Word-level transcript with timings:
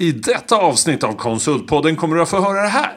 I 0.00 0.12
detta 0.12 0.56
avsnitt 0.56 1.04
av 1.04 1.12
Konsultpodden 1.12 1.96
kommer 1.96 2.16
du 2.16 2.22
att 2.22 2.28
få 2.28 2.40
höra 2.40 2.62
det 2.62 2.68
här. 2.68 2.96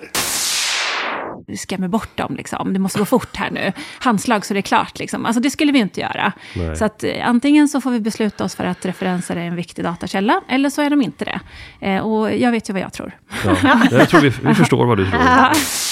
Vi 1.48 1.58
skrämmer 1.58 1.88
bort 1.88 2.18
dem, 2.18 2.36
liksom. 2.36 2.74
det 2.74 2.80
måste 2.80 3.00
gå 3.00 3.06
fort 3.06 3.36
här 3.36 3.52
nu. 3.52 3.74
Handslag 4.00 4.46
så 4.46 4.54
det 4.54 4.60
är 4.60 4.62
klart. 4.62 5.00
Liksom. 5.00 5.26
Alltså, 5.26 5.42
det 5.42 5.50
skulle 5.50 5.72
vi 5.72 5.80
inte 5.80 6.02
göra. 6.02 6.32
Nej. 6.56 6.76
Så 6.76 6.86
att, 6.86 7.04
eh, 7.04 7.30
antingen 7.30 7.70
så 7.70 7.82
får 7.82 7.92
vi 7.92 8.00
besluta 8.00 8.44
oss 8.44 8.56
för 8.56 8.64
att 8.64 8.86
referenser 8.86 9.36
är 9.36 9.42
en 9.42 9.56
viktig 9.56 9.86
datakälla, 9.86 10.42
eller 10.50 10.70
så 10.70 10.82
är 10.82 10.90
de 10.90 11.02
inte 11.02 11.26
det. 11.26 11.40
Eh, 11.88 12.02
och 12.02 12.38
jag 12.38 12.52
vet 12.52 12.70
ju 12.70 12.74
vad 12.74 12.82
jag 12.82 12.94
tror. 12.94 13.18
Ja. 13.46 13.56
Jag 13.92 14.10
tror 14.10 14.22
vi, 14.22 14.30
vi 14.30 14.56
förstår 14.56 14.86
vad 14.86 14.98
du 14.98 15.10
tror. 15.10 15.22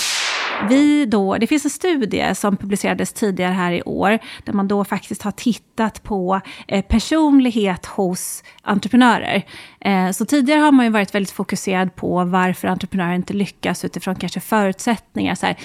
Vi 0.67 1.05
då, 1.05 1.37
det 1.37 1.47
finns 1.47 1.65
en 1.65 1.71
studie 1.71 2.35
som 2.35 2.57
publicerades 2.57 3.13
tidigare 3.13 3.53
här 3.53 3.71
i 3.71 3.81
år, 3.81 4.19
där 4.43 4.53
man 4.53 4.67
då 4.67 4.85
faktiskt 4.85 5.21
har 5.21 5.31
tittat 5.31 6.03
på 6.03 6.41
eh, 6.67 6.85
personlighet 6.85 7.85
hos 7.85 8.43
entreprenörer. 8.61 9.45
Eh, 9.81 10.11
så 10.11 10.25
tidigare 10.25 10.59
har 10.59 10.71
man 10.71 10.85
ju 10.85 10.91
varit 10.91 11.15
väldigt 11.15 11.31
fokuserad 11.31 11.95
på 11.95 12.23
varför 12.23 12.67
entreprenörer 12.67 13.15
inte 13.15 13.33
lyckas 13.33 13.85
utifrån 13.85 14.15
kanske 14.15 14.39
förutsättningar. 14.39 15.35
Så 15.35 15.45
här, 15.45 15.57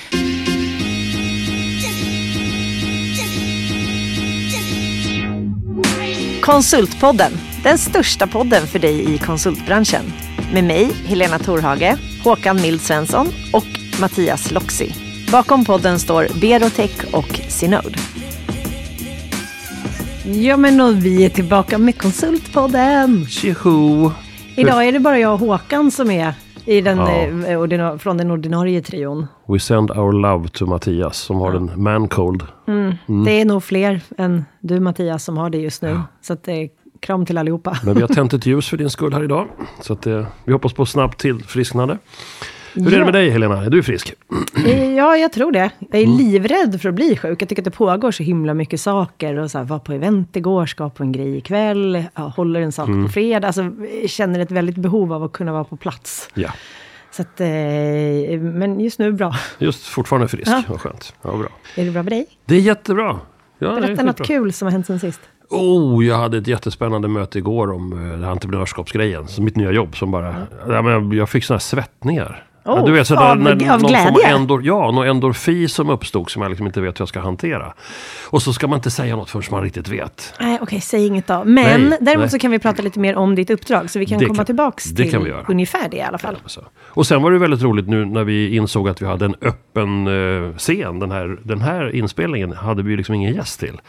Konsultpodden, 6.42 7.32
den 7.62 7.78
största 7.78 8.26
podden 8.26 8.66
för 8.66 8.78
dig 8.78 9.14
i 9.14 9.18
konsultbranschen. 9.18 10.12
Med 10.52 10.64
mig, 10.64 10.92
Helena 11.06 11.38
Torhage, 11.38 11.94
Håkan 12.24 12.62
Mild 12.62 12.80
Svensson 12.80 13.26
och 13.52 13.83
Mattias 14.00 14.50
Loxi. 14.52 14.94
Bakom 15.32 15.64
podden 15.64 15.98
står 15.98 16.26
Berotech 16.40 17.04
och 17.14 17.40
Synode. 17.48 17.98
Ja 20.24 20.56
men 20.56 20.80
och 20.80 21.04
vi 21.04 21.24
är 21.24 21.28
tillbaka 21.28 21.78
med 21.78 21.98
Konsultpodden. 21.98 23.26
Tjoho! 23.26 24.10
Idag 24.56 24.86
är 24.88 24.92
det 24.92 25.00
bara 25.00 25.18
jag 25.18 25.32
och 25.32 25.38
Håkan 25.38 25.90
som 25.90 26.10
är 26.10 26.34
i 26.64 26.80
den, 26.80 26.98
Ja. 26.98 27.10
eh, 27.48 27.60
ordina- 27.60 27.98
från 27.98 28.16
den 28.18 28.30
ordinarie 28.30 28.82
trion. 28.82 29.26
We 29.48 29.58
send 29.60 29.90
our 29.90 30.12
love 30.12 30.48
to 30.48 30.66
Mattias 30.66 31.16
som 31.18 31.36
har 31.36 31.52
en 31.52 31.70
man 31.82 32.08
cold. 32.08 32.42
Det 33.24 33.40
är 33.40 33.44
nog 33.44 33.64
fler 33.64 34.00
än 34.18 34.44
du 34.60 34.80
Mattias 34.80 35.24
som 35.24 35.36
har 35.36 35.50
det 35.50 35.58
just 35.58 35.82
nu. 35.82 36.00
Så 36.22 36.32
att, 36.32 36.48
eh, 36.48 36.54
kram 37.00 37.26
till 37.26 37.38
allihopa. 37.38 37.78
Men 37.84 37.94
vi 37.94 38.00
har 38.00 38.08
tänt 38.08 38.32
ett 38.32 38.46
ljus 38.46 38.68
för 38.68 38.76
din 38.76 38.90
skull 38.90 39.12
här 39.12 39.24
idag. 39.24 39.46
Så 39.80 39.92
att, 39.92 40.06
eh, 40.06 40.26
vi 40.44 40.52
hoppas 40.52 40.72
på 40.72 40.86
snabbt 40.86 41.20
tillfrisknande. 41.20 41.98
Hur 42.74 42.86
är 42.86 42.90
det 42.90 42.96
Ja. 42.96 43.04
med 43.04 43.14
dig 43.14 43.30
Helena? 43.30 43.64
Är 43.64 43.70
du 43.70 43.82
frisk? 43.82 44.14
Eh, 44.66 44.92
Ja, 44.94 45.16
jag 45.16 45.32
tror 45.32 45.52
det. 45.52 45.70
Jag 45.90 46.02
Mm. 46.02 46.14
är 46.14 46.18
livrädd 46.22 46.80
för 46.82 46.88
att 46.88 46.94
bli 46.94 47.16
sjuk. 47.16 47.42
Jag 47.42 47.48
tycker 47.48 47.62
att 47.62 47.64
det 47.64 47.70
pågår 47.70 48.10
så 48.10 48.22
himla 48.22 48.54
mycket 48.54 48.80
saker. 48.80 49.36
Och 49.38 49.50
så 49.50 49.58
här, 49.58 49.64
var 49.64 49.78
på 49.78 49.92
event 49.92 50.36
igår, 50.36 50.66
ska 50.66 50.90
på 50.90 51.02
en 51.02 51.12
grej 51.12 51.36
ikväll, 51.36 52.04
ja, 52.14 52.22
håller 52.36 52.60
en 52.60 52.72
sak 52.72 52.88
Mm. 52.88 53.06
på 53.06 53.12
fredag. 53.12 53.46
Alltså, 53.46 53.70
jag 54.00 54.10
känner 54.10 54.40
ett 54.40 54.50
väldigt 54.50 54.76
behov 54.76 55.12
av 55.12 55.24
att 55.24 55.32
kunna 55.32 55.52
vara 55.52 55.64
på 55.64 55.76
plats. 55.76 56.30
Ja. 56.34 56.50
Så 57.10 57.22
att, 57.22 57.40
eh, 57.40 57.46
men 58.40 58.80
just 58.80 58.98
nu 58.98 59.12
bra. 59.12 59.34
Just 59.58 59.86
fortfarande 59.86 60.28
frisk. 60.28 60.48
Ja. 60.50 60.62
Vad 60.68 60.80
skönt. 60.80 61.14
Ja, 61.22 61.30
bra. 61.36 61.48
Är 61.76 61.84
det 61.84 61.90
bra 61.90 62.02
med 62.02 62.12
dig? 62.12 62.26
Det 62.46 62.54
är 62.56 62.60
jättebra. 62.60 63.20
Ja, 63.58 63.68
det 63.68 63.76
är 63.76 63.80
Berätta 63.80 64.02
något 64.02 64.18
skitbra. 64.18 64.26
kul 64.36 64.52
som 64.52 64.66
har 64.66 64.72
hänt 64.72 64.86
sen 64.86 65.00
sist. 65.00 65.20
Oh, 65.50 66.06
jag 66.06 66.16
hade 66.16 66.38
ett 66.38 66.46
jättespännande 66.46 67.08
möte 67.08 67.38
igår 67.38 67.72
om 67.72 67.92
uh, 68.22 68.28
entreprenörskapsgrejen. 68.28 69.28
Så 69.28 69.42
mitt 69.42 69.56
nya 69.56 69.72
jobb 69.72 69.96
som 69.96 70.10
bara... 70.10 70.36
Ja, 70.68 70.82
men 70.82 70.92
jag, 70.92 71.14
jag 71.14 71.28
fick 71.28 71.44
såna 71.44 71.54
här 71.56 71.60
svettningar. 71.60 72.44
Oh, 72.64 72.78
ja, 72.78 72.86
du 72.86 72.92
vet, 72.92 73.06
så 73.06 73.14
av- 73.16 73.38
där, 73.38 73.52
av 73.72 73.80
någon 73.80 73.90
glädje? 73.90 74.26
endor, 74.26 74.64
ja, 74.64 74.90
någon 74.90 75.06
endorfi 75.06 75.68
som 75.68 75.90
uppstod 75.90 76.30
som 76.30 76.42
jag 76.42 76.48
liksom 76.48 76.66
inte 76.66 76.80
vet 76.80 76.98
hur 76.98 77.02
jag 77.02 77.08
ska 77.08 77.20
hantera. 77.20 77.74
Och 78.30 78.42
så 78.42 78.52
ska 78.52 78.66
man 78.66 78.78
inte 78.78 78.90
säga 78.90 79.16
något 79.16 79.30
förrän 79.30 79.42
man 79.50 79.62
riktigt 79.62 79.88
vet. 79.88 80.34
Nej, 80.40 80.58
okej, 80.62 80.80
säg 80.80 81.06
inget 81.06 81.26
då. 81.26 81.42
Men 81.44 81.80
Nej, 81.88 81.98
däremot 82.00 82.20
nej. 82.22 82.30
så 82.30 82.38
kan 82.38 82.50
vi 82.50 82.58
prata 82.58 82.82
lite 82.82 82.98
mer 83.00 83.16
om 83.16 83.34
ditt 83.34 83.50
uppdrag. 83.50 83.90
Så 83.90 83.98
vi 83.98 84.06
kan 84.06 84.18
Det 84.18 84.24
komma 84.26 84.36
kan- 84.36 84.46
tillbaks 84.46 84.84
det 84.84 85.02
till 85.02 85.12
kan 85.12 85.24
vi 85.24 85.30
göra. 85.30 85.44
ungefär 85.48 85.88
det 85.88 85.96
i 85.96 86.02
alla 86.02 86.18
fall. 86.18 86.36
Så. 86.46 86.60
Och 86.86 87.06
sen 87.06 87.22
var 87.22 87.30
det 87.32 87.38
väldigt 87.38 87.62
roligt 87.62 87.88
nu 87.88 88.04
när 88.04 88.24
vi 88.24 88.56
insåg 88.56 88.88
att 88.88 89.02
vi 89.02 89.06
hade 89.06 89.24
en 89.24 89.34
öppen 89.42 90.06
uh, 90.06 90.56
scen. 90.56 90.98
Den 90.98 91.10
här, 91.10 91.38
den 91.42 91.60
här 91.60 91.94
inspelningen 91.94 92.52
hade 92.52 92.82
vi 92.82 92.96
liksom 92.96 93.14
ingen 93.14 93.34
gäst 93.34 93.60
till. 93.60 93.80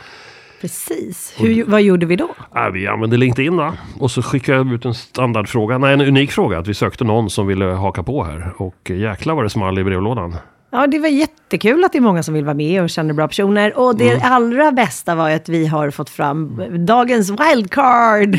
Precis. 0.66 1.34
Hur, 1.38 1.64
vad 1.66 1.82
gjorde 1.82 2.06
vi 2.06 2.16
då? 2.16 2.30
Ja, 2.54 2.70
vi 2.74 2.88
använde 2.88 3.18
LinkedIn 3.18 3.58
då. 3.58 3.74
Och 4.00 4.12
så 4.12 4.22
skickade 4.22 4.58
jag 4.58 4.74
ut 4.74 4.86
en 4.86 4.94
standardfråga, 4.94 5.78
nej 5.78 5.94
en 5.94 6.02
unik 6.02 6.32
fråga. 6.32 6.60
Att 6.60 6.68
vi 6.68 6.74
sökte 6.74 7.04
någon 7.04 7.30
som 7.30 7.48
ville 7.48 7.66
haka 7.66 8.04
på 8.04 8.24
här. 8.24 8.54
Och 8.58 8.90
jäklar 8.90 9.36
vad 9.36 9.46
det 9.46 9.50
small 9.50 9.80
i 9.80 9.84
brevlådan. 9.84 10.36
Ja, 10.72 10.88
det 10.88 11.00
var 11.00 11.08
jättekul 11.08 11.84
att 11.84 11.92
det 11.92 11.98
är 11.98 12.02
många 12.02 12.24
som 12.24 12.34
vill 12.34 12.46
vara 12.46 12.54
med 12.56 12.82
och 12.84 12.90
känner 12.90 13.14
bra 13.14 13.28
personer. 13.28 13.78
Och 13.80 13.96
det 13.98 14.10
Mm. 14.10 14.22
allra 14.34 14.72
bästa 14.72 15.16
var 15.16 15.30
ju 15.30 15.36
att 15.36 15.50
vi 15.50 15.68
har 15.68 15.90
fått 15.92 16.10
fram 16.10 16.62
dagens 16.86 17.30
wildcard. 17.30 18.36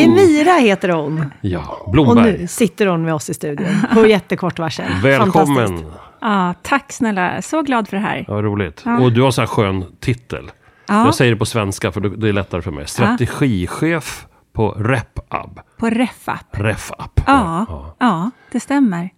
Emira 0.00 0.52
heter 0.60 0.88
hon. 0.88 1.24
Ja, 1.40 1.78
Och 1.80 1.92
Blomberg. 1.92 2.38
nu 2.40 2.46
sitter 2.46 2.86
hon 2.86 3.02
med 3.02 3.14
oss 3.14 3.30
i 3.30 3.34
studion 3.34 3.66
på 3.94 4.06
jättekort 4.06 4.58
varsel. 4.58 4.84
Välkommen! 5.02 5.84
Ja, 6.20 6.54
tack 6.62 6.92
snälla, 6.92 7.42
så 7.42 7.62
glad 7.62 7.88
för 7.88 7.96
det 7.96 8.02
här. 8.02 8.24
Ja, 8.28 8.34
roligt. 8.42 8.82
Ja. 8.84 8.98
Och 8.98 9.12
du 9.12 9.22
har 9.22 9.30
så 9.30 9.40
här 9.42 9.46
skön 9.48 9.84
titel. 10.00 10.50
Ja, 10.86 11.04
Jag 11.04 11.14
säger 11.14 11.32
det 11.32 11.38
på 11.38 11.46
svenska 11.46 11.92
för 11.92 12.00
det 12.00 12.28
är 12.28 12.32
lättare 12.32 12.62
för 12.62 12.70
mig. 12.70 12.86
Strategichef 12.86 14.26
på 14.52 14.70
RepApp. 14.72 15.60
på 15.78 15.90
RefApp. 15.90 16.46
RefApp. 16.58 17.20
Ja, 17.26 17.94
ja, 17.98 18.30
det 18.52 18.60
stämmer. 18.60 19.10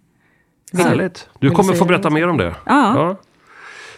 Härligt. 0.73 1.29
Du 1.39 1.51
kommer 1.51 1.73
få 1.73 1.85
berätta 1.85 2.09
mer 2.09 2.27
om 2.27 2.37
det. 2.37 2.55
Ja. 2.65 3.15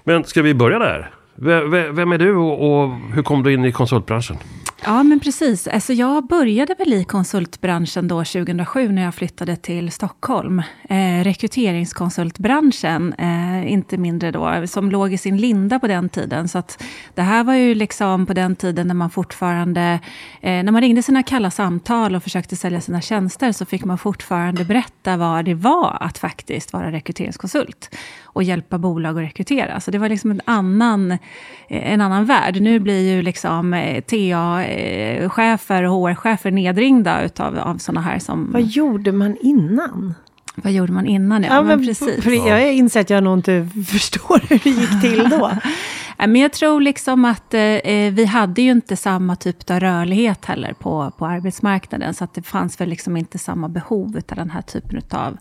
Men 0.04 0.24
ska 0.24 0.42
vi 0.42 0.54
börja 0.54 0.80
där? 0.80 1.12
Vem 1.42 2.12
är 2.12 2.18
du 2.18 2.36
och, 2.36 2.84
och 2.84 2.96
hur 3.14 3.24
kom 3.24 3.44
du 3.44 3.54
in 3.54 3.66
i 3.66 3.72
konsultbranschen? 3.72 4.38
Ja, 4.86 5.04
men 5.04 5.20
precis. 5.20 5.68
Alltså, 5.68 5.94
jag 5.94 6.28
började 6.28 6.76
väl 6.78 6.94
i 6.94 7.04
konsultbranschen 7.04 8.08
då 8.08 8.18
2007 8.24 8.92
när 8.92 9.02
jag 9.02 9.16
flyttade 9.16 9.56
till 9.56 9.92
Stockholm. 9.92 10.62
Eh, 10.90 11.24
rekryteringskonsultbranschen, 11.24 13.14
eh, 13.14 13.72
inte 13.72 13.98
mindre 13.98 14.32
då, 14.32 14.68
som 14.68 14.92
låg 14.92 15.14
i 15.14 15.18
sin 15.18 15.38
linda 15.38 15.80
på 15.80 15.88
den 15.88 16.10
tiden. 16.10 16.48
Så 16.48 16.58
att 16.58 16.84
det 17.14 17.22
här 17.22 17.44
var 17.44 17.54
ju 17.54 17.76
liksom 17.76 18.26
på 18.26 18.34
den 18.34 18.56
tiden 18.56 18.88
när 18.88 18.96
man 18.96 19.10
fortfarande, 19.10 20.00
eh, 20.42 20.64
när 20.64 20.72
man 20.72 20.82
ringde 20.82 21.04
sina 21.04 21.24
kalla 21.24 21.52
samtal 21.52 22.16
och 22.16 22.24
försökte 22.24 22.56
sälja 22.56 22.82
sina 22.82 23.02
tjänster, 23.02 23.52
så 23.52 23.66
fick 23.66 23.86
man 23.86 23.98
fortfarande 23.98 24.66
berätta 24.66 25.18
vad 25.18 25.46
det 25.46 25.54
var 25.54 25.98
att 26.02 26.18
faktiskt 26.18 26.74
vara 26.74 26.92
rekryteringskonsult 26.92 27.96
och 28.24 28.44
hjälpa 28.44 28.78
bolag 28.78 29.18
att 29.18 29.24
rekrytera. 29.24 29.80
Så 29.80 29.92
det 29.92 29.98
var 29.98 30.10
liksom 30.10 30.32
en 30.32 30.42
annan, 30.46 31.12
eh, 31.12 31.20
en 31.70 32.02
annan 32.02 32.26
värld. 32.26 32.62
Nu 32.62 32.80
blir 32.80 33.16
ju 33.16 33.22
liksom 33.22 33.74
eh, 33.74 34.02
TA-chefer 34.02 35.84
och 35.84 35.92
HR-chefer 35.92 36.52
nedringda 36.52 37.24
utav, 37.24 37.60
av 37.60 37.78
sådana 37.78 38.02
här 38.02 38.20
som... 38.20 38.52
Vad 38.52 38.62
gjorde 38.62 39.12
man 39.12 39.38
innan? 39.42 40.14
Vad 40.56 40.74
gjorde 40.74 40.92
man 40.92 41.06
innan? 41.06 41.44
Ja, 41.44 41.62
men 41.62 41.86
precis. 41.86 42.24
för 42.24 42.48
Jag 42.48 42.74
inser 42.74 43.02
att 43.02 43.10
jag 43.10 43.24
nog 43.24 43.38
inte 43.38 43.70
förstår 43.88 44.42
hur 44.50 44.60
det 44.64 44.70
gick 44.70 45.02
till 45.02 45.30
då. 45.30 45.52
Men 46.28 46.36
jag 46.36 46.54
tror 46.54 46.82
liksom 46.82 47.26
att 47.26 47.54
eh, 47.54 47.62
eh, 47.62 48.14
vi 48.14 48.26
hade 48.26 48.62
ju 48.62 48.72
inte 48.72 48.96
samma 48.96 49.36
typ 49.36 49.70
av 49.70 49.80
rörlighet 49.80 50.46
heller 50.46 50.74
på, 50.74 51.12
på 51.18 51.26
arbetsmarknaden. 51.26 52.14
Så 52.14 52.24
att 52.24 52.34
det 52.34 52.42
fanns 52.42 52.82
väl 52.82 52.90
liksom 52.90 53.18
inte 53.18 53.40
samma 53.40 53.70
behov 53.70 54.20
av 54.30 54.36
den 54.36 54.50
här 54.50 54.62
typen 54.62 55.02
av 55.12 55.38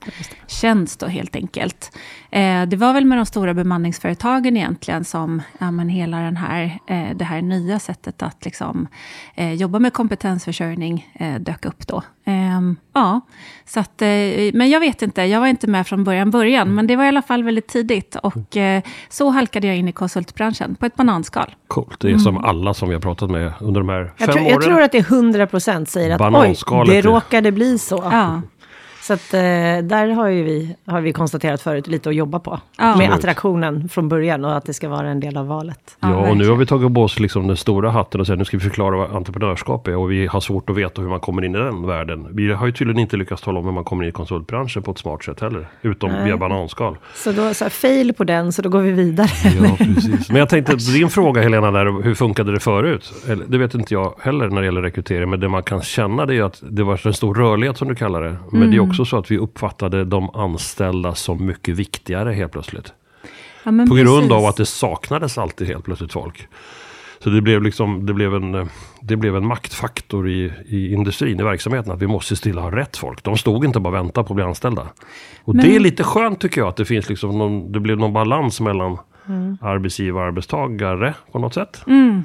tjänst 0.46 1.00
då 1.00 1.06
helt 1.06 1.36
enkelt. 1.36 1.96
Eh, 2.30 2.62
det 2.62 2.76
var 2.76 2.92
väl 2.92 3.04
med 3.04 3.18
de 3.18 3.26
stora 3.26 3.54
bemanningsföretagen 3.54 4.56
egentligen 4.56 5.04
som 5.04 5.42
ja, 5.58 5.70
men 5.70 5.88
hela 5.88 6.20
den 6.20 6.36
här, 6.36 6.78
eh, 6.86 7.16
det 7.16 7.24
här 7.24 7.42
nya 7.42 7.78
sättet 7.78 8.22
att 8.22 8.44
liksom, 8.44 8.88
eh, 9.34 9.52
jobba 9.52 9.78
med 9.78 9.92
kompetensförsörjning 9.92 11.08
eh, 11.14 11.34
dök 11.34 11.64
upp 11.64 11.86
då. 11.86 12.02
Ehm, 12.24 12.76
ja, 12.92 13.20
så 13.64 13.80
att, 13.80 14.00
men 14.52 14.70
jag 14.70 14.80
vet 14.80 15.02
inte, 15.02 15.22
jag 15.22 15.40
var 15.40 15.46
inte 15.46 15.66
med 15.66 15.86
från 15.86 16.04
början, 16.04 16.30
början, 16.30 16.74
men 16.74 16.86
det 16.86 16.96
var 16.96 17.04
i 17.04 17.08
alla 17.08 17.22
fall 17.22 17.44
väldigt 17.44 17.68
tidigt. 17.68 18.16
Och 18.16 18.56
så 19.08 19.30
halkade 19.30 19.66
jag 19.66 19.76
in 19.76 19.88
i 19.88 19.92
konsultbranschen 19.92 20.67
på 20.74 20.86
ett 20.86 20.94
bananskal. 20.96 21.54
Coolt. 21.68 22.00
Det 22.00 22.10
är 22.10 22.18
som 22.18 22.38
alla 22.44 22.74
som 22.74 22.88
vi 22.88 22.94
har 22.94 23.02
pratat 23.02 23.30
med 23.30 23.52
under 23.60 23.80
de 23.80 23.88
här 23.88 24.00
Mm. 24.00 24.10
Jag 24.16 24.26
fem 24.26 24.32
tror, 24.34 24.44
åren. 24.44 24.52
jag 24.52 24.62
tror 24.62 24.82
att 24.82 24.92
det 24.92 24.98
är 24.98 25.02
100% 25.02 25.84
säger 25.84 26.14
att 26.14 26.66
oj, 26.70 26.86
det 26.86 27.00
råkade 27.00 27.52
bli 27.52 27.78
så. 27.78 28.08
Ja, 28.10 28.42
Så 29.08 29.14
att, 29.14 29.34
eh, 29.34 29.40
där 29.82 30.08
har, 30.08 30.28
ju 30.28 30.42
vi, 30.42 30.76
har 30.86 31.00
vi 31.00 31.12
konstaterat 31.12 31.62
förut 31.62 31.86
lite 31.86 32.08
att 32.08 32.14
jobba 32.14 32.38
på. 32.38 32.60
Ja. 32.78 32.96
Med 32.96 33.12
attraktionen 33.12 33.88
från 33.88 34.08
början 34.08 34.44
och 34.44 34.56
att 34.56 34.64
det 34.64 34.74
ska 34.74 34.88
vara 34.88 35.08
en 35.08 35.20
del 35.20 35.36
av 35.36 35.46
valet. 35.46 35.96
Ja, 36.00 36.16
och 36.16 36.36
nu 36.36 36.48
har 36.48 36.56
vi 36.56 36.66
tagit 36.66 36.94
på 36.94 37.02
oss 37.02 37.20
liksom 37.20 37.46
den 37.46 37.56
stora 37.56 37.90
hatten 37.90 38.20
och 38.20 38.26
sagt 38.26 38.38
nu 38.38 38.44
ska 38.44 38.56
vi 38.56 38.62
förklara 38.62 38.96
vad 38.96 39.16
entreprenörskap 39.16 39.88
är 39.88 39.96
och 39.96 40.10
vi 40.10 40.26
har 40.26 40.40
svårt 40.40 40.70
att 40.70 40.76
veta 40.76 41.02
hur 41.02 41.08
man 41.08 41.20
kommer 41.20 41.44
in 41.44 41.54
i 41.54 41.58
den 41.58 41.86
världen. 41.86 42.26
Vi 42.30 42.52
har 42.52 42.66
ju 42.66 42.72
tydligen 42.72 43.00
inte 43.00 43.16
lyckats 43.16 43.42
tala 43.42 43.58
om 43.58 43.64
hur 43.64 43.72
man 43.72 43.84
kommer 43.84 44.04
in 44.04 44.08
i 44.08 44.12
konsultbranschen 44.12 44.82
på 44.82 44.90
ett 44.90 44.98
smart 44.98 45.24
sätt 45.24 45.40
heller. 45.40 45.68
Utom 45.82 46.10
Nej. 46.12 46.24
via 46.24 46.36
bananskal. 46.36 46.96
Så 47.14 47.32
då, 47.32 47.54
så 47.54 47.64
här, 47.64 47.70
fail 47.70 48.12
på 48.12 48.24
den, 48.24 48.52
så 48.52 48.62
då 48.62 48.68
går 48.68 48.80
vi 48.80 48.90
vidare. 48.90 49.28
Ja, 49.62 49.76
precis. 49.78 50.28
Men 50.28 50.38
jag 50.38 50.48
tänkte, 50.48 50.74
din 50.76 51.08
fråga 51.08 51.42
Helena, 51.42 51.70
där, 51.70 52.02
hur 52.02 52.14
funkade 52.14 52.52
det 52.52 52.60
förut? 52.60 53.12
Det 53.46 53.58
vet 53.58 53.74
inte 53.74 53.94
jag 53.94 54.14
heller 54.20 54.48
när 54.48 54.60
det 54.60 54.64
gäller 54.64 54.82
rekrytering. 54.82 55.30
Men 55.30 55.40
det 55.40 55.48
man 55.48 55.62
kan 55.62 55.82
känna 55.82 56.26
det 56.26 56.34
är 56.34 56.42
att 56.42 56.62
det 56.70 56.82
var 56.82 57.06
en 57.06 57.14
stor 57.14 57.34
rörlighet 57.34 57.76
som 57.76 57.88
du 57.88 57.94
kallar 57.94 58.22
det. 58.22 58.36
Men 58.52 58.70
det 58.70 58.76
är 58.76 58.80
också 58.80 58.97
så 59.04 59.16
att 59.18 59.30
vi 59.30 59.38
uppfattade 59.38 60.04
de 60.04 60.30
anställda 60.30 61.14
som 61.14 61.46
mycket 61.46 61.76
viktigare 61.76 62.32
helt 62.32 62.52
plötsligt. 62.52 62.92
ja 63.64 63.70
På 63.88 63.94
grund 63.94 64.18
precis. 64.18 64.32
av 64.32 64.44
att 64.44 64.56
det 64.56 64.66
saknades 64.66 65.38
alltid 65.38 65.66
helt 65.68 65.84
plötsligt 65.84 66.12
folk. 66.12 66.48
Så 67.22 67.30
det 67.30 67.42
blev, 67.42 67.62
liksom, 67.62 68.06
det 68.06 68.14
blev, 68.14 68.34
en, 68.34 68.68
det 69.00 69.16
blev 69.16 69.36
en 69.36 69.46
maktfaktor 69.46 70.28
i, 70.28 70.52
i 70.68 70.92
industrin, 70.92 71.40
i 71.40 71.42
verksamheten, 71.42 71.92
att 71.92 72.02
vi 72.02 72.06
måste 72.06 72.36
stilla 72.36 72.60
ha 72.60 72.70
rätt 72.76 72.96
folk. 72.96 73.22
De 73.22 73.36
stod 73.38 73.64
inte 73.64 73.80
bara 73.80 73.88
och 73.88 74.06
väntade 74.06 74.26
på 74.26 74.32
att 74.32 74.36
bli 74.36 74.44
anställda. 74.44 74.82
Och 75.44 75.54
Men- 75.54 75.64
det 75.66 75.76
är 75.76 75.80
lite 75.80 76.04
skönt 76.04 76.40
tycker 76.40 76.60
jag, 76.60 76.68
att 76.68 76.76
det 76.76 76.84
finns 76.84 77.08
liksom 77.08 77.38
någon, 77.38 77.72
det 77.72 77.80
blev 77.80 77.98
någon 77.98 78.12
balans 78.12 78.60
mellan 78.60 78.98
arbetsgivare 79.60 80.22
och 80.22 80.28
arbetstagare 80.28 81.14
på 81.32 81.38
något 81.38 81.54
sätt. 81.54 81.82
Mm. 81.86 82.24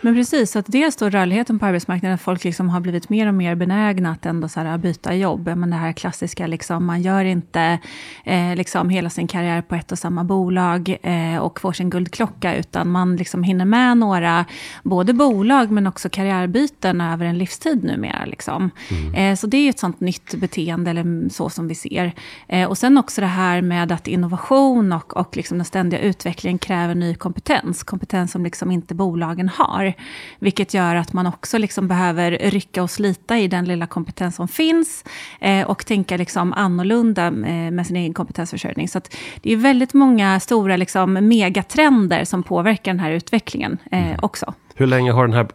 Men 0.00 0.14
precis, 0.14 0.50
så 0.50 0.58
att 0.58 0.66
dels 0.68 0.96
då 0.96 1.08
rörligheten 1.08 1.58
på 1.58 1.66
arbetsmarknaden, 1.66 2.14
att 2.14 2.20
folk 2.20 2.44
liksom 2.44 2.68
har 2.68 2.80
blivit 2.80 3.08
mer 3.08 3.26
och 3.26 3.34
mer 3.34 3.54
benägna 3.54 4.10
att 4.10 4.26
ändå 4.26 4.48
så 4.48 4.60
här 4.60 4.78
byta 4.78 5.14
jobb. 5.14 5.50
Men 5.56 5.70
det 5.70 5.76
här 5.76 5.92
klassiska, 5.92 6.46
liksom, 6.46 6.84
man 6.84 7.02
gör 7.02 7.24
inte 7.24 7.78
eh, 8.24 8.56
liksom 8.56 8.88
hela 8.88 9.10
sin 9.10 9.28
karriär 9.28 9.62
på 9.62 9.74
ett 9.74 9.92
och 9.92 9.98
samma 9.98 10.24
bolag 10.24 10.96
eh, 11.02 11.38
och 11.38 11.60
får 11.60 11.72
sin 11.72 11.90
guldklocka, 11.90 12.56
utan 12.56 12.90
man 12.90 13.16
liksom 13.16 13.42
hinner 13.42 13.64
med 13.64 13.96
några, 13.96 14.44
både 14.82 15.12
bolag 15.12 15.70
men 15.70 15.86
också 15.86 16.08
karriärbyten 16.08 17.00
över 17.00 17.26
en 17.26 17.38
livstid 17.38 17.84
numera. 17.84 18.24
Liksom. 18.24 18.70
Eh, 19.16 19.36
så 19.36 19.46
det 19.46 19.56
är 19.56 19.62
ju 19.62 19.70
ett 19.70 19.78
sånt 19.78 20.00
nytt 20.00 20.34
beteende, 20.34 20.90
eller 20.90 21.28
så 21.28 21.50
som 21.50 21.68
vi 21.68 21.74
ser. 21.74 22.12
Eh, 22.48 22.68
och 22.68 22.78
sen 22.78 22.98
också 22.98 23.20
det 23.20 23.26
här 23.26 23.62
med 23.62 23.92
att 23.92 24.06
innovation 24.06 24.92
och, 24.92 25.16
och 25.16 25.36
liksom 25.36 25.58
den 25.58 25.64
ständiga 25.64 26.00
utvecklingen 26.00 26.39
kräver 26.58 26.94
ny 26.94 27.14
kompetens. 27.14 27.82
Kompetens 27.82 28.32
som 28.32 28.44
liksom 28.44 28.70
inte 28.70 28.94
bolagen 28.94 29.48
har. 29.48 29.92
Vilket 30.38 30.74
gör 30.74 30.94
att 30.94 31.12
man 31.12 31.26
också 31.26 31.58
liksom 31.58 31.88
behöver 31.88 32.30
rycka 32.30 32.82
och 32.82 32.90
slita 32.90 33.38
i 33.38 33.48
den 33.48 33.64
lilla 33.64 33.86
kompetens 33.86 34.36
som 34.36 34.48
finns. 34.48 35.04
Eh, 35.40 35.66
och 35.66 35.86
tänka 35.86 36.16
liksom 36.16 36.52
annorlunda 36.52 37.26
eh, 37.26 37.70
med 37.70 37.86
sin 37.86 37.96
egen 37.96 38.14
kompetensförsörjning. 38.14 38.88
Så 38.88 39.00
det 39.42 39.52
är 39.52 39.56
väldigt 39.56 39.94
många 39.94 40.40
stora 40.40 40.76
liksom 40.76 41.12
megatrender 41.12 42.24
som 42.24 42.42
påverkar 42.42 42.92
den 42.92 43.00
här 43.00 43.10
utvecklingen 43.10 43.78
eh, 43.90 44.18
också. 44.22 44.54
Hur 44.74 44.86
länge 44.86 45.12
har 45.12 45.26
den 45.26 45.36
här 45.36 45.48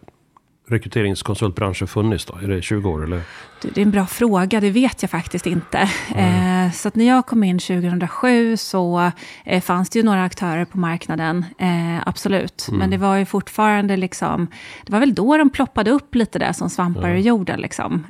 rekryteringskonsultbranschen 0.67 1.87
funnits 1.87 2.25
då? 2.25 2.37
Är 2.43 2.47
det 2.47 2.61
20 2.61 2.89
år 2.89 3.03
eller? 3.03 3.21
Det 3.61 3.81
är 3.81 3.85
en 3.85 3.91
bra 3.91 4.05
fråga, 4.05 4.59
det 4.59 4.69
vet 4.69 5.01
jag 5.01 5.11
faktiskt 5.11 5.45
inte. 5.45 5.89
Eh, 6.15 6.71
så 6.73 6.87
att 6.87 6.95
när 6.95 7.05
jag 7.05 7.25
kom 7.25 7.43
in 7.43 7.59
2007 7.59 8.57
så 8.57 9.11
eh, 9.43 9.61
fanns 9.61 9.89
det 9.89 9.99
ju 9.99 10.05
några 10.05 10.23
aktörer 10.23 10.65
på 10.65 10.77
marknaden, 10.77 11.45
eh, 11.57 12.07
absolut. 12.07 12.67
Men 12.71 12.89
det 12.89 12.97
var 12.97 13.15
ju 13.15 13.25
fortfarande 13.25 13.97
liksom, 13.97 14.47
det 14.85 14.91
var 14.91 14.99
väl 14.99 15.15
då 15.15 15.37
de 15.37 15.49
ploppade 15.49 15.91
upp 15.91 16.15
lite 16.15 16.39
där 16.39 16.53
som 16.53 16.69
svampar 16.69 17.09
ur 17.09 17.17
jorden. 17.17 17.59
Liksom. 17.59 18.03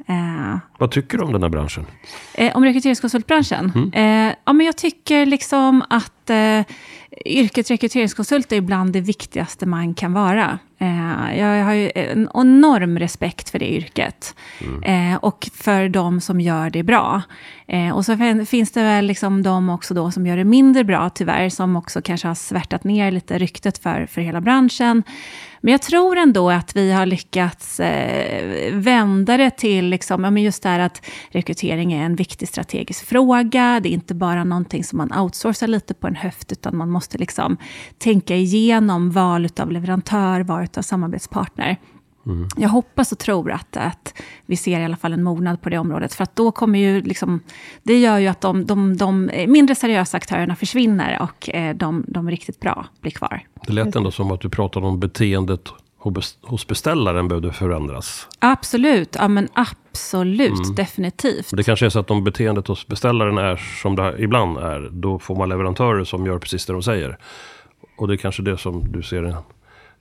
Vad 0.78 0.92
tycker 0.92 1.18
du 1.18 1.24
om 1.24 1.34
den 1.34 1.44
här 1.44 1.50
branschen? 1.50 1.86
Om 2.54 2.66
rekryteringskonsultbranschen? 2.66 3.92
Eh, 3.94 4.34
ja, 4.46 4.54
men 4.54 4.66
jag 4.66 4.78
tycker 4.78 5.26
liksom 5.26 5.84
att 5.90 6.32
yrket 7.26 7.72
rekryteringskonsult 7.72 8.52
är 8.52 8.56
ibland 8.56 8.94
det 8.94 9.02
viktigaste 9.02 9.66
man 9.66 9.94
kan 9.94 10.14
vara. 10.14 10.60
Eh, 10.86 11.40
jag 11.40 11.66
har 11.66 11.74
ju 11.74 11.92
en 11.96 12.30
enorm 12.34 13.00
respekt 13.00 13.50
för 13.50 13.60
det 13.60 13.74
yrket. 13.74 14.36
Eh, 14.84 15.16
och 15.16 15.50
för 15.54 15.90
de 15.90 16.22
som 16.22 16.42
gör 16.42 16.70
det 16.70 16.84
bra. 16.84 17.22
Eh, 17.68 17.96
och 17.96 18.06
så 18.06 18.18
finns 18.48 18.72
det 18.72 18.84
väl 18.84 19.06
liksom 19.06 19.44
de 19.44 19.70
också 19.70 19.94
då 19.94 20.12
som 20.12 20.28
gör 20.28 20.38
det 20.38 20.44
mindre 20.44 20.84
bra, 20.84 21.10
tyvärr, 21.10 21.50
som 21.50 21.76
också 21.76 22.02
kanske 22.02 22.28
har 22.28 22.36
svärtat 22.36 22.84
ner 22.84 23.12
lite 23.12 23.38
ryktet 23.38 23.78
för, 23.78 24.06
för 24.06 24.22
hela 24.22 24.42
branschen. 24.42 25.04
Men 25.62 25.72
jag 25.72 25.82
tror 25.82 26.18
ändå 26.18 26.50
att 26.50 26.76
vi 26.76 26.92
har 26.92 27.06
lyckats 27.06 27.80
eh, 27.80 28.74
vända 28.74 29.38
det 29.38 29.50
till 29.50 29.86
liksom, 29.86 30.24
ja, 30.24 30.30
men 30.30 30.44
just 30.44 30.64
det 30.64 30.70
här 30.70 30.80
att 30.80 31.06
rekrytering 31.30 31.94
är 31.94 32.06
en 32.06 32.16
viktig 32.16 32.48
strategisk 32.48 33.06
fråga. 33.06 33.80
Det 33.84 33.90
är 33.90 33.94
inte 33.94 34.16
bara 34.16 34.44
någonting 34.44 34.84
som 34.84 34.98
man 34.98 35.14
outsourcar 35.20 35.68
lite 35.68 35.94
på 35.94 36.08
en 36.08 36.16
höft, 36.16 36.52
utan 36.52 36.78
man 36.78 36.92
måste 36.92 37.18
liksom 37.18 37.58
tänka 37.98 38.36
igenom 38.36 39.12
val 39.12 39.48
av 39.60 39.72
leverantör, 39.72 40.42
val 40.42 40.68
av 40.78 40.82
samarbetspartner. 40.82 41.78
Jag 42.58 42.70
hoppas 42.70 43.12
och 43.12 43.20
tror 43.20 43.52
att, 43.52 43.78
att 43.78 44.14
vi 44.46 44.56
ser 44.56 44.80
i 44.80 44.86
alla 44.86 44.98
fall 44.98 45.14
en 45.14 45.24
mognad 45.24 45.62
på 45.62 45.70
det 45.70 45.78
området. 45.78 46.14
För 46.14 46.24
att 46.24 46.36
då 46.36 46.52
kommer 46.52 46.80
ju 46.80 47.02
liksom, 47.02 47.40
det 47.84 48.00
gör 48.00 48.18
ju 48.18 48.28
att 48.28 48.42
de, 48.42 48.66
de, 48.66 48.98
de 48.98 49.32
mindre 49.48 49.76
seriösa 49.76 50.18
aktörerna 50.18 50.56
försvinner 50.56 51.22
och 51.22 51.50
eh, 51.50 51.76
de, 51.76 52.06
de 52.08 52.30
riktigt 52.30 52.60
bra 52.60 52.86
blir 53.02 53.12
kvar. 53.12 53.42
Det 53.68 53.74
lät 53.74 53.96
ändå 53.96 54.12
som 54.12 54.32
att 54.32 54.42
du 54.42 54.50
pratade 54.50 54.86
om 54.88 55.00
beteendet 55.00 55.70
hos- 56.42 56.68
beställaren 56.68 57.28
behövde 57.28 57.54
förändras. 57.54 58.28
Absolut, 58.40 59.16
ja 59.20 59.28
men 59.28 59.50
absolut, 59.54 60.76
definitivt. 60.76 61.50
Det 61.58 61.64
kanske 61.64 61.86
är 61.86 61.90
så 61.90 62.00
att 62.00 62.12
om 62.12 62.24
beteendet 62.24 62.68
hos 62.68 62.88
beställaren 62.88 63.38
är 63.38 63.56
som 63.82 63.96
det 63.96 64.16
ibland 64.20 64.58
är, 64.58 64.90
då 64.92 65.20
får 65.20 65.36
man 65.36 65.50
leverantörer 65.50 66.04
som 66.04 66.26
gör 66.26 66.40
precis 66.40 66.66
det 66.66 66.74
de 66.74 66.84
säger. 66.84 67.18
Och 67.98 68.08
det 68.08 68.14
är 68.14 68.18
kanske 68.18 68.42
det 68.44 68.58
som 68.58 68.92
du 68.92 69.04
ser 69.04 69.36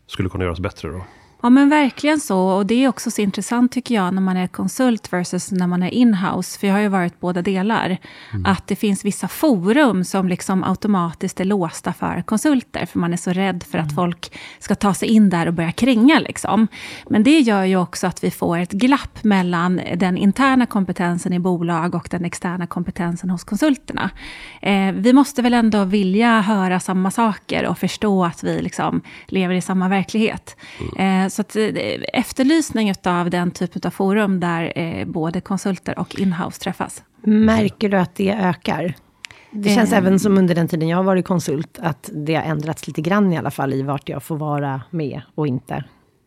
skulle 0.06 0.29
kunna 0.29 0.44
göras 0.44 0.61
bättre 0.61 0.88
då. 0.88 1.05
Ja, 1.44 1.50
men 1.50 1.69
verkligen 1.69 2.20
så. 2.20 2.38
Och 2.41 2.67
det 2.67 2.85
är 2.85 2.88
också 2.88 3.11
så 3.11 3.23
intressant 3.23 3.73
tycker 3.73 3.94
jag 3.94 4.14
när 4.14 4.20
man 4.20 4.37
är 4.37 4.46
konsult 4.46 5.12
versus 5.12 5.52
när 5.52 5.67
man 5.67 5.82
är 5.82 5.94
inhouse. 5.94 6.58
För 6.58 6.67
jag 6.67 6.75
har 6.75 6.81
ju 6.81 6.88
varit 6.88 7.20
båda 7.20 7.43
delar. 7.43 7.99
Att 8.44 8.67
det 8.67 8.76
finns 8.76 9.05
vissa 9.05 9.29
forum 9.29 10.05
som 10.05 10.29
liksom 10.29 10.64
automatiskt 10.64 11.41
är 11.41 11.44
låsta 11.44 11.93
för 11.93 12.23
konsulter. 12.23 12.87
För 12.87 12.99
man 12.99 13.12
är 13.12 13.17
så 13.17 13.32
rädd 13.32 13.64
för 13.70 13.79
att 13.79 13.94
folk 13.94 14.38
ska 14.58 14.75
ta 14.75 14.94
sig 14.94 15.08
in 15.08 15.31
där 15.31 15.46
och 15.46 15.55
börja 15.55 15.73
kränga. 15.73 16.19
Liksom. 16.19 16.69
Men 17.08 17.23
det 17.23 17.41
gör 17.41 17.64
ju 17.64 17.76
också 17.76 18.06
att 18.06 18.25
vi 18.25 18.31
får 18.31 18.58
ett 18.58 18.73
glapp 18.73 19.25
mellan 19.25 19.81
den 19.97 20.17
interna 20.17 20.67
kompetensen 20.67 21.32
i 21.32 21.38
bolag 21.38 21.94
och 21.94 22.08
den 22.11 22.25
externa 22.25 22.67
kompetensen 22.67 23.31
hos 23.31 23.44
konsulterna. 23.44 24.11
Eh, 24.62 24.93
vi 24.93 25.12
måste 25.12 25.43
väl 25.43 25.55
ändå 25.55 25.85
vilja 25.85 26.40
höra 26.40 26.81
samma 26.81 27.11
saker 27.11 27.67
och 27.67 27.79
förstå 27.79 28.25
att 28.25 28.44
vi 28.44 28.62
liksom 28.62 29.00
lever 29.26 29.55
i 29.55 29.61
samma 29.61 29.88
verklighet. 29.88 30.56
Eh, 30.99 31.34
så 31.35 31.41
att, 31.41 31.57
eh, 31.57 31.65
efterlysning 32.13 32.93
av 33.05 33.31
den 33.31 33.51
typen 33.51 33.83
av 33.85 33.91
forum 33.91 34.41
där 34.41 34.73
eh, 34.79 35.07
både 35.07 35.41
konsulter 35.41 35.99
och 35.99 36.21
inhouse 36.21 36.61
träffas. 36.61 37.03
Märker 37.23 37.89
du 37.89 37.97
att 37.97 38.15
det 38.15 38.33
ökar? 38.33 38.95
Det 39.51 39.69
känns 39.69 39.93
Eh. 39.93 39.99
även 39.99 40.19
som 40.19 40.39
under 40.39 40.55
den 40.55 40.69
tiden 40.69 40.89
jag 40.89 40.97
har 40.97 41.05
varit 41.05 41.25
konsult, 41.25 41.79
att 41.83 42.11
det 42.13 42.35
har 42.35 42.43
ändrats 42.43 42.87
lite 42.87 43.01
grann 43.01 43.33
i 43.33 43.39
alla 43.39 43.51
fall 43.51 43.75
i 43.75 43.83
vart 43.83 44.09
jag 44.09 44.23
får 44.23 44.37
vara 44.37 44.83
med 44.91 45.23
och 45.35 45.47
inte. 45.47 45.85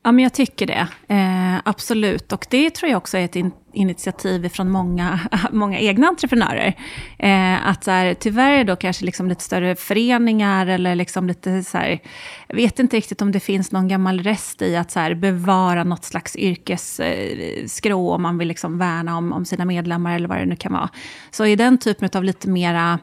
Ja, 0.08 0.12
men 0.12 0.24
jag 0.24 0.34
tycker 0.34 0.68
det. 0.68 0.88
Eh, 1.08 1.62
absolut. 1.64 2.34
Och 2.34 2.48
det 2.50 2.70
tror 2.70 2.92
jag 2.92 2.98
också 2.98 3.18
är 3.18 3.26
ett 3.26 3.36
in 3.36 3.52
initiativ 3.74 4.50
från 4.50 4.70
många, 4.70 5.20
många 5.52 5.80
egna 5.80 6.08
entreprenörer. 6.08 6.74
Eh, 7.20 7.68
att 7.68 7.84
så 7.84 7.92
här, 7.92 8.14
tyvärr 8.14 8.64
då 8.64 8.76
kanske 8.76 9.06
liksom 9.06 9.30
lite 9.30 9.44
större 9.44 9.76
föreningar 9.76 10.68
eller 10.68 10.96
liksom 10.96 11.28
lite 11.28 11.64
så 11.64 11.78
här, 11.78 12.00
jag 12.48 12.56
vet 12.56 12.80
inte 12.80 12.98
riktigt 12.98 13.22
om 13.22 13.32
det 13.32 13.40
finns 13.40 13.72
någon 13.72 13.88
gammal 13.88 14.24
rest 14.24 14.62
i 14.62 14.76
att 14.76 14.92
så 14.92 15.00
här, 15.00 15.14
bevara 15.14 15.84
något 15.84 16.06
slags 16.06 16.36
yrkesskrå 16.36 18.10
eh, 18.10 18.16
om 18.16 18.22
man 18.22 18.38
vill 18.38 18.48
liksom 18.48 18.78
värna 18.78 19.18
om, 19.18 19.34
om 19.34 19.46
sina 19.46 19.66
medlemmar 19.66 20.16
eller 20.16 20.28
vad 20.28 20.38
det 20.38 20.46
nu 20.46 20.56
kan 20.56 20.74
vara. 20.74 20.90
Så 21.32 21.46
i 21.46 21.56
den 21.56 21.78
typen 21.78 22.10
av 22.14 22.24
lite 22.24 22.50
mera 22.50 23.00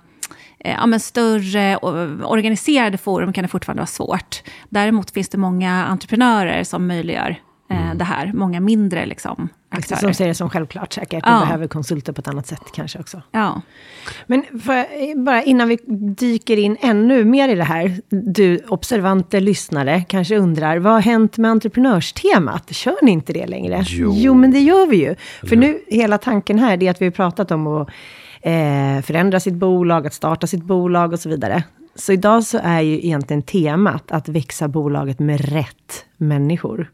ja, 0.65 0.87
men 0.87 1.01
större 1.01 1.77
o- 1.77 2.25
organiserade 2.25 2.99
forum 2.99 3.33
kan 3.33 3.43
det 3.43 3.49
fortfarande 3.49 3.81
vara 3.81 3.87
svårt. 3.87 4.43
Däremot 4.69 5.11
finns 5.11 5.29
det 5.29 5.39
många 5.39 5.85
entreprenörer 5.85 6.65
som 6.65 6.87
möjliggör 6.87 7.37
eh, 7.71 7.95
det 7.95 8.05
här. 8.05 8.33
Många 8.35 8.61
mindre 8.61 9.07
liksom, 9.07 9.49
aktörer. 9.71 10.01
Som 10.01 10.15
ser 10.15 10.29
det 10.29 10.35
som 10.35 10.51
självklart 10.51 10.93
säkert. 10.93 11.25
Ja. 11.27 11.39
Vi 11.41 11.47
behöver 11.47 11.67
konsulter 11.67 12.13
på 12.13 12.21
ett 12.21 12.29
annat 12.29 12.47
sätt 12.47 12.63
kanske 12.75 12.99
också. 12.99 13.23
Ja. 13.33 13.61
Men 14.27 14.45
för, 14.65 14.77
eh, 14.77 14.87
bara 15.17 15.43
innan 15.43 15.69
vi 15.69 15.79
dyker 16.19 16.57
in 16.57 16.77
ännu 16.81 17.25
mer 17.25 17.49
i 17.49 17.55
det 17.55 17.65
här. 17.65 18.01
Du 18.09 18.59
observante 18.69 19.41
lyssnare 19.41 20.05
kanske 20.09 20.37
undrar, 20.37 20.77
vad 20.79 20.93
har 20.93 21.01
hänt 21.01 21.39
med 21.39 21.51
entreprenörstemat? 21.51 22.75
Kör 22.75 22.97
ni 23.05 23.11
inte 23.11 23.33
det 23.33 23.47
längre? 23.47 23.83
Jo. 23.89 24.35
men 24.35 24.51
det 24.51 24.61
gör 24.61 24.87
vi 24.87 24.97
ju. 24.97 25.15
För 25.49 25.57
nu, 25.57 25.79
hela 25.87 26.19
tanken 26.19 26.59
här, 26.59 26.77
det 26.77 26.87
är 26.87 26.91
att 26.91 27.01
vi 27.01 27.07
har 27.07 27.13
pratat 27.13 27.51
om 27.51 27.67
att 27.67 27.89
eh, 28.45 29.03
förändra 29.03 29.41
sitt 29.41 29.55
bolag, 29.55 30.07
att 30.07 30.15
starta 30.15 30.47
sitt 30.47 30.65
bolag 30.65 31.13
och 31.13 31.21
så 31.21 31.29
vidare. 31.29 31.65
Så 31.95 32.13
idag 32.13 32.45
så 32.45 32.59
är 32.63 32.81
ju 32.81 32.95
egentligen 32.95 33.43
temat 33.43 34.13
att 34.13 34.29
växa 34.29 34.69
bolaget 34.69 35.19
med 35.19 35.41
rätt 35.41 36.07
människor. 36.17 36.91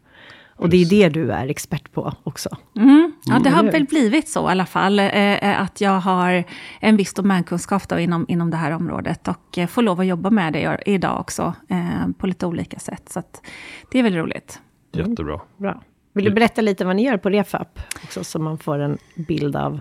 Och 0.56 0.68
det 0.68 0.76
är 0.76 0.90
det 0.90 1.08
du 1.08 1.32
är 1.32 1.48
expert 1.48 1.92
på 1.92 2.12
också. 2.24 2.48
Mm. 2.76 3.12
Ja, 3.24 3.38
det 3.38 3.50
har 3.50 3.62
väl 3.62 3.84
blivit 3.84 4.28
så 4.28 4.48
i 4.48 4.50
alla 4.50 4.66
fall. 4.66 4.98
Eh, 4.98 5.06
eh, 5.08 5.60
att 5.60 5.80
jag 5.80 6.00
har 6.00 6.44
en 6.80 6.96
viss 6.96 7.14
domänkunskap 7.14 7.88
då 7.88 7.98
inom, 7.98 8.26
inom 8.28 8.50
det 8.50 8.56
här 8.56 8.72
området. 8.72 9.28
Och 9.28 9.58
eh, 9.58 9.66
får 9.66 9.82
lov 9.82 10.00
att 10.00 10.06
jobba 10.06 10.30
med 10.30 10.52
det 10.52 10.78
idag 10.86 11.20
också. 11.20 11.54
Eh, 11.68 12.08
på 12.18 12.26
lite 12.26 12.46
olika 12.46 12.78
sätt. 12.78 13.08
Så 13.08 13.18
att 13.18 13.42
det 13.90 13.98
är 13.98 14.02
väl 14.02 14.14
roligt. 14.14 14.60
Jättebra. 14.92 15.40
Bra. 15.56 15.82
Vill 16.12 16.24
du 16.24 16.30
berätta 16.30 16.60
lite 16.60 16.84
vad 16.84 16.96
ni 16.96 17.04
gör 17.04 17.16
på 17.16 17.30
Refap? 17.30 17.80
Också 18.04 18.24
så 18.24 18.38
man 18.38 18.58
får 18.58 18.78
en 18.78 18.98
bild 19.14 19.56
av 19.56 19.80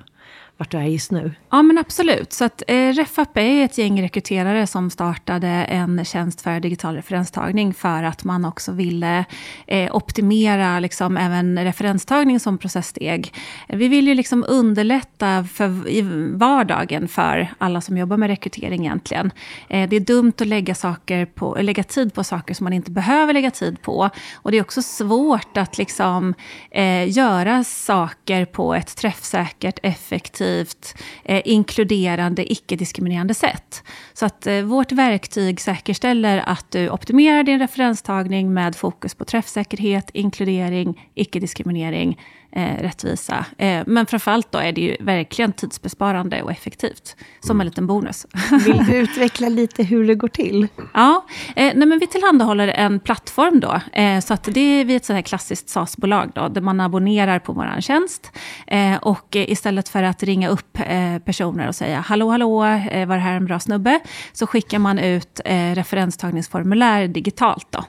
vart 0.60 0.72
du 0.72 0.78
är 0.78 0.84
just 0.84 1.12
nu? 1.12 1.32
Ja, 1.50 1.62
men 1.62 1.78
absolut. 1.78 2.34
Så 2.34 2.46
att, 2.46 2.64
eh, 2.68 2.94
RefUp 2.94 3.38
är 3.38 3.66
ett 3.66 3.78
gäng 3.78 4.02
rekryterare 4.02 4.68
som 4.68 4.90
startade 4.90 5.48
en 5.48 6.06
tjänst 6.06 6.42
för 6.42 6.60
digital 6.60 6.96
referenstagning 6.96 7.74
för 7.74 8.04
att 8.04 8.24
man 8.24 8.46
också 8.46 8.72
ville 8.72 9.26
eh, 9.68 9.96
optimera 9.96 10.80
liksom, 10.80 11.18
även 11.18 11.64
referenstagning 11.64 12.40
som 12.40 12.58
processsteg. 12.58 13.34
Vi 13.68 13.88
vill 13.88 14.08
ju 14.08 14.14
liksom 14.14 14.46
underlätta 14.48 15.44
för, 15.44 15.88
i 15.88 16.02
vardagen 16.34 17.08
för 17.08 17.48
alla 17.58 17.82
som 17.82 17.98
jobbar 17.98 18.18
med 18.18 18.28
rekrytering 18.28 18.86
egentligen. 18.86 19.32
Eh, 19.70 19.90
det 19.90 19.96
är 19.96 20.00
dumt 20.00 20.34
att 20.40 20.48
lägga, 20.48 20.76
saker 20.76 21.26
på, 21.26 21.58
lägga 21.62 21.84
tid 21.84 22.14
på 22.14 22.24
saker 22.24 22.54
som 22.54 22.64
man 22.64 22.74
inte 22.74 22.92
behöver 22.92 23.34
lägga 23.34 23.52
tid 23.52 23.82
på. 23.82 24.10
Och 24.34 24.52
det 24.52 24.58
är 24.58 24.62
också 24.62 24.82
svårt 24.82 25.58
att 25.58 25.78
liksom, 25.78 26.34
eh, 26.72 27.10
göra 27.10 27.64
saker 27.64 28.46
på 28.46 28.76
ett 28.76 28.96
träffsäkert, 28.96 29.80
effektivt 29.84 30.49
positivt, 30.50 30.96
eh, 31.24 31.42
inkluderande, 31.46 32.52
icke-diskriminerande 32.52 33.34
sätt. 33.34 33.84
Så 34.14 34.26
att 34.26 34.48
eh, 34.48 34.62
vårt 34.62 34.92
verktyg 34.92 35.62
säkerställer 35.62 36.44
att 36.46 36.72
du 36.72 36.90
optimerar 36.90 37.44
din 37.44 37.60
referenstagning 37.60 38.54
med 38.54 38.76
fokus 38.76 39.16
på 39.16 39.26
träffsäkerhet, 39.26 40.10
inkludering, 40.14 41.12
icke-diskriminering, 41.16 42.18
eh, 42.52 42.82
rättvisa. 42.82 43.46
Eh, 43.58 43.84
men 43.88 44.06
framförallt 44.06 44.52
då 44.52 44.58
är 44.58 44.72
det 44.72 44.82
ju 44.82 44.98
verkligen 45.00 45.54
tidsbesparande 45.54 46.42
och 46.42 46.52
effektivt, 46.52 47.16
som 47.40 47.52
mm. 47.52 47.62
en 47.62 47.68
liten 47.68 47.88
bonus. 47.88 48.26
Vill 48.66 48.86
du 48.86 48.96
utveckla 48.98 49.50
lite 49.50 49.84
hur 49.84 50.08
det 50.08 50.16
går 50.16 50.28
till? 50.28 50.68
Ja, 50.94 51.26
eh, 51.56 51.72
nej, 51.76 51.88
men 51.88 52.00
vi 52.00 52.08
tillhandahåller 52.08 52.68
en 52.68 53.00
plattform 53.00 53.60
då. 53.60 53.82
Eh, 53.94 54.20
så 54.20 54.34
att 54.34 54.44
det 54.44 54.60
är 54.60 54.86
vi 54.86 54.96
ett 54.96 55.06
sådant 55.06 55.18
här 55.18 55.22
klassiskt 55.22 55.70
SaaS-bolag 55.70 56.32
då, 56.36 56.48
där 56.48 56.62
man 56.62 56.80
abonnerar 56.80 57.40
på 57.40 57.54
vår 57.54 57.82
tjänst. 57.82 58.32
Eh, 58.68 58.96
och 58.96 59.36
istället 59.36 59.90
för 59.90 60.04
att 60.04 60.24
ringa 60.24 60.50
upp 60.50 60.80
eh, 60.80 61.20
personer 61.26 61.68
och 61.68 61.76
säga 61.76 62.00
hallå, 62.00 62.30
hallå, 62.30 62.66
eh, 62.66 63.08
var 63.08 63.16
det 63.16 63.22
här 63.22 63.34
en 63.34 63.46
bra 63.46 63.60
snubbe? 63.60 64.00
Så 64.34 64.48
skickar 64.48 64.80
man 64.80 65.00
ut 65.00 65.42
referenstagningsformulär 65.74 67.08
digitalt 67.08 67.68
då. 67.70 67.84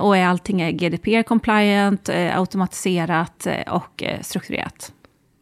och 0.00 0.16
är 0.16 0.26
allting 0.26 0.60
är 0.60 0.70
GDPR-compliant, 0.70 2.10
automatiserat 2.34 3.46
och 3.70 3.89
och 3.94 4.02
eh, 4.02 4.20
strukturerat. 4.20 4.92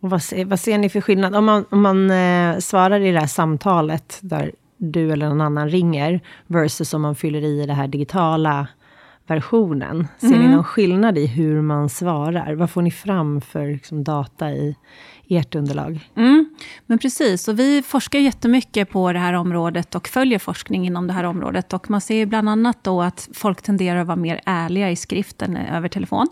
Och 0.00 0.10
vad, 0.10 0.22
vad 0.46 0.60
ser 0.60 0.78
ni 0.78 0.88
för 0.88 1.00
skillnad? 1.00 1.36
Om 1.36 1.44
man, 1.44 1.64
om 1.70 1.82
man 1.82 2.10
eh, 2.10 2.58
svarar 2.58 3.00
i 3.00 3.12
det 3.12 3.20
här 3.20 3.26
samtalet, 3.26 4.18
där 4.22 4.52
du 4.76 5.12
eller 5.12 5.28
någon 5.28 5.40
annan 5.40 5.70
ringer, 5.70 6.20
versus 6.46 6.94
om 6.94 7.02
man 7.02 7.14
fyller 7.14 7.44
i 7.44 7.66
det 7.66 7.72
här 7.72 7.88
digitala 7.88 8.68
versionen. 9.26 10.08
Ser 10.18 10.26
mm. 10.26 10.40
ni 10.40 10.48
någon 10.48 10.64
skillnad 10.64 11.18
i 11.18 11.26
hur 11.26 11.62
man 11.62 11.88
svarar? 11.88 12.54
Vad 12.54 12.70
får 12.70 12.82
ni 12.82 12.90
fram 12.90 13.40
för 13.40 13.66
liksom, 13.66 14.04
data 14.04 14.50
i, 14.50 14.76
ert 15.28 15.54
underlag. 15.54 16.00
Mm, 16.16 16.50
men 16.86 16.98
precis, 16.98 17.48
och 17.48 17.58
vi 17.58 17.82
forskar 17.82 18.18
jättemycket 18.18 18.90
på 18.90 19.12
det 19.12 19.18
här 19.18 19.32
området 19.32 19.94
och 19.94 20.08
följer 20.08 20.38
forskning 20.38 20.86
inom 20.86 21.06
det 21.06 21.12
här 21.12 21.24
området. 21.24 21.72
Och 21.72 21.90
man 21.90 22.00
ser 22.00 22.26
bland 22.26 22.48
annat 22.48 22.84
då 22.84 23.02
att 23.02 23.28
folk 23.34 23.62
tenderar 23.62 24.00
att 24.00 24.06
vara 24.06 24.16
mer 24.16 24.40
ärliga 24.44 24.90
i 24.90 24.96
skriften 24.96 25.56
eh, 25.56 25.76
över 25.76 25.88
telefon. 25.88 26.26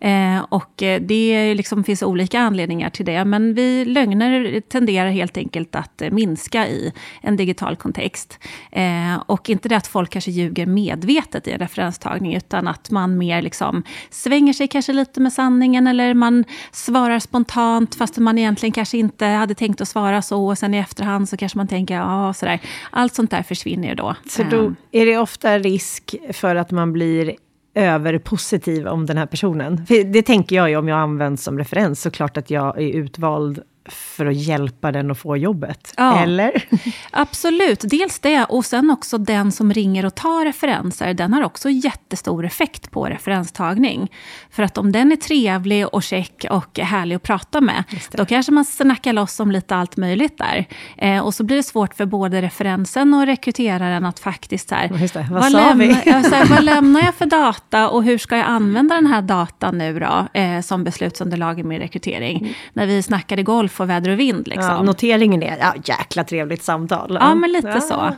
Eh, 0.00 0.40
och 0.48 0.82
eh, 0.82 1.00
det 1.00 1.54
liksom 1.54 1.84
finns 1.84 2.02
olika 2.02 2.40
anledningar 2.40 2.90
till 2.90 3.06
det, 3.06 3.24
men 3.24 3.54
vi 3.54 3.84
lögner 3.84 4.60
tenderar 4.60 5.10
helt 5.10 5.36
enkelt 5.36 5.74
att 5.74 6.02
eh, 6.02 6.10
minska 6.10 6.68
i 6.68 6.92
en 7.20 7.36
digital 7.36 7.76
kontext. 7.76 8.38
Eh, 8.72 9.16
och 9.26 9.50
inte 9.50 9.68
det 9.68 9.76
att 9.76 9.86
folk 9.86 10.10
kanske 10.10 10.30
ljuger 10.30 10.66
medvetet 10.66 11.48
i 11.48 11.50
en 11.50 11.58
referenstagning, 11.58 12.34
utan 12.34 12.68
att 12.68 12.90
man 12.90 13.18
mer 13.18 13.42
liksom 13.42 13.82
svänger 14.10 14.52
sig 14.52 14.68
kanske 14.68 14.92
lite 14.92 15.20
med 15.20 15.32
sanningen, 15.32 15.86
eller 15.86 16.14
man 16.14 16.44
svarar 16.72 17.18
spontant, 17.18 17.94
fast 17.94 18.18
man 18.18 18.31
man 18.32 18.38
egentligen 18.38 18.72
kanske 18.72 18.98
inte 18.98 19.26
hade 19.26 19.54
tänkt 19.54 19.80
att 19.80 19.88
svara 19.88 20.22
så, 20.22 20.46
och 20.46 20.58
sen 20.58 20.74
i 20.74 20.78
efterhand 20.78 21.28
så 21.28 21.36
kanske 21.36 21.58
man 21.58 21.68
tänker, 21.68 21.94
ja, 21.94 22.32
sådär. 22.32 22.60
Allt 22.90 23.14
sånt 23.14 23.30
där 23.30 23.42
försvinner 23.42 23.88
ju 23.88 23.94
då. 23.94 24.16
Så 24.28 24.42
då 24.42 24.66
ehm. 24.66 24.76
är 24.92 25.06
det 25.06 25.18
ofta 25.18 25.58
risk 25.58 26.14
för 26.30 26.56
att 26.56 26.70
man 26.70 26.92
blir 26.92 27.36
överpositiv 27.74 28.86
om 28.86 29.06
den 29.06 29.18
här 29.18 29.26
personen? 29.26 29.86
För 29.86 30.04
det 30.04 30.22
tänker 30.22 30.56
jag 30.56 30.70
ju 30.70 30.76
om 30.76 30.88
jag 30.88 30.98
används 30.98 31.44
som 31.44 31.58
referens, 31.58 32.02
såklart 32.02 32.36
att 32.36 32.50
jag 32.50 32.82
är 32.82 32.88
utvald 32.88 33.62
för 33.84 34.26
att 34.26 34.36
hjälpa 34.36 34.92
den 34.92 35.10
att 35.10 35.18
få 35.18 35.36
jobbet. 35.36 35.94
Ja, 35.96 36.22
Eller? 36.22 36.64
Absolut, 37.10 37.80
dels 37.84 38.18
det. 38.18 38.44
Och 38.44 38.64
sen 38.64 38.90
också 38.90 39.18
den 39.18 39.52
som 39.52 39.72
ringer 39.72 40.06
och 40.06 40.14
tar 40.14 40.44
referenser, 40.44 41.14
den 41.14 41.32
har 41.32 41.42
också 41.42 41.70
jättestor 41.70 42.44
effekt 42.44 42.90
på 42.90 43.04
referenstagning. 43.04 44.12
För 44.50 44.62
att 44.62 44.78
om 44.78 44.92
den 44.92 45.12
är 45.12 45.16
trevlig 45.16 45.86
och 45.94 46.02
check 46.02 46.46
och 46.50 46.78
härlig 46.78 47.16
att 47.16 47.22
prata 47.22 47.60
med, 47.60 47.84
då 48.10 48.24
kanske 48.24 48.52
man 48.52 48.64
snackar 48.64 49.12
loss 49.12 49.40
om 49.40 49.50
lite 49.50 49.76
allt 49.76 49.96
möjligt 49.96 50.38
där. 50.38 50.66
Eh, 50.96 51.24
och 51.24 51.34
så 51.34 51.44
blir 51.44 51.56
det 51.56 51.62
svårt 51.62 51.94
för 51.94 52.06
både 52.06 52.42
referensen 52.42 53.14
och 53.14 53.26
rekryteraren 53.26 54.04
att 54.04 54.18
faktiskt 54.18 54.68
så 54.68 54.74
här, 54.74 54.88
vad, 54.88 55.42
vad, 55.42 55.52
lämna, 55.52 56.22
så 56.22 56.34
här, 56.34 56.46
vad 56.46 56.64
lämnar 56.64 57.00
jag 57.02 57.14
för 57.14 57.26
data 57.26 57.88
och 57.88 58.04
hur 58.04 58.18
ska 58.18 58.36
jag 58.36 58.46
använda 58.46 58.94
den 58.94 59.06
här 59.06 59.22
datan 59.22 59.78
nu 59.78 59.98
då, 59.98 60.40
eh, 60.40 60.60
som 60.60 60.84
beslutsunderlag 60.84 61.60
i 61.60 61.62
min 61.62 61.78
rekrytering? 61.78 62.38
Mm. 62.38 62.52
När 62.72 62.86
vi 62.86 63.02
snackade 63.02 63.42
golf 63.42 63.71
få 63.72 63.84
väder 63.84 64.10
och 64.10 64.18
vind. 64.18 64.48
Liksom. 64.48 64.70
Ja, 64.70 64.82
noteringen 64.82 65.42
är, 65.42 65.56
ja 65.60 65.74
jäkla 65.84 66.24
trevligt 66.24 66.62
samtal. 66.62 67.18
Ja, 67.20 67.34
men 67.34 67.52
lite 67.52 67.68
ja, 67.68 67.80
så. 67.80 68.14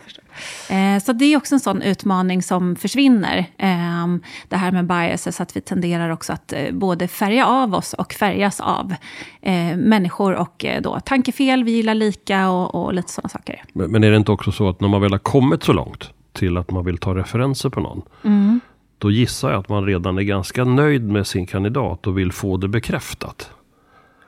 Eh, 0.75 0.99
så 1.03 1.13
det 1.13 1.25
är 1.25 1.37
också 1.37 1.55
en 1.55 1.61
sån 1.61 1.83
utmaning 1.83 2.43
som 2.43 2.77
försvinner. 2.77 3.39
Eh, 3.59 4.07
det 4.49 4.57
här 4.57 4.73
med 4.73 4.87
biases, 4.87 5.41
att 5.41 5.57
vi 5.57 5.61
tenderar 5.61 6.11
också 6.11 6.33
att 6.33 6.53
eh, 6.53 6.73
både 6.73 7.09
färga 7.09 7.47
av 7.47 7.75
oss 7.75 7.93
och 7.93 8.13
färgas 8.13 8.61
av 8.61 8.95
eh, 9.43 9.77
människor 9.77 10.35
och 10.35 10.65
då 10.83 11.01
tankefel, 11.01 11.65
vi 11.65 11.71
gillar 11.71 11.95
lika 11.95 12.51
och, 12.51 12.75
och 12.75 12.95
lite 12.95 13.13
sådana 13.13 13.29
saker. 13.29 13.63
Men, 13.73 13.91
men, 13.91 14.05
är 14.05 14.11
det 14.11 14.17
inte 14.17 14.33
också 14.33 14.53
så 14.53 14.69
att 14.69 14.81
när 14.81 14.89
man 14.89 15.01
väl 15.01 15.13
har 15.13 15.19
kommit 15.19 15.63
så 15.63 15.73
långt 15.73 16.11
till 16.33 16.57
att 16.57 16.71
man 16.71 16.85
vill 16.85 16.99
ta 16.99 17.15
referenser 17.15 17.71
på 17.71 17.81
någon, 17.81 18.03
mm. 18.25 18.61
då 18.99 19.11
gissar 19.11 19.51
jag 19.51 19.61
att 19.61 19.69
man 19.69 19.87
redan 19.87 20.19
är 20.19 20.23
ganska 20.23 20.65
nöjd 20.65 21.03
med 21.03 21.27
sin 21.27 21.47
kandidat 21.47 22.07
och 22.07 22.19
vill 22.19 22.33
få 22.33 22.57
det 22.57 22.69
bekräftat. 22.69 23.51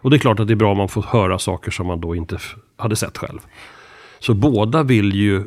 Och 0.00 0.10
det 0.10 0.16
är 0.16 0.18
klart 0.18 0.40
att 0.40 0.46
det 0.46 0.52
är 0.52 0.56
bra 0.56 0.70
om 0.70 0.78
man 0.78 0.88
får 0.88 1.02
höra 1.02 1.38
saker 1.38 1.70
som 1.70 1.86
man 1.86 2.00
då 2.00 2.14
inte 2.14 2.38
hade 2.76 2.96
sett 2.96 3.18
själv. 3.18 3.38
Så 4.18 4.34
båda 4.34 4.82
vill 4.82 5.14
ju 5.14 5.42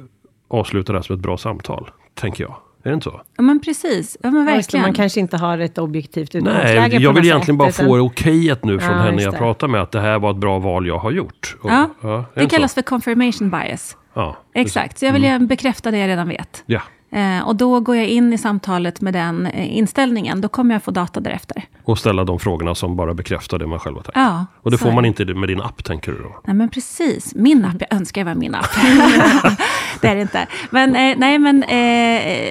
avsluta 0.47 0.93
det 0.93 0.99
här 0.99 1.03
som 1.03 1.15
ett 1.15 1.21
bra 1.21 1.37
samtal, 1.37 1.89
tänker 2.13 2.43
jag. 2.43 2.55
Är 2.83 2.89
det 2.89 2.93
inte 2.93 3.03
så? 3.03 3.21
Ja, 3.37 3.43
men 3.43 3.59
precis. 3.59 4.17
Ja, 4.23 4.31
men 4.31 4.45
verkligen. 4.45 4.83
man 4.85 4.93
kanske 4.93 5.19
inte 5.19 5.37
har 5.37 5.57
ett 5.57 5.77
objektivt 5.77 6.35
utgångsläge 6.35 6.89
Nej, 6.89 7.01
jag 7.01 7.13
vill 7.13 7.25
egentligen 7.25 7.57
bara 7.57 7.69
utan... 7.69 7.85
få 7.85 7.99
okejet 7.99 8.65
nu 8.65 8.79
från 8.79 8.95
ja, 8.95 9.01
henne 9.01 9.21
jag 9.21 9.37
pratar 9.37 9.67
med, 9.67 9.81
att 9.81 9.91
det 9.91 10.01
här 10.01 10.19
var 10.19 10.31
ett 10.31 10.37
bra 10.37 10.59
val 10.59 10.87
jag 10.87 10.97
har 10.97 11.11
gjort. 11.11 11.57
Och, 11.61 11.69
ja, 11.69 11.89
ja 12.01 12.25
det 12.33 12.45
kallas 12.45 12.71
så? 12.71 12.75
för 12.75 12.81
confirmation 12.81 13.49
bias. 13.49 13.97
Ja, 14.13 14.37
Exakt, 14.53 14.97
så 14.97 15.05
jag 15.05 15.13
vill 15.13 15.25
mm. 15.25 15.47
bekräfta 15.47 15.91
det 15.91 15.97
jag 15.97 16.07
redan 16.07 16.27
vet. 16.27 16.63
Ja. 16.65 16.81
Eh, 17.11 17.47
och 17.47 17.55
då 17.55 17.79
går 17.79 17.95
jag 17.95 18.07
in 18.07 18.33
i 18.33 18.37
samtalet 18.37 19.01
med 19.01 19.13
den 19.13 19.45
eh, 19.45 19.77
inställningen. 19.77 20.41
Då 20.41 20.47
kommer 20.47 20.75
jag 20.75 20.83
få 20.83 20.91
data 20.91 21.19
därefter. 21.19 21.63
Och 21.83 21.99
ställa 21.99 22.23
de 22.23 22.39
frågorna 22.39 22.75
som 22.75 22.95
bara 22.95 23.13
bekräftar 23.13 23.59
det 23.59 23.67
man 23.67 23.79
själv 23.79 23.95
har 23.95 24.03
tänkt. 24.03 24.15
Ja, 24.17 24.45
och 24.61 24.71
det 24.71 24.77
får 24.77 24.91
man 24.91 25.05
inte 25.05 25.25
med 25.25 25.49
din 25.49 25.61
app, 25.61 25.83
tänker 25.83 26.11
du 26.11 26.17
då? 26.17 26.41
Nej, 26.45 26.55
men 26.55 26.69
precis. 26.69 27.35
Min 27.35 27.65
app, 27.65 27.75
jag 27.79 27.93
önskar 27.93 28.21
det 28.21 28.25
var 28.25 28.35
min 28.35 28.55
app. 28.55 28.69
det 30.01 30.07
är 30.07 30.15
det 30.15 30.21
inte. 30.21 30.47
Men 30.69 30.95
eh, 30.95 31.17
nej, 31.17 31.39
men, 31.39 31.63
eh, 31.63 31.69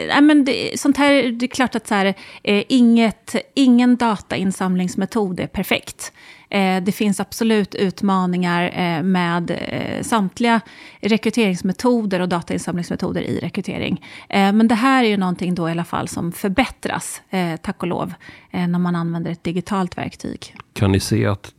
nej, 0.08 0.20
men 0.22 0.44
det, 0.44 0.80
sånt 0.80 0.96
här, 0.96 1.32
det 1.32 1.46
är 1.46 1.48
klart 1.48 1.74
att 1.74 1.86
så 1.86 1.94
här, 1.94 2.14
eh, 2.42 2.64
inget, 2.68 3.34
ingen 3.54 3.96
datainsamlingsmetod 3.96 5.40
är 5.40 5.46
perfekt. 5.46 6.12
Eh, 6.50 6.82
det 6.82 6.92
finns 6.92 7.20
absolut 7.20 7.74
utmaningar 7.74 8.70
eh, 8.74 9.02
med 9.02 9.50
eh, 9.50 10.02
samtliga 10.02 10.60
rekryteringsmetoder 11.00 12.20
och 12.20 12.28
datainsamlingsmetoder 12.28 13.20
i 13.20 13.38
rekrytering. 13.38 14.04
Men 14.28 14.68
det 14.68 14.74
här 14.74 15.04
är 15.04 15.08
ju 15.08 15.16
någonting 15.16 15.54
då 15.54 15.68
i 15.68 15.72
alla 15.72 15.84
fall 15.84 16.08
som 16.08 16.32
förbättras, 16.32 17.22
tack 17.62 17.82
och 17.82 17.88
lov, 17.88 18.14
när 18.50 18.78
man 18.78 18.96
använder 18.96 19.30
ett 19.30 19.44
digitalt 19.44 19.98
verktyg. 19.98 20.54
Kan 20.72 20.92
ni 20.92 21.00
se 21.00 21.26
att 21.26 21.52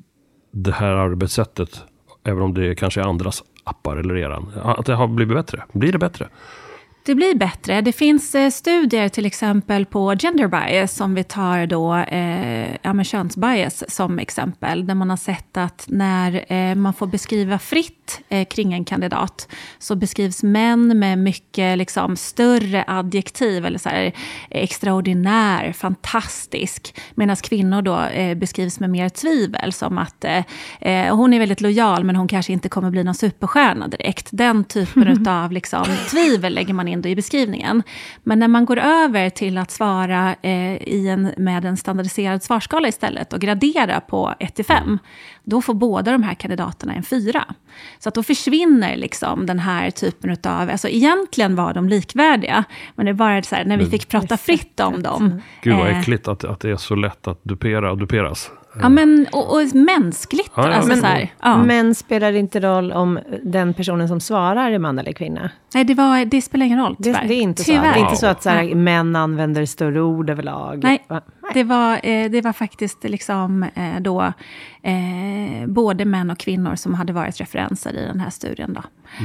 det 0.52 0.72
här 0.72 0.92
arbetssättet, 0.92 1.82
även 2.24 2.42
om 2.42 2.54
det 2.54 2.76
kanske 2.76 3.02
är 3.02 3.06
andras 3.06 3.44
appar 3.64 3.98
eller 3.98 4.18
eran, 4.18 4.52
att 4.64 4.86
det 4.86 4.96
har 4.96 5.08
blivit 5.08 5.36
bättre? 5.36 5.64
Blir 5.74 5.92
det 5.92 6.00
bättre? 6.00 6.30
Det 7.04 7.16
blir 7.16 7.36
bättre. 7.36 7.82
Det 7.82 7.92
finns 7.92 8.36
eh, 8.36 8.50
studier 8.50 9.10
till 9.10 9.26
exempel 9.26 9.86
på 9.86 10.16
gender 10.20 10.48
bias, 10.48 11.02
om 11.02 11.16
vi 11.16 11.24
tar 11.24 11.66
då 11.66 11.96
eh, 11.96 12.76
ja, 12.82 13.04
könsbias 13.04 13.84
som 13.88 14.20
exempel, 14.20 14.88
där 14.88 14.96
man 14.96 15.10
har 15.10 15.18
sett 15.18 15.58
att 15.58 15.86
när 15.88 16.54
eh, 16.54 16.76
man 16.76 16.94
får 16.94 17.08
beskriva 17.08 17.60
fritt 17.60 18.22
eh, 18.30 18.46
kring 18.46 18.74
en 18.74 18.86
kandidat, 18.86 19.48
så 19.80 19.96
beskrivs 19.96 20.44
män 20.44 21.00
med 21.00 21.18
mycket 21.18 21.78
liksom, 21.78 22.16
större 22.16 22.84
adjektiv, 22.88 23.66
eller 23.66 23.80
så 23.80 23.90
här, 23.90 24.12
extraordinär, 24.50 25.74
fantastisk, 25.74 27.00
medan 27.16 27.36
kvinnor 27.36 27.82
då 27.82 28.00
eh, 28.00 28.38
beskrivs 28.38 28.80
med 28.80 28.90
mer 28.90 29.10
tvivel, 29.10 29.74
som 29.74 29.98
att 29.98 30.26
eh, 30.80 31.16
hon 31.16 31.34
är 31.34 31.40
väldigt 31.40 31.62
lojal, 31.62 32.04
men 32.04 32.16
hon 32.16 32.28
kanske 32.28 32.54
inte 32.54 32.70
kommer 32.70 32.92
bli 32.92 33.04
någon 33.04 33.16
superstjärna 33.16 33.88
direkt. 33.88 34.28
Den 34.32 34.64
typen 34.64 35.28
av 35.28 35.52
liksom, 35.52 35.86
tvivel 36.12 36.54
lägger 36.54 36.74
man 36.74 36.89
in 36.90 37.06
i 37.06 37.16
beskrivningen. 37.16 37.84
Men 38.24 38.40
när 38.40 38.48
man 38.48 38.66
går 38.66 38.80
över 38.80 39.30
till 39.30 39.58
att 39.58 39.72
svara 39.72 40.36
eh, 40.42 40.76
i 40.76 41.08
en, 41.08 41.34
med 41.38 41.66
en 41.66 41.78
standardiserad 41.78 42.44
svarsskala 42.44 42.88
istället 42.88 43.34
och 43.34 43.40
gradera 43.40 44.02
på 44.02 44.34
1 44.40 44.56
till 44.56 44.66
5, 44.66 45.00
då 45.44 45.62
får 45.62 45.74
båda 45.74 46.12
de 46.12 46.24
här 46.24 46.34
kandidaterna 46.34 46.94
en 46.94 47.04
4. 47.04 47.46
Så 48.00 48.10
att 48.10 48.16
då 48.16 48.24
försvinner 48.24 48.98
liksom 48.98 49.46
den 49.46 49.60
här 49.60 49.92
typen 49.92 50.32
av... 50.32 50.70
Alltså 50.70 50.88
egentligen 50.88 51.56
var 51.56 51.74
de 51.74 51.90
likvärdiga, 51.90 52.64
men 52.96 53.06
det 53.06 53.12
är 53.12 53.14
bara 53.14 53.44
så 53.44 53.56
här, 53.56 53.66
när 53.66 53.78
vi 53.78 53.86
fick 53.86 54.08
prata 54.08 54.38
fritt 54.38 54.80
om 54.80 55.04
dem. 55.04 55.42
Gud 55.62 55.76
vad 55.76 55.90
eh, 55.90 56.00
äckligt 56.00 56.28
att, 56.28 56.44
att 56.44 56.60
det 56.60 56.70
är 56.70 56.76
så 56.76 56.96
lätt 56.96 57.28
att 57.28 57.44
dupera 57.44 57.92
och 57.92 57.98
duperas. 57.98 58.52
Ja, 58.82 58.90
men 58.90 59.28
och, 59.32 59.56
och 59.56 59.76
mänskligt. 59.76 60.52
Ja, 60.56 60.68
ja, 60.68 60.74
alltså, 60.74 60.90
men- 60.90 61.02
så 61.02 61.06
här, 61.06 61.34
ja. 61.42 61.64
Men 61.64 61.96
spelar 61.96 62.32
det 62.32 62.40
inte 62.40 62.60
roll 62.60 62.92
om 62.92 63.20
den 63.44 63.74
personen 63.74 64.08
som 64.08 64.20
svarar 64.20 64.72
är 64.72 64.80
man 64.80 65.00
eller 65.00 65.12
kvinna? 65.14 65.50
Nej, 65.74 65.84
det, 65.84 65.94
var, 65.94 66.26
det 66.26 66.42
spelar 66.42 66.66
ingen 66.66 66.80
roll, 66.80 66.96
Det, 67.00 67.04
tyvärr. 67.04 67.28
det 67.28 67.34
är 67.34 67.42
inte 67.42 67.64
så. 67.64 67.72
Det 67.72 67.78
är 67.78 67.98
inte 67.98 68.16
så 68.16 68.28
att 68.28 68.44
så 68.44 68.50
här, 68.50 68.76
män 68.76 69.16
använder 69.16 69.66
större 69.66 70.02
ord 70.02 70.30
överlag. 70.30 70.84
Nej. 70.84 71.06
Va? 71.08 71.22
Det 71.54 71.64
var, 71.64 72.00
eh, 72.04 72.32
det 72.32 72.42
var 72.42 72.54
faktiskt 72.54 73.04
liksom 73.04 73.64
eh, 73.64 74.00
då 74.02 74.34
eh, 74.84 75.68
både 75.68 76.06
män 76.06 76.30
och 76.30 76.38
kvinnor 76.38 76.76
som 76.76 76.94
hade 76.94 77.14
varit 77.14 77.42
referenser 77.42 77.94
i 77.98 78.06
den 78.06 78.20
här 78.20 78.30
studien. 78.30 78.74
Då. 78.74 78.84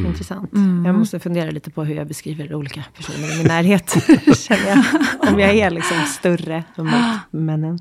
Intressant. 0.08 0.52
Mm. 0.52 0.84
Jag 0.86 0.94
måste 0.94 1.20
fundera 1.20 1.50
lite 1.50 1.70
på 1.70 1.84
hur 1.84 1.94
jag 1.94 2.06
beskriver 2.06 2.54
olika 2.54 2.82
personer 2.96 3.34
i 3.34 3.38
min 3.38 3.46
närhet. 3.46 3.90
känner 4.38 4.68
jag. 4.68 4.84
Om 5.32 5.40
jag 5.40 5.54
är 5.54 5.70
liksom 5.70 5.96
större 6.06 6.64
mot 6.76 6.94
männen. 7.30 7.78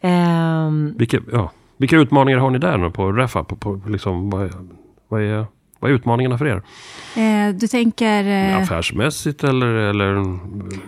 Ehm, 0.00 0.94
Vilka, 0.98 1.18
ja, 1.32 1.50
vilka 1.76 1.96
utmaningar 1.96 2.38
har 2.38 2.50
ni 2.50 2.58
där 2.58 2.78
nu 2.78 2.90
på 2.90 3.12
Refa? 3.12 3.44
På, 3.44 3.56
på, 3.56 3.80
liksom, 3.86 4.30
vad, 4.30 4.44
är, 4.44 4.50
vad, 5.08 5.22
är, 5.22 5.46
vad 5.78 5.90
är 5.90 5.94
utmaningarna 5.94 6.38
för 6.38 6.46
er? 6.46 6.62
Eh, 7.16 7.54
du 7.54 7.68
tänker... 7.68 8.24
Eh, 8.24 8.62
Affärsmässigt 8.62 9.44
eller, 9.44 9.66
eller 9.66 10.38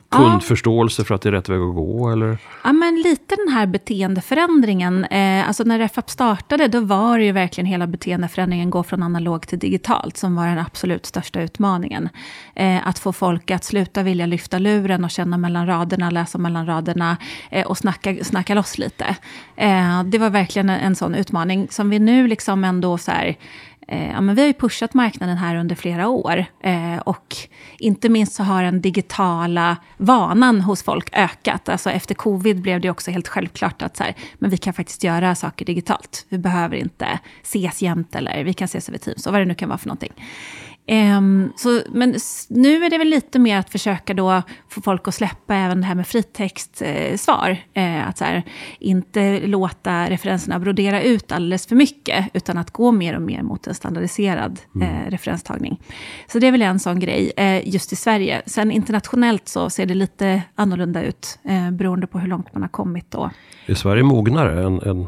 kundförståelse 0.09 1.05
för 1.05 1.15
att 1.15 1.23
det 1.23 1.29
är 1.29 1.33
rätt 1.33 1.49
väg 1.49 1.61
att 1.61 1.75
gå? 1.75 2.11
Eller? 2.11 2.39
Ja, 2.65 2.73
men 2.73 3.03
lite 3.03 3.37
den 3.37 3.55
här 3.55 3.67
beteendeförändringen. 3.67 5.05
Eh, 5.05 5.49
alltså 5.49 5.65
när 5.65 5.79
RefApp 5.79 6.11
startade, 6.11 6.69
då 6.69 6.81
var 6.81 7.19
det 7.19 7.25
ju 7.25 7.33
verkligen 7.33 7.67
hela 7.67 7.87
beteendeförändringen 7.87 8.71
gå 8.71 8.83
från 8.83 9.03
analog 9.03 9.47
till 9.47 9.59
digitalt, 9.59 10.17
som 10.17 10.37
var 10.37 10.47
den 10.47 10.59
absolut 10.59 11.07
största 11.07 11.43
utmaningen. 11.43 12.09
Eh, 12.55 12.89
att 12.89 12.99
få 12.99 13.13
folk 13.13 13.51
att 13.51 13.65
sluta 13.65 14.03
vilja 14.03 14.27
lyfta 14.27 14.59
luren 14.59 15.05
och 15.05 15.11
känna 15.11 15.39
mellan 15.39 15.67
raderna, 15.67 16.11
läsa 16.11 16.39
mellan 16.39 16.67
raderna 16.67 17.17
eh, 17.51 17.67
och 17.67 17.79
snacka, 17.79 18.25
snacka 18.25 18.55
loss 18.55 18.79
lite. 18.79 19.17
Eh, 19.57 20.03
det 20.05 20.19
var 20.19 20.31
verkligen 20.31 20.71
en, 20.71 20.81
en 20.81 20.97
sån 20.97 21.15
utmaning 21.15 21.69
som 21.71 21.91
vi 21.91 21.99
nu 21.99 22.27
liksom 22.27 22.65
ändå 22.65 22.99
så 22.99 23.11
här, 23.11 23.37
Eh, 23.91 24.11
ja, 24.11 24.21
men 24.21 24.35
vi 24.35 24.41
har 24.41 24.47
ju 24.47 24.55
pushat 24.55 24.95
marknaden 24.95 25.37
här 25.37 25.57
under 25.57 25.77
flera 25.77 26.09
år. 26.09 26.45
Eh, 26.63 26.99
och 26.99 27.37
inte 27.79 28.09
minst 28.09 28.33
så 28.33 28.43
har 28.43 28.63
den 28.63 28.81
digitala 28.81 29.77
vanan 29.97 30.61
hos 30.61 30.83
folk 30.83 31.09
ökat. 31.13 31.69
Alltså 31.69 31.91
efter 31.91 32.15
covid 32.15 32.61
blev 32.63 32.81
det 32.81 32.91
också 32.91 33.11
helt 33.11 33.29
självklart 33.29 33.83
att 33.83 33.97
så 33.97 34.05
här, 34.05 34.15
men 34.39 34.51
vi 34.51 34.57
kan 34.57 34.73
faktiskt 34.73 35.05
göra 35.05 35.35
saker 35.35 35.65
digitalt. 35.65 36.27
Vi 36.29 36.39
behöver 36.39 36.77
inte 36.77 37.19
ses 37.43 37.83
jämt 37.83 38.15
eller 38.15 38.45
vi 38.45 38.53
kan 38.53 38.65
ses 38.65 38.89
över 38.89 38.99
Teams 38.99 39.27
och 39.27 39.33
vad 39.33 39.41
det 39.41 39.47
nu 39.47 39.55
kan 39.55 39.69
vara 39.69 39.79
för 39.79 39.89
någonting. 39.89 40.13
Ehm, 40.93 41.53
så, 41.57 41.83
men 41.93 42.15
nu 42.49 42.85
är 42.85 42.91
det 42.91 42.99
väl 42.99 43.09
lite 43.09 43.39
mer 43.39 43.59
att 43.59 43.71
försöka 43.71 44.15
då 44.15 44.43
få 44.69 44.83
folk 44.83 45.09
att 45.09 45.15
släppa 45.15 45.55
även 45.55 45.81
det 45.81 45.87
här 45.87 45.95
med 45.95 46.07
fritextsvar. 46.07 47.57
Eh, 47.75 48.09
att 48.09 48.19
så 48.19 48.25
här, 48.25 48.43
inte 48.79 49.41
låta 49.47 50.11
referenserna 50.11 50.59
brodera 50.59 51.03
ut 51.03 51.33
alldeles 51.33 51.67
för 51.67 51.77
mycket, 51.77 52.27
utan 52.33 52.59
att 52.59 52.71
gå 52.71 52.93
mer 52.93 53.17
och 53.17 53.23
mer 53.23 53.43
mot 53.43 53.67
en 53.67 53.75
standardiserad 53.75 54.61
eh, 54.83 55.11
referenstagning. 55.11 55.81
Så 56.27 56.39
det 56.39 56.47
är 56.47 56.53
väl 56.53 56.63
en 56.63 56.79
sån 56.79 57.01
grej 57.01 57.33
eh, 57.37 57.69
just 57.69 57.93
i 57.93 57.97
Sverige. 57.97 58.43
Sen 58.47 58.71
internationellt 58.71 59.49
så 59.49 59.71
ser 59.71 59.87
det 59.87 59.95
lite 59.95 60.43
annorlunda 60.55 61.03
ut, 61.03 61.39
eh, 61.45 61.71
beroende 61.71 62.07
på 62.07 62.19
hur 62.19 62.29
långt 62.29 62.53
man 62.53 62.63
har 62.63 62.69
kommit 62.69 63.11
då. 63.11 63.31
Är 63.67 63.75
Sverige 63.75 64.03
mognare 64.03 64.67
än, 64.67 64.81
än 64.81 65.07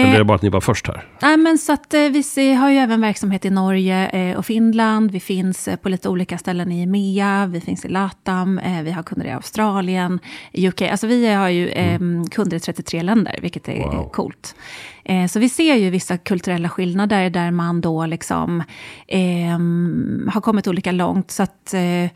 eller 0.00 0.14
är 0.14 0.18
det 0.18 0.24
bara 0.24 0.34
att 0.34 0.42
ni 0.42 0.48
var 0.48 0.60
först 0.60 0.86
här? 0.86 1.04
Nej, 1.22 1.36
men 1.36 1.58
så 1.58 1.72
att, 1.72 1.94
eh, 1.94 2.00
vi 2.36 2.54
har 2.54 2.70
ju 2.70 2.76
även 2.76 3.00
verksamhet 3.00 3.44
i 3.44 3.50
Norge 3.50 4.08
eh, 4.08 4.36
och 4.36 4.46
Finland. 4.46 5.10
Vi 5.10 5.20
finns 5.20 5.68
eh, 5.68 5.76
på 5.76 5.88
lite 5.88 6.08
olika 6.08 6.38
ställen 6.38 6.72
i 6.72 6.82
EMEA, 6.82 7.46
vi 7.46 7.60
finns 7.60 7.84
i 7.84 7.88
LATAM, 7.88 8.60
vi 8.84 8.90
har 8.90 9.02
kunder 9.02 9.26
i 9.26 9.30
Australien, 9.30 10.18
UK. 10.54 10.82
Alltså 10.82 11.06
vi 11.06 11.26
har 11.34 11.48
ju 11.48 11.68
eh, 11.68 11.98
kunder 12.30 12.56
i 12.56 12.60
33 12.60 13.02
länder, 13.02 13.38
vilket 13.42 13.68
är 13.68 13.78
Wow. 13.78 14.08
coolt. 14.12 14.54
Eh, 15.04 15.26
så 15.26 15.38
vi 15.38 15.48
ser 15.48 15.74
ju 15.74 15.90
vissa 15.90 16.18
kulturella 16.18 16.68
skillnader 16.68 17.30
där 17.30 17.50
man 17.50 17.80
då 17.80 18.06
liksom 18.06 18.62
ehm, 19.08 20.30
har 20.34 20.40
kommit 20.40 20.66
olika 20.66 20.92
långt. 20.92 21.30
Så 21.30 21.42
att, 21.42 21.74
eh, 21.74 22.10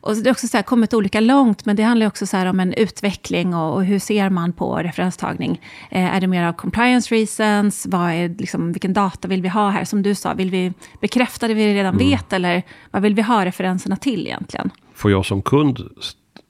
och 0.00 0.16
det 0.16 0.28
är 0.28 0.30
också 0.30 0.48
så 0.48 0.56
här, 0.56 0.62
kommit 0.62 0.94
olika 0.94 1.20
långt, 1.20 1.64
men 1.64 1.76
det 1.76 1.82
handlar 1.82 2.06
också 2.06 2.26
så 2.26 2.48
om 2.48 2.60
en 2.60 2.72
utveckling 2.72 3.54
och, 3.54 3.74
och 3.74 3.84
hur 3.84 3.98
ser 3.98 4.30
man 4.30 4.52
på 4.52 4.76
referenstagning? 4.76 5.60
Eh, 5.90 6.14
är 6.14 6.20
det 6.20 6.26
mer 6.26 6.44
av 6.44 6.52
compliance 6.52 7.14
reasons? 7.14 7.86
Vad 7.86 8.10
är, 8.10 8.28
liksom, 8.28 8.72
vilken 8.72 8.92
data 8.92 9.28
vill 9.28 9.42
vi 9.42 9.48
ha 9.48 9.70
här? 9.70 9.84
Som 9.84 10.02
du 10.02 10.14
sa, 10.14 10.34
vill 10.34 10.50
vi 10.50 10.72
bekräfta 11.00 11.48
det 11.48 11.54
vi 11.54 11.74
redan 11.74 11.98
vet 11.98 12.32
eller 12.32 12.62
vad 12.90 13.02
vill 13.02 13.14
vi 13.14 13.22
ha 13.22 13.44
referenserna 13.44 13.96
till 13.96 14.26
egentligen? 14.26 14.70
Får 14.94 15.10
jag 15.10 15.26
som 15.26 15.42
kund 15.42 15.80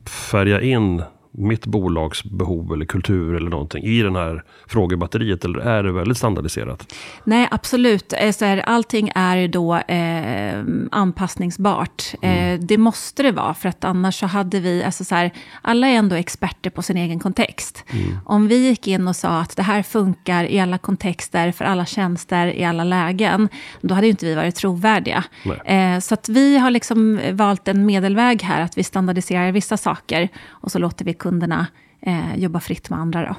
färga 0.06 0.60
in 0.60 1.02
mitt 1.34 1.66
bolags 1.66 2.24
behov 2.24 2.72
eller 2.72 2.84
kultur 2.84 3.34
eller 3.34 3.50
någonting 3.50 3.84
i 3.84 4.02
den 4.02 4.16
här 4.16 4.42
frågebatteriet? 4.66 5.44
Eller 5.44 5.58
är 5.58 5.82
det 5.82 5.92
väldigt 5.92 6.18
standardiserat? 6.18 6.94
Nej, 7.24 7.48
absolut. 7.50 8.12
Eh, 8.18 8.32
Så 8.32 8.44
här, 8.44 8.58
allting 8.58 9.12
är 9.14 9.48
då 9.48 9.76
eh, 9.76 10.64
anpassningsbart. 10.90 12.14
Eh, 12.22 12.60
det 12.60 12.78
måste 12.78 13.22
det 13.22 13.32
vara, 13.32 13.54
för 13.54 13.68
att 13.68 13.84
annars 13.84 14.20
så 14.20 14.26
hade 14.26 14.60
vi... 14.60 14.84
Alltså 14.84 15.04
så 15.04 15.14
här, 15.14 15.30
alla 15.62 15.86
är 15.86 15.94
ändå 15.94 16.16
experter 16.16 16.70
på 16.70 16.82
sin 16.82 16.96
egen 16.96 17.18
kontext. 17.20 17.84
Om 18.24 18.48
vi 18.48 18.68
gick 18.68 18.88
in 18.88 19.08
och 19.08 19.16
sa 19.16 19.40
att 19.40 19.56
det 19.56 19.62
här 19.62 19.82
funkar 19.82 20.44
i 20.44 20.60
alla 20.60 20.78
kontexter, 20.78 21.52
för 21.52 21.64
alla 21.64 21.86
tjänster, 21.86 22.46
i 22.46 22.64
alla 22.64 22.84
lägen, 22.84 23.48
då 23.80 23.94
hade 23.94 24.06
ju 24.06 24.10
inte 24.10 24.26
vi 24.26 24.34
varit 24.34 24.54
trovärdiga. 24.54 25.24
Eh, 25.64 25.98
så 25.98 26.14
att 26.14 26.28
vi 26.28 26.58
har 26.58 26.70
liksom 26.70 27.20
valt 27.32 27.68
en 27.68 27.86
medelväg 27.86 28.42
här, 28.42 28.60
att 28.62 28.78
vi 28.78 28.84
standardiserar 28.84 29.52
vissa 29.52 29.76
saker 29.76 30.28
och 30.48 30.72
så 30.72 30.78
låter 30.78 31.04
vi 31.04 31.14
kunderna 31.22 31.66
eh, 32.00 32.36
jobba 32.36 32.60
fritt 32.60 32.90
med 32.90 32.98
andra. 32.98 33.26
Då. 33.26 33.34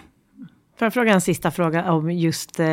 Får 0.80 0.86
jag 0.86 0.94
fråga 0.94 1.14
en 1.14 1.22
sista 1.22 1.52
fråga 1.52 1.92
om 1.92 2.12
just 2.12 2.60
eh, 2.60 2.66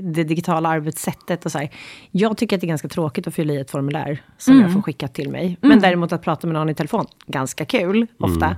det 0.00 0.24
digitala 0.24 0.68
arbetssättet 0.68 1.44
och 1.44 1.52
så 1.52 1.58
här. 1.58 1.70
Jag 2.10 2.36
tycker 2.36 2.56
att 2.56 2.60
det 2.60 2.64
är 2.64 2.68
ganska 2.68 2.88
tråkigt 2.88 3.26
att 3.26 3.34
fylla 3.34 3.52
i 3.52 3.56
ett 3.56 3.70
formulär 3.70 4.22
som 4.38 4.60
jag 4.60 4.72
får 4.72 4.82
skickat 4.82 5.14
till 5.14 5.30
mig. 5.30 5.58
Men 5.60 5.80
däremot 5.80 6.12
att 6.12 6.22
prata 6.22 6.46
med 6.46 6.54
någon 6.54 6.68
i 6.68 6.74
telefon, 6.74 7.06
ganska 7.26 7.64
kul 7.64 8.06
ofta. 8.18 8.56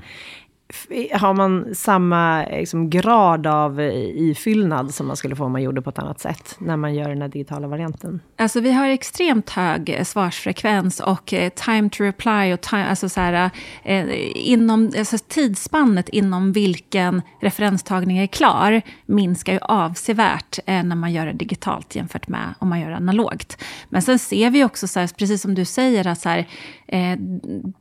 Har 1.13 1.35
man 1.35 1.75
samma 1.75 2.45
eh, 2.45 2.59
liksom, 2.59 2.91
grad 2.91 3.47
av 3.47 3.81
eh, 3.81 3.95
ifyllnad 4.31 4.95
som 4.95 5.07
man 5.07 5.17
skulle 5.17 5.37
få 5.37 5.45
om 5.45 5.53
man 5.53 5.63
gjorde 5.63 5.83
på 5.83 5.91
ett 5.91 5.99
annat 5.99 6.21
sätt 6.21 6.57
när 6.59 6.77
man 6.77 6.95
gör 6.95 7.09
den 7.09 7.23
här 7.23 7.29
digitala 7.29 7.69
varianten? 7.69 8.21
Alltså 8.39 8.61
vi 8.61 8.73
har 8.73 8.89
extremt 8.89 9.51
hög 9.51 9.91
eh, 9.91 10.05
svarsfrekvens 10.05 11.01
och 11.01 11.35
time 11.55 11.91
to 11.91 12.03
reply 12.03 12.53
och 12.53 12.61
time, 12.61 12.85
alltså 12.85 13.09
så 13.09 13.21
här, 13.21 13.51
eh, 13.83 14.07
inom, 14.35 14.93
alltså 14.99 15.19
tidsspannet 15.29 16.09
inom 16.09 16.53
vilken 16.53 17.23
referenstagning 17.41 18.19
är 18.19 18.27
klar 18.27 18.83
minskar 19.07 19.53
ju 19.53 19.59
avsevärt 19.59 20.59
eh, 20.67 20.83
när 20.83 20.97
man 20.97 21.13
gör 21.13 21.27
det 21.27 21.33
digitalt 21.33 21.97
jämfört 21.97 22.29
med 22.29 22.55
om 22.59 22.69
man 22.69 22.81
gör 22.81 22.91
det 22.91 22.97
analogt. 22.97 23.63
Men 23.89 24.03
sen 24.03 24.19
ser 24.19 24.51
vi 24.51 24.65
också, 24.65 24.89
så 24.89 25.01
här, 25.01 25.11
precis 25.19 25.43
som 25.43 25.55
du 25.55 25.65
säger, 25.65 26.07
att 26.07 26.21
så 26.21 26.29
här, 26.29 26.49
eh, 26.87 27.19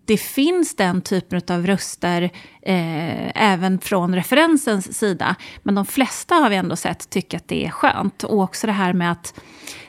det 0.05 0.17
finns 0.17 0.75
den 0.75 1.01
typen 1.01 1.41
av 1.49 1.67
röster 1.67 2.29
eh, 2.61 2.82
även 3.35 3.79
från 3.79 4.15
referensens 4.15 4.97
sida. 4.97 5.35
Men 5.63 5.75
de 5.75 5.85
flesta 5.85 6.35
har 6.35 6.49
vi 6.49 6.55
ändå 6.55 6.75
sett 6.75 7.09
tycker 7.09 7.37
att 7.37 7.47
det 7.47 7.65
är 7.65 7.69
skönt. 7.69 8.23
Och 8.23 8.39
också 8.39 8.67
det 8.67 8.73
här 8.73 8.93
med 8.93 9.11
att 9.11 9.33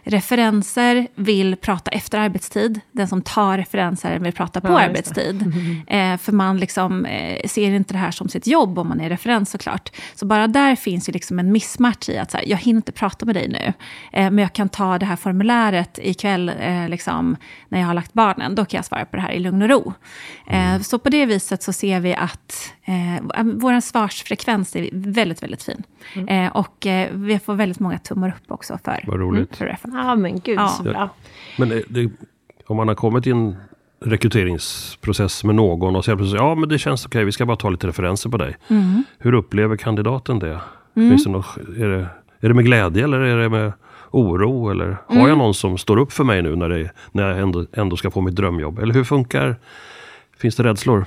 referenser 0.05 1.07
vill 1.15 1.57
prata 1.57 1.91
efter 1.91 2.19
arbetstid. 2.19 2.81
Den 2.93 3.09
som 3.09 3.23
tar 3.23 3.59
referenser 3.59 4.19
vill 4.19 4.33
prata 4.33 4.61
på 4.61 4.69
Ja, 4.69 4.81
arbetstid. 4.81 5.53
Eh, 5.87 6.17
för 6.17 6.33
man 6.33 6.59
liksom, 6.59 7.05
eh, 7.05 7.49
ser 7.49 7.71
inte 7.71 7.95
det 7.95 7.99
här 7.99 8.11
som 8.11 8.29
sitt 8.29 8.47
jobb 8.47 8.79
om 8.79 8.89
man 8.89 9.01
är 9.01 9.09
referens 9.09 9.51
såklart. 9.51 9.93
Så 10.15 10.27
bara 10.27 10.47
där 10.47 10.77
finns 10.77 11.09
ju 11.09 11.13
liksom 11.13 11.39
en 11.39 11.53
missmatch 11.53 12.09
i 12.09 12.19
att 12.19 12.31
så 12.31 12.37
här, 12.37 12.45
jag 12.49 12.59
hinner 12.59 12.77
inte 12.77 12.93
prata 12.93 13.27
med 13.27 13.35
dig 13.35 13.49
nu. 13.49 13.73
Eh, 14.13 14.31
men 14.31 14.39
jag 14.39 14.53
kan 14.53 14.69
ta 14.69 14.99
det 14.99 15.07
här 15.07 15.17
formuläret 15.17 15.99
ikväll 16.03 16.53
eh, 16.61 16.89
liksom, 16.89 17.37
när 17.69 17.81
jag 17.81 17.87
har 17.87 17.95
lagt 17.95 18.13
barnen. 18.13 18.55
Då 18.55 18.65
kan 18.65 18.79
jag 18.79 18.85
svara 18.85 19.05
på 19.05 19.17
det 19.17 19.23
här 19.23 19.33
i 19.33 19.39
lugn 19.39 19.63
och 19.63 19.69
ro. 19.69 19.93
Eh, 20.47 20.81
så 20.81 20.99
på 20.99 21.09
det 21.09 21.27
viset 21.27 21.63
så 21.63 21.73
ser 21.73 22.01
vi 22.01 22.15
att 22.15 22.73
eh, 22.85 23.45
vår 23.45 23.81
svarsfrekvens 23.81 24.77
är 24.77 24.89
väldigt, 24.93 25.43
väldigt 25.43 25.63
fin. 25.63 25.83
Eh, 26.29 26.57
och 26.57 26.87
eh, 26.87 27.09
vi 27.13 27.39
får 27.39 27.55
väldigt 27.55 27.81
många 27.81 27.99
tummar 27.99 28.29
upp 28.29 28.53
också 28.53 28.79
för, 28.85 29.05
Vad 29.07 29.21
roligt. 29.21 29.57
för 29.57 29.65
referens. 29.67 29.95
Ja, 29.97 30.15
men 30.15 30.41
gud 30.41 30.59
Ja. 30.59 30.69
så 30.69 30.83
bra. 30.83 31.09
Men 31.59 31.69
det, 31.69 31.83
det, 31.89 32.11
om 32.67 32.77
man 32.77 32.89
har 32.89 32.95
kommit 32.95 33.27
i 33.27 33.31
en 33.31 33.57
rekryteringsprocess 34.01 35.45
med 35.45 35.55
någon 35.55 35.97
och 35.97 36.05
säger 36.05 36.17
plötsligt 36.17 36.41
ja 36.41 36.55
men 36.55 36.69
det 36.69 36.79
känns 36.79 37.07
okej, 37.07 37.25
vi 37.25 37.33
ska 37.33 37.47
bara 37.47 37.57
ta 37.57 37.71
lite 37.71 37.87
referenser 37.87 38.31
på 38.31 38.37
dig. 38.37 38.57
Hur 39.19 39.35
upplever 39.35 39.77
kandidaten 39.77 40.39
det? 40.39 40.61
Finns 40.95 41.25
det 41.25 41.31
något, 41.31 41.57
är, 41.57 41.89
det 41.89 42.09
är 42.41 42.49
det 42.49 42.55
med 42.55 42.65
glädje 42.65 43.05
eller 43.05 43.21
är 43.21 43.37
det 43.39 43.49
med 43.49 43.73
oro? 44.11 44.71
Eller 44.71 44.87
har 45.07 45.15
Mm. 45.17 45.29
jag 45.29 45.39
någon 45.39 45.55
som 45.55 45.79
står 45.79 45.97
upp 45.99 46.13
för 46.13 46.25
mig 46.25 46.43
nu 46.43 46.57
när, 46.57 46.69
det, 46.69 46.91
när 47.13 47.29
jag 47.29 47.39
ändå, 47.39 47.67
ändå 47.73 47.97
ska 47.97 48.11
få 48.11 48.21
mitt 48.21 48.37
drömjobb? 48.37 48.79
Eller 48.79 48.95
hur 48.95 49.05
funkar 49.05 49.57
Finns 50.39 50.57
det 50.57 50.63
rädslor? 50.63 51.07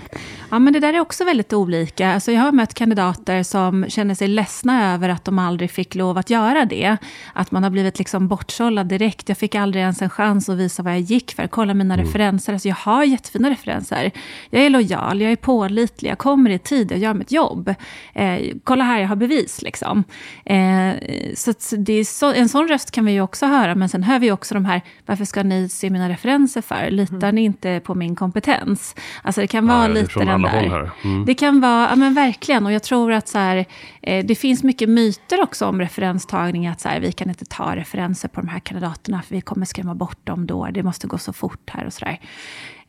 Ja, 0.49 0.59
men 0.59 0.73
det 0.73 0.79
där 0.79 0.93
är 0.93 0.99
också 0.99 1.25
väldigt 1.25 1.53
olika. 1.53 2.13
Alltså 2.13 2.31
jag 2.31 2.41
har 2.41 2.51
mött 2.51 2.73
kandidater 2.73 3.43
som 3.43 3.85
känner 3.89 4.15
sig 4.15 4.27
ledsna 4.27 4.93
över 4.93 5.09
att 5.09 5.25
de 5.25 5.39
aldrig 5.39 5.71
fick 5.71 5.95
lov 5.95 6.17
att 6.17 6.29
göra 6.29 6.65
det. 6.65 6.97
Att 7.33 7.51
man 7.51 7.63
har 7.63 7.69
blivit 7.69 7.97
liksom 7.97 8.27
bortsållad 8.27 8.87
direkt. 8.87 9.29
Jag 9.29 9.37
fick 9.37 9.55
aldrig 9.55 9.81
ens 9.81 10.01
en 10.01 10.09
chans 10.09 10.49
att 10.49 10.57
visa 10.57 10.83
vad 10.83 10.93
jag 10.93 10.99
gick 10.99 11.33
för. 11.35 11.47
Kolla 11.47 11.73
mina 11.73 11.97
referenser. 11.97 12.53
Alltså 12.53 12.67
jag 12.67 12.75
har 12.75 13.03
jättefina 13.03 13.49
referenser. 13.49 14.11
Jag 14.49 14.65
är 14.65 14.69
lojal, 14.69 15.21
jag 15.21 15.31
är 15.31 15.35
pålitlig, 15.35 16.09
jag 16.09 16.17
kommer 16.17 16.49
i 16.49 16.59
tid, 16.59 16.91
jag 16.91 16.99
gör 16.99 17.13
mitt 17.13 17.31
jobb. 17.31 17.73
Eh, 18.13 18.39
kolla 18.63 18.83
här, 18.83 18.99
jag 18.99 19.07
har 19.07 19.15
bevis. 19.15 19.61
Liksom. 19.61 20.03
Eh, 20.45 20.91
så 21.35 21.53
så, 22.05 22.33
en 22.33 22.49
sån 22.49 22.67
röst 22.67 22.91
kan 22.91 23.05
vi 23.05 23.11
ju 23.11 23.21
också 23.21 23.45
höra. 23.45 23.75
Men 23.75 23.89
sen 23.89 24.03
hör 24.03 24.19
vi 24.19 24.31
också 24.31 24.53
de 24.53 24.65
här, 24.65 24.81
varför 25.05 25.25
ska 25.25 25.43
ni 25.43 25.69
se 25.69 25.89
mina 25.89 26.09
referenser 26.09 26.61
för? 26.61 26.89
Litar 26.89 27.31
ni 27.31 27.41
inte 27.41 27.81
på 27.83 27.95
min 27.95 28.15
kompetens? 28.15 28.95
Alltså 29.27 29.41
det 29.41 29.47
kan 29.47 29.67
vara 29.67 29.81
Ja, 29.81 29.87
lite 29.87 30.19
den 30.19 30.41
där. 30.41 30.91
Mm. 31.03 31.25
Det 31.25 31.33
kan 31.33 31.61
vara, 31.61 31.89
ja 31.89 31.95
men 31.95 32.13
verkligen. 32.13 32.65
Och 32.65 32.71
jag 32.71 32.83
tror 32.83 33.11
att 33.11 33.27
så 33.27 33.37
här, 33.37 33.65
eh, 34.01 34.25
det 34.25 34.35
finns 34.35 34.63
mycket 34.63 34.89
myter 34.89 35.43
också 35.43 35.65
om 35.65 35.81
referenstagning. 35.81 36.67
Att 36.67 36.81
så 36.81 36.89
här, 36.89 36.99
vi 36.99 37.11
kan 37.11 37.29
inte 37.29 37.45
ta 37.45 37.75
referenser 37.75 38.27
på 38.27 38.41
de 38.41 38.47
här 38.47 38.59
kandidaterna 38.59 39.21
för 39.21 39.35
vi 39.35 39.41
kommer 39.41 39.65
skrämma 39.65 39.95
bort 39.95 40.25
dem 40.25 40.47
då. 40.47 40.67
Det 40.71 40.83
måste 40.83 41.07
gå 41.07 41.17
så 41.17 41.33
fort 41.33 41.69
här 41.69 41.85
och 41.85 41.93
sådär. 41.93 42.19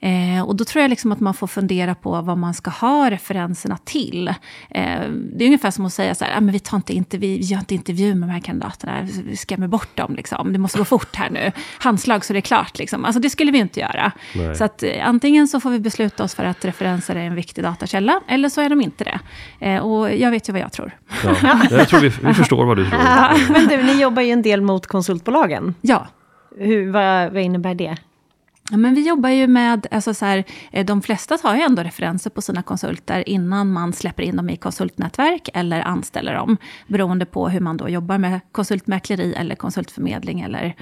Eh, 0.00 0.42
och 0.42 0.56
då 0.56 0.64
tror 0.64 0.82
jag 0.82 0.88
liksom 0.88 1.12
att 1.12 1.20
man 1.20 1.34
får 1.34 1.46
fundera 1.46 1.94
på 1.94 2.20
vad 2.20 2.38
man 2.38 2.54
ska 2.54 2.70
ha 2.70 3.10
referenserna 3.10 3.78
till. 3.84 4.28
Eh, 4.28 5.00
det 5.10 5.44
är 5.44 5.46
ungefär 5.46 5.70
som 5.70 5.86
att 5.86 5.92
säga 5.92 6.14
så 6.14 6.24
här, 6.24 6.36
ah, 6.36 6.40
men 6.40 6.52
vi, 6.52 6.58
tar 6.58 6.76
inte 6.76 6.92
intervju, 6.92 7.38
vi 7.38 7.44
gör 7.44 7.58
inte 7.58 7.74
intervju 7.74 8.14
med 8.14 8.28
de 8.28 8.32
här 8.32 8.40
kandidaterna, 8.40 9.08
vi 9.24 9.36
skrämmer 9.36 9.68
bort 9.68 9.96
dem. 9.96 10.14
Liksom. 10.14 10.52
Det 10.52 10.58
måste 10.58 10.78
gå 10.78 10.84
fort 10.84 11.16
här 11.16 11.30
nu. 11.30 11.52
Handslag 11.78 12.24
så 12.24 12.32
det 12.32 12.38
är 12.38 12.40
klart. 12.40 12.78
Liksom. 12.78 13.04
Alltså, 13.04 13.20
det 13.20 13.30
skulle 13.30 13.52
vi 13.52 13.58
inte 13.58 13.80
göra. 13.80 14.12
Nej. 14.34 14.56
Så 14.56 14.64
att, 14.64 14.82
eh, 14.82 15.08
antingen 15.08 15.48
så 15.48 15.60
får 15.60 15.70
vi 15.70 15.80
besluta 15.80 16.24
oss 16.24 16.34
för 16.34 16.44
att 16.44 16.64
referenser 16.64 17.16
är 17.16 17.20
en 17.24 17.34
viktig 17.34 17.64
datakälla, 17.64 18.20
eller 18.28 18.48
så 18.48 18.60
är 18.60 18.68
de 18.68 18.80
inte 18.80 19.04
det. 19.04 19.20
Eh, 19.66 19.78
och 19.78 20.14
jag 20.14 20.30
vet 20.30 20.48
ju 20.48 20.52
vad 20.52 20.62
jag 20.62 20.72
tror. 20.72 20.96
Ja. 21.24 21.34
Jag 21.70 21.88
tror 21.88 22.00
vi, 22.00 22.08
vi 22.08 22.34
förstår 22.34 22.64
vad 22.64 22.76
du 22.76 22.90
tror. 22.90 23.52
Men 23.52 23.66
du, 23.66 23.82
ni 23.82 24.00
jobbar 24.00 24.22
ju 24.22 24.30
en 24.30 24.42
del 24.42 24.60
mot 24.60 24.86
konsultbolagen. 24.86 25.74
Ja, 25.80 26.06
Hur, 26.56 26.90
vad, 26.90 27.32
vad 27.32 27.42
innebär 27.42 27.74
det? 27.74 27.96
Ja, 28.70 28.76
men 28.76 28.94
vi 28.94 29.08
jobbar 29.08 29.28
ju 29.28 29.46
med, 29.46 29.86
alltså 29.90 30.14
så 30.14 30.24
här, 30.24 30.44
eh, 30.72 30.86
de 30.86 31.02
flesta 31.02 31.38
tar 31.38 31.54
ju 31.54 31.62
ändå 31.62 31.82
referenser 31.82 32.30
på 32.30 32.42
sina 32.42 32.62
konsulter 32.62 33.28
innan 33.28 33.72
man 33.72 33.92
släpper 33.92 34.22
in 34.22 34.36
dem 34.36 34.50
i 34.50 34.56
konsultnätverk 34.56 35.48
eller 35.54 35.80
anställer 35.80 36.34
dem. 36.34 36.56
Beroende 36.86 37.26
på 37.26 37.48
hur 37.48 37.60
man 37.60 37.76
då 37.76 37.88
jobbar 37.88 38.18
med 38.18 38.40
konsultmäkleri 38.52 39.34
eller 39.34 39.54
konsultförmedling 39.54 40.40
eller 40.40 40.74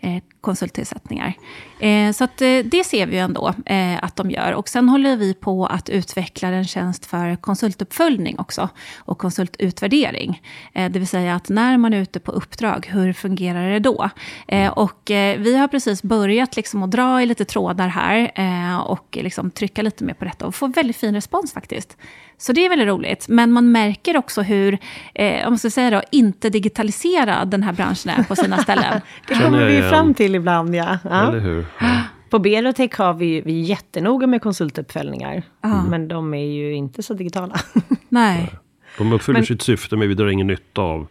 eh, 0.00 0.22
konsulttillsättningar. 0.40 1.34
Eh, 1.80 2.12
så 2.12 2.24
att, 2.24 2.42
eh, 2.42 2.58
det 2.64 2.84
ser 2.86 3.06
vi 3.06 3.12
ju 3.12 3.18
ändå 3.18 3.54
eh, 3.66 4.04
att 4.04 4.16
de 4.16 4.30
gör. 4.30 4.52
Och 4.52 4.68
sen 4.68 4.88
håller 4.88 5.16
vi 5.16 5.34
på 5.34 5.66
att 5.66 5.88
utveckla 5.88 6.48
en 6.48 6.64
tjänst 6.64 7.06
för 7.06 7.36
konsultuppföljning 7.36 8.38
också 8.38 8.68
och 8.98 9.18
konsultutvärdering. 9.18 10.42
Eh, 10.72 10.90
det 10.90 10.98
vill 10.98 11.08
säga 11.08 11.34
att 11.34 11.48
när 11.48 11.76
man 11.76 11.94
är 11.94 12.00
ute 12.00 12.20
på 12.20 12.32
uppdrag, 12.32 12.86
hur 12.92 13.12
fungerar 13.12 13.70
det 13.70 13.78
då? 13.78 14.10
Eh, 14.48 14.70
och 14.70 15.10
eh, 15.10 15.38
vi 15.38 15.56
har 15.56 15.68
precis 15.68 16.02
börjat 16.02 16.56
liksom 16.56 16.82
att 16.82 16.90
dra 16.90 17.22
i 17.22 17.31
lite 17.32 17.44
trådar 17.44 17.88
här 17.88 18.30
eh, 18.34 18.80
och 18.80 19.18
liksom 19.20 19.50
trycka 19.50 19.82
lite 19.82 20.04
mer 20.04 20.14
på 20.14 20.24
detta 20.24 20.46
och 20.46 20.54
få 20.54 20.66
väldigt 20.66 20.96
fin 20.96 21.14
respons 21.14 21.52
faktiskt. 21.52 21.96
Så 22.38 22.52
det 22.52 22.64
är 22.64 22.68
väldigt 22.68 22.88
roligt. 22.88 23.28
Men 23.28 23.52
man 23.52 23.72
märker 23.72 24.16
också 24.16 24.42
hur, 24.42 24.78
eh, 25.14 25.46
om 25.46 25.52
man 25.52 25.58
ska 25.58 25.70
säga 25.70 25.90
då, 25.90 26.02
inte 26.10 26.50
digitaliserad 26.50 27.48
den 27.48 27.62
här 27.62 27.72
branschen 27.72 28.10
är 28.18 28.22
på 28.24 28.36
sina 28.36 28.58
ställen. 28.58 29.00
Det 29.28 29.34
kommer 29.34 29.66
vi 29.66 29.82
fram 29.82 30.14
till 30.14 30.34
ibland, 30.34 30.74
ja. 30.74 30.98
ja. 31.04 31.28
Eller 31.28 31.40
hur? 31.40 31.66
Ja. 31.80 32.00
På 32.30 32.38
Berotech 32.38 32.98
har 32.98 33.14
vi, 33.14 33.40
vi 33.40 33.60
är 33.60 33.64
jättenoga 33.64 34.26
med 34.26 34.42
konsultuppföljningar. 34.42 35.42
Ja. 35.60 35.82
Men 35.82 36.08
de 36.08 36.34
är 36.34 36.46
ju 36.46 36.74
inte 36.74 37.02
så 37.02 37.14
digitala. 37.14 37.60
Nej. 38.08 38.52
De 38.98 39.12
uppfyller 39.12 39.38
Men- 39.38 39.46
sitt 39.46 39.62
syfte, 39.62 39.96
men 39.96 40.08
vi 40.08 40.14
drar 40.14 40.28
ingen 40.28 40.46
nytta 40.46 40.82
av 40.82 41.06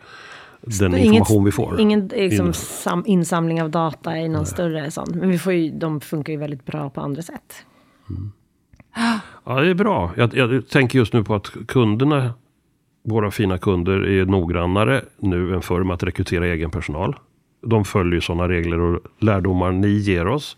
den 0.62 0.94
Inget- 0.96 1.06
information 1.06 1.44
vi 1.46 1.52
får. 1.52 1.80
Ingen 1.80 2.08
liksom, 2.08 2.48
In. 2.48 2.54
sam, 2.54 3.04
insamling 3.06 3.62
av 3.62 3.70
data 3.70 4.18
i 4.18 4.30
någon 4.30 4.46
större 4.46 4.92
sån. 4.92 5.08
Men 5.16 5.30
vi 5.30 5.38
får 5.38 5.54
ju, 5.54 5.72
de 5.72 6.02
funkar 6.02 6.34
ju 6.34 6.40
väldigt 6.40 6.66
bra 6.66 6.90
på 6.90 7.02
andra 7.02 7.22
sätt. 7.22 7.66
Ja, 9.46 9.60
det 9.62 9.70
är 9.70 9.74
bra. 9.74 10.12
Jag, 10.18 10.36
jag 10.36 10.68
tänker 10.70 11.00
just 11.00 11.14
nu 11.14 11.24
på 11.24 11.36
att 11.36 11.52
kunderna, 11.68 12.34
våra 13.04 13.32
fina 13.32 13.58
kunder, 13.58 14.08
är 14.08 14.26
noggrannare 14.26 15.06
nu 15.20 15.54
än 15.56 15.62
förr 15.62 15.84
med 15.84 15.94
att 15.94 16.04
rekrytera 16.04 16.48
egen 16.48 16.72
personal. 16.72 17.16
De 17.66 17.86
följer 17.86 18.14
ju 18.14 18.22
sådana 18.22 18.48
regler 18.50 18.80
och 18.80 19.00
lärdomar 19.20 19.72
ni 19.72 19.88
ger 19.90 20.28
oss. 20.28 20.58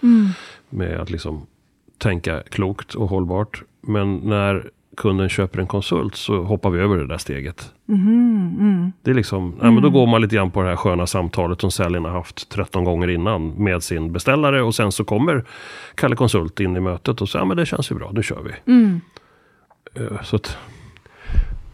Med 0.70 1.00
att 1.00 1.10
liksom 1.10 1.42
tänka 1.98 2.44
klokt 2.50 2.96
och 2.96 3.08
hållbart. 3.10 3.64
Men 3.82 4.16
när 4.18 4.70
kunden 4.98 5.30
köper 5.30 5.60
en 5.60 5.68
konsult 5.68 6.16
så 6.16 6.44
hoppar 6.44 6.70
vi 6.70 6.80
över 6.80 6.98
det 6.98 7.08
där 7.08 7.18
steget. 7.18 7.74
Det 9.02 9.12
är 9.12 9.16
liksom, 9.16 9.56
ja, 9.62 9.72
men 9.72 9.84
då 9.84 9.90
går 9.90 10.08
man 10.08 10.22
lite 10.22 10.36
grann 10.36 10.52
på 10.52 10.62
det 10.62 10.70
här 10.70 10.76
sköna 10.76 11.08
samtalet 11.08 11.62
som 11.62 11.72
säljarna 11.72 12.10
haft 12.10 12.50
13 12.50 12.84
gånger 12.84 13.08
innan 13.10 13.48
med 13.64 13.84
sin 13.84 14.12
beställare 14.12 14.62
och 14.62 14.76
sen 14.76 14.92
så 14.92 15.04
kommer 15.04 15.46
Kalle 15.96 16.16
Konsult 16.16 16.60
in 16.60 16.76
i 16.76 16.80
mötet 16.80 17.22
och 17.22 17.30
säger 17.30 17.42
ja 17.42 17.48
men 17.48 17.58
det 17.58 17.66
känns 17.66 17.92
ju 17.92 17.96
bra, 17.96 18.12
nu 18.14 18.24
kör 18.24 18.42
vi. 18.44 18.52
Eh, 19.96 20.22
Så 20.24 20.36
att 20.36 20.58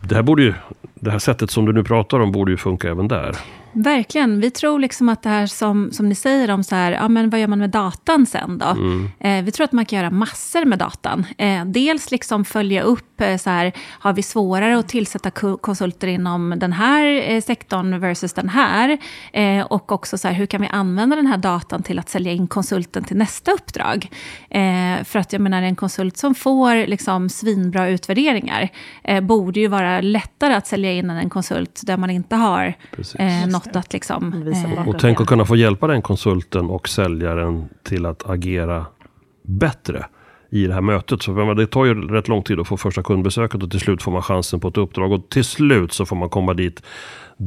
det 0.02 0.16
här 0.16 0.22
borde 0.24 0.44
ju, 0.44 0.54
det 1.00 1.12
här 1.12 1.20
sättet 1.20 1.52
som 1.52 1.66
du 1.66 1.74
nu 1.74 1.84
pratar 1.84 2.20
om 2.20 2.32
borde 2.32 2.52
ju 2.52 2.58
funka 2.58 2.90
även 2.90 3.08
där. 3.08 3.36
Verkligen. 3.72 4.40
Vi 4.42 4.52
tror 4.52 4.80
liksom 4.80 5.10
att 5.10 5.24
det 5.24 5.30
här 5.30 5.48
som, 5.48 5.92
som 5.92 6.10
ni 6.10 6.16
säger 6.16 6.52
om 6.52 6.64
så 6.64 6.76
här, 6.76 6.92
ja, 6.92 7.08
men 7.08 7.30
vad 7.30 7.40
gör 7.40 7.48
man 7.48 7.60
med 7.60 7.70
datan 7.70 8.26
sen 8.26 8.58
då? 8.58 8.66
Eh, 9.28 9.44
vi 9.44 9.52
tror 9.52 9.64
att 9.64 9.72
man 9.72 9.86
kan 9.86 10.00
göra 10.00 10.10
massor 10.12 10.66
med 10.66 10.80
datan. 10.80 11.26
Eh, 11.38 11.66
dels 11.66 12.12
liksom 12.12 12.46
följa 12.46 12.82
upp, 12.82 13.22
eh, 13.22 13.38
så 13.38 13.50
här, 13.50 13.72
har 13.90 14.14
vi 14.14 14.24
svårare 14.24 14.78
att 14.80 14.88
tillsätta 14.88 15.32
ko- 15.32 15.58
konsulter 15.58 16.08
inom 16.08 16.54
den 16.58 16.74
här 16.74 17.32
eh, 17.32 17.42
sektorn 17.42 18.00
versus 18.00 18.34
den 18.34 18.50
här? 18.50 18.98
Eh, 19.34 19.62
och 19.66 19.92
också 19.92 20.18
så 20.18 20.28
här, 20.28 20.36
hur 20.36 20.46
kan 20.46 20.62
vi 20.62 20.68
använda 20.68 21.16
den 21.16 21.28
här 21.28 21.38
datan 21.38 21.84
till 21.84 22.00
att 22.00 22.10
sälja 22.10 22.32
in 22.32 22.48
konsulten 22.48 23.04
till 23.04 23.18
nästa 23.18 23.52
uppdrag? 23.52 24.08
Eh, 24.50 25.04
för 25.04 25.20
att 25.20 25.34
jag 25.34 25.42
menar, 25.42 25.62
en 25.62 25.76
konsult 25.76 26.18
som 26.18 26.36
får 26.36 26.88
liksom 26.88 27.30
svinbra 27.30 27.90
utvärderingar 27.90 28.70
borde 29.22 29.60
ju 29.60 29.68
vara 29.68 30.02
lättare 30.02 30.54
att 30.54 30.68
sälja 30.68 30.89
in 30.94 31.10
än 31.10 31.18
en 31.18 31.30
konsult 31.30 31.82
där 31.86 31.98
man 31.98 32.10
inte 32.10 32.36
har 32.36 32.74
eh, 33.20 33.48
något 33.48 33.76
att 33.76 33.94
liksom... 33.94 34.48
Eh. 34.78 34.88
Och 34.88 35.00
tänk 35.00 35.22
att 35.22 35.28
kunna 35.28 35.46
få 35.46 35.56
hjälpa 35.56 35.88
den 35.88 36.02
konsulten 36.02 36.70
och 36.70 36.90
säljaren 36.90 37.70
till 37.84 38.06
att 38.06 38.30
agera 38.30 38.86
bättre 39.44 40.06
i 40.52 40.68
det 40.68 40.74
här 40.74 40.82
mötet. 40.82 41.22
Så 41.22 41.54
det 41.54 41.68
tar 41.68 41.86
ju 41.86 42.08
rätt 42.08 42.28
lång 42.28 42.44
tid 42.44 42.60
att 42.60 42.68
få 42.68 42.78
första 42.78 43.04
kundbesöket 43.04 43.64
och 43.64 43.72
till 43.72 43.80
slut 43.80 44.04
får 44.04 44.12
man 44.12 44.22
chansen 44.22 44.60
på 44.60 44.68
ett 44.68 44.78
uppdrag. 44.78 45.12
Och 45.12 45.30
till 45.30 45.44
slut 45.44 45.94
så 45.94 46.06
får 46.06 46.16
man 46.16 46.30
komma 46.30 46.54
dit 46.54 46.84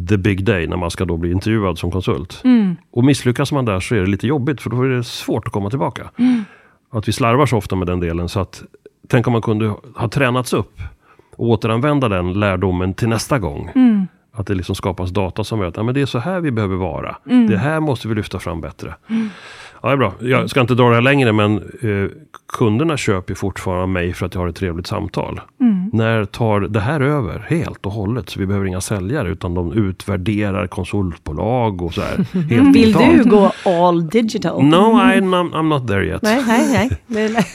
the 0.09 0.16
big 0.16 0.44
day 0.44 0.66
när 0.66 0.76
man 0.76 0.90
ska 0.90 1.05
då 1.05 1.16
bli 1.16 1.31
intervjuad 1.31 1.78
som 1.78 1.90
konsult. 1.90 2.42
Och 2.90 3.05
misslyckas 3.05 3.52
man 3.52 3.64
där 3.64 3.81
så 3.81 3.94
är 3.94 4.00
det 4.00 4.07
lite 4.07 4.26
jobbigt 4.26 4.61
för 4.61 4.70
då 4.70 4.83
är 4.83 4.88
det 4.88 5.05
svårt 5.05 5.46
att 5.46 5.52
komma 5.52 5.70
tillbaka. 5.70 6.11
Att 6.92 7.09
vi 7.09 7.12
slarvar 7.12 7.46
så 7.46 7.57
ofta 7.57 7.76
med 7.76 7.87
den 7.87 8.00
delen 8.00 8.28
så 8.28 8.40
att 8.40 8.62
tänk 9.09 9.26
om 9.26 9.33
man 9.33 9.42
kunde 9.42 9.74
ha 9.96 10.09
tränats 10.09 10.52
upp 10.52 10.81
återanvända 11.42 12.09
den 12.09 12.33
lärdomen 12.33 12.94
till 12.94 13.09
nästa 13.09 13.38
gång. 13.38 13.70
Att 14.35 14.46
det 14.46 14.55
liksom 14.55 14.74
skapas 14.74 15.11
data 15.11 15.44
som 15.44 15.61
gör 15.61 15.66
att 15.68 15.76
ja, 15.76 15.83
men 15.83 15.94
det 15.94 16.00
är 16.00 16.07
så 16.07 16.18
här 16.18 16.40
vi 16.40 16.50
behöver 16.50 16.76
vara. 16.76 17.16
Det 17.48 17.57
här 17.57 17.81
måste 17.81 18.09
vi 18.09 18.14
lyfta 18.14 18.38
fram 18.38 18.61
bättre. 18.61 18.94
Ja, 19.83 19.88
det 19.88 19.92
är 19.94 19.96
bra. 19.96 20.12
Jag 20.20 20.50
ska 20.50 20.61
inte 20.61 20.74
dra 20.74 20.88
det 20.88 20.94
här 20.94 21.02
längre, 21.02 21.33
men 21.33 21.57
eh, 21.57 22.11
kunderna 22.59 22.96
köper 22.96 23.35
fortfarande 23.35 23.87
mig 23.87 24.12
för 24.12 24.26
att 24.26 24.35
jag 24.35 24.40
har 24.40 24.48
ett 24.48 24.57
trevligt 24.57 24.87
samtal. 24.87 25.40
När 25.92 26.24
tar 26.24 26.61
det 26.61 26.81
här 26.81 27.00
över 27.00 27.46
helt 27.48 27.87
och 27.87 27.92
hållet? 27.92 28.31
Så 28.31 28.40
vi 28.40 28.46
behöver 28.46 28.66
inga 28.66 28.81
säljare, 28.81 29.28
utan 29.28 29.55
de 29.55 29.72
utvärderar 29.72 30.66
konsultbolag 30.66 31.83
och 31.83 31.94
så 31.94 32.00
här. 32.00 32.16
Helt 32.35 32.50
Vill 32.50 32.72
digitalt. 32.72 33.16
du 33.24 33.31
gå 33.31 33.52
all 33.64 34.09
digital? 34.09 34.64
No, 34.64 34.76
I'm, 34.76 35.50
I'm 35.52 35.68
not 35.68 35.88
there 35.88 36.07
yet. 36.07 36.22
Nej, 36.22 36.42
nej, 36.46 36.90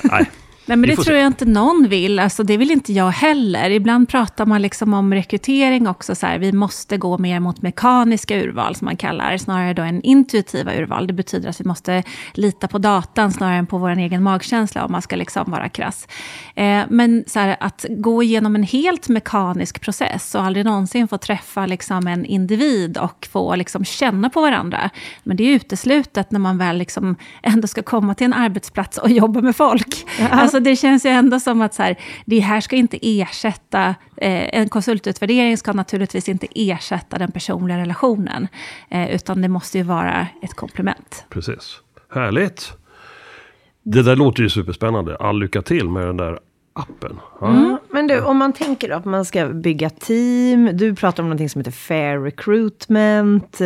Nej. 0.03 0.29
Nej, 0.67 0.77
men 0.77 0.89
det 0.89 0.95
tror 0.95 1.03
se. 1.03 1.13
jag 1.13 1.27
inte 1.27 1.45
någon 1.45 1.87
vill. 1.89 2.19
Alltså, 2.19 2.43
det 2.43 2.57
vill 2.57 2.71
inte 2.71 2.93
jag 2.93 3.09
heller. 3.09 3.69
Ibland 3.69 4.09
pratar 4.09 4.45
man 4.45 4.61
liksom 4.61 4.93
om 4.93 5.13
rekrytering 5.13 5.87
också. 5.87 6.15
Så 6.15 6.25
här, 6.25 6.39
vi 6.39 6.51
måste 6.51 6.97
gå 6.97 7.17
mer 7.17 7.39
mot 7.39 7.61
mekaniska 7.61 8.35
urval, 8.37 8.75
som 8.75 8.85
man 8.85 8.97
kallar 8.97 9.37
snarare 9.37 9.73
då 9.73 9.81
än 9.81 10.01
intuitiva 10.01 10.75
urval. 10.75 11.07
Det 11.07 11.13
betyder 11.13 11.49
att 11.49 11.61
vi 11.61 11.65
måste 11.65 12.03
lita 12.33 12.67
på 12.67 12.77
datan 12.77 13.31
snarare 13.31 13.55
än 13.55 13.67
på 13.67 13.77
vår 13.77 13.89
egen 13.89 14.23
magkänsla, 14.23 14.85
om 14.85 14.91
man 14.91 15.01
ska 15.01 15.15
liksom 15.15 15.51
vara 15.51 15.69
krass. 15.69 16.07
Eh, 16.55 16.83
men 16.89 17.23
så 17.27 17.39
här, 17.39 17.57
att 17.59 17.85
gå 17.89 18.23
igenom 18.23 18.55
en 18.55 18.63
helt 18.63 19.09
mekanisk 19.09 19.81
process 19.81 20.35
och 20.35 20.43
aldrig 20.43 20.65
någonsin 20.65 21.07
få 21.07 21.17
träffa 21.17 21.65
liksom 21.65 22.07
en 22.07 22.25
individ 22.25 22.97
och 22.97 23.27
få 23.31 23.55
liksom 23.55 23.85
känna 23.85 24.29
på 24.29 24.41
varandra. 24.41 24.89
Men 25.23 25.37
det 25.37 25.43
är 25.43 25.55
uteslutet 25.55 26.31
när 26.31 26.39
man 26.39 26.57
väl 26.57 26.77
liksom 26.77 27.15
ändå 27.43 27.67
ska 27.67 27.83
komma 27.83 28.15
till 28.15 28.25
en 28.25 28.33
arbetsplats 28.33 28.97
och 28.97 29.09
jobba 29.09 29.41
med 29.41 29.55
folk. 29.55 30.05
Alltså 30.31 30.56
det 30.59 30.75
känns 30.75 31.05
ju 31.05 31.09
ändå 31.09 31.39
som 31.39 31.61
att 31.61 31.73
så 31.73 31.83
här, 31.83 31.95
det 32.25 32.39
här 32.39 32.61
ska 32.61 32.75
inte 32.75 32.99
ersätta, 33.01 33.95
eh, 34.17 34.59
en 34.59 34.69
konsultutvärdering 34.69 35.57
ska 35.57 35.73
naturligtvis 35.73 36.29
inte 36.29 36.47
ersätta 36.55 37.17
den 37.17 37.31
personliga 37.31 37.77
relationen, 37.77 38.47
eh, 38.89 39.15
utan 39.15 39.41
det 39.41 39.47
måste 39.47 39.77
ju 39.77 39.83
vara 39.83 40.27
ett 40.41 40.53
komplement. 40.53 41.25
Precis. 41.29 41.79
Härligt. 42.13 42.73
Det 43.83 44.03
där 44.03 44.15
låter 44.15 44.43
ju 44.43 44.49
superspännande. 44.49 45.17
All 45.17 45.39
lycka 45.39 45.61
till 45.61 45.89
med 45.89 46.07
den 46.07 46.17
där 46.17 46.39
appen. 46.73 47.19
Ja. 47.41 47.47
Mm. 47.47 47.77
Men 47.89 48.07
du, 48.07 48.21
om 48.21 48.37
man 48.37 48.53
tänker 48.53 48.89
då 48.89 48.95
att 48.95 49.05
man 49.05 49.25
ska 49.25 49.45
bygga 49.45 49.89
team. 49.89 50.69
Du 50.73 50.95
pratar 50.95 51.23
om 51.23 51.29
någonting 51.29 51.49
som 51.49 51.59
heter 51.59 51.71
fair 51.71 52.19
recruitment. 52.19 53.61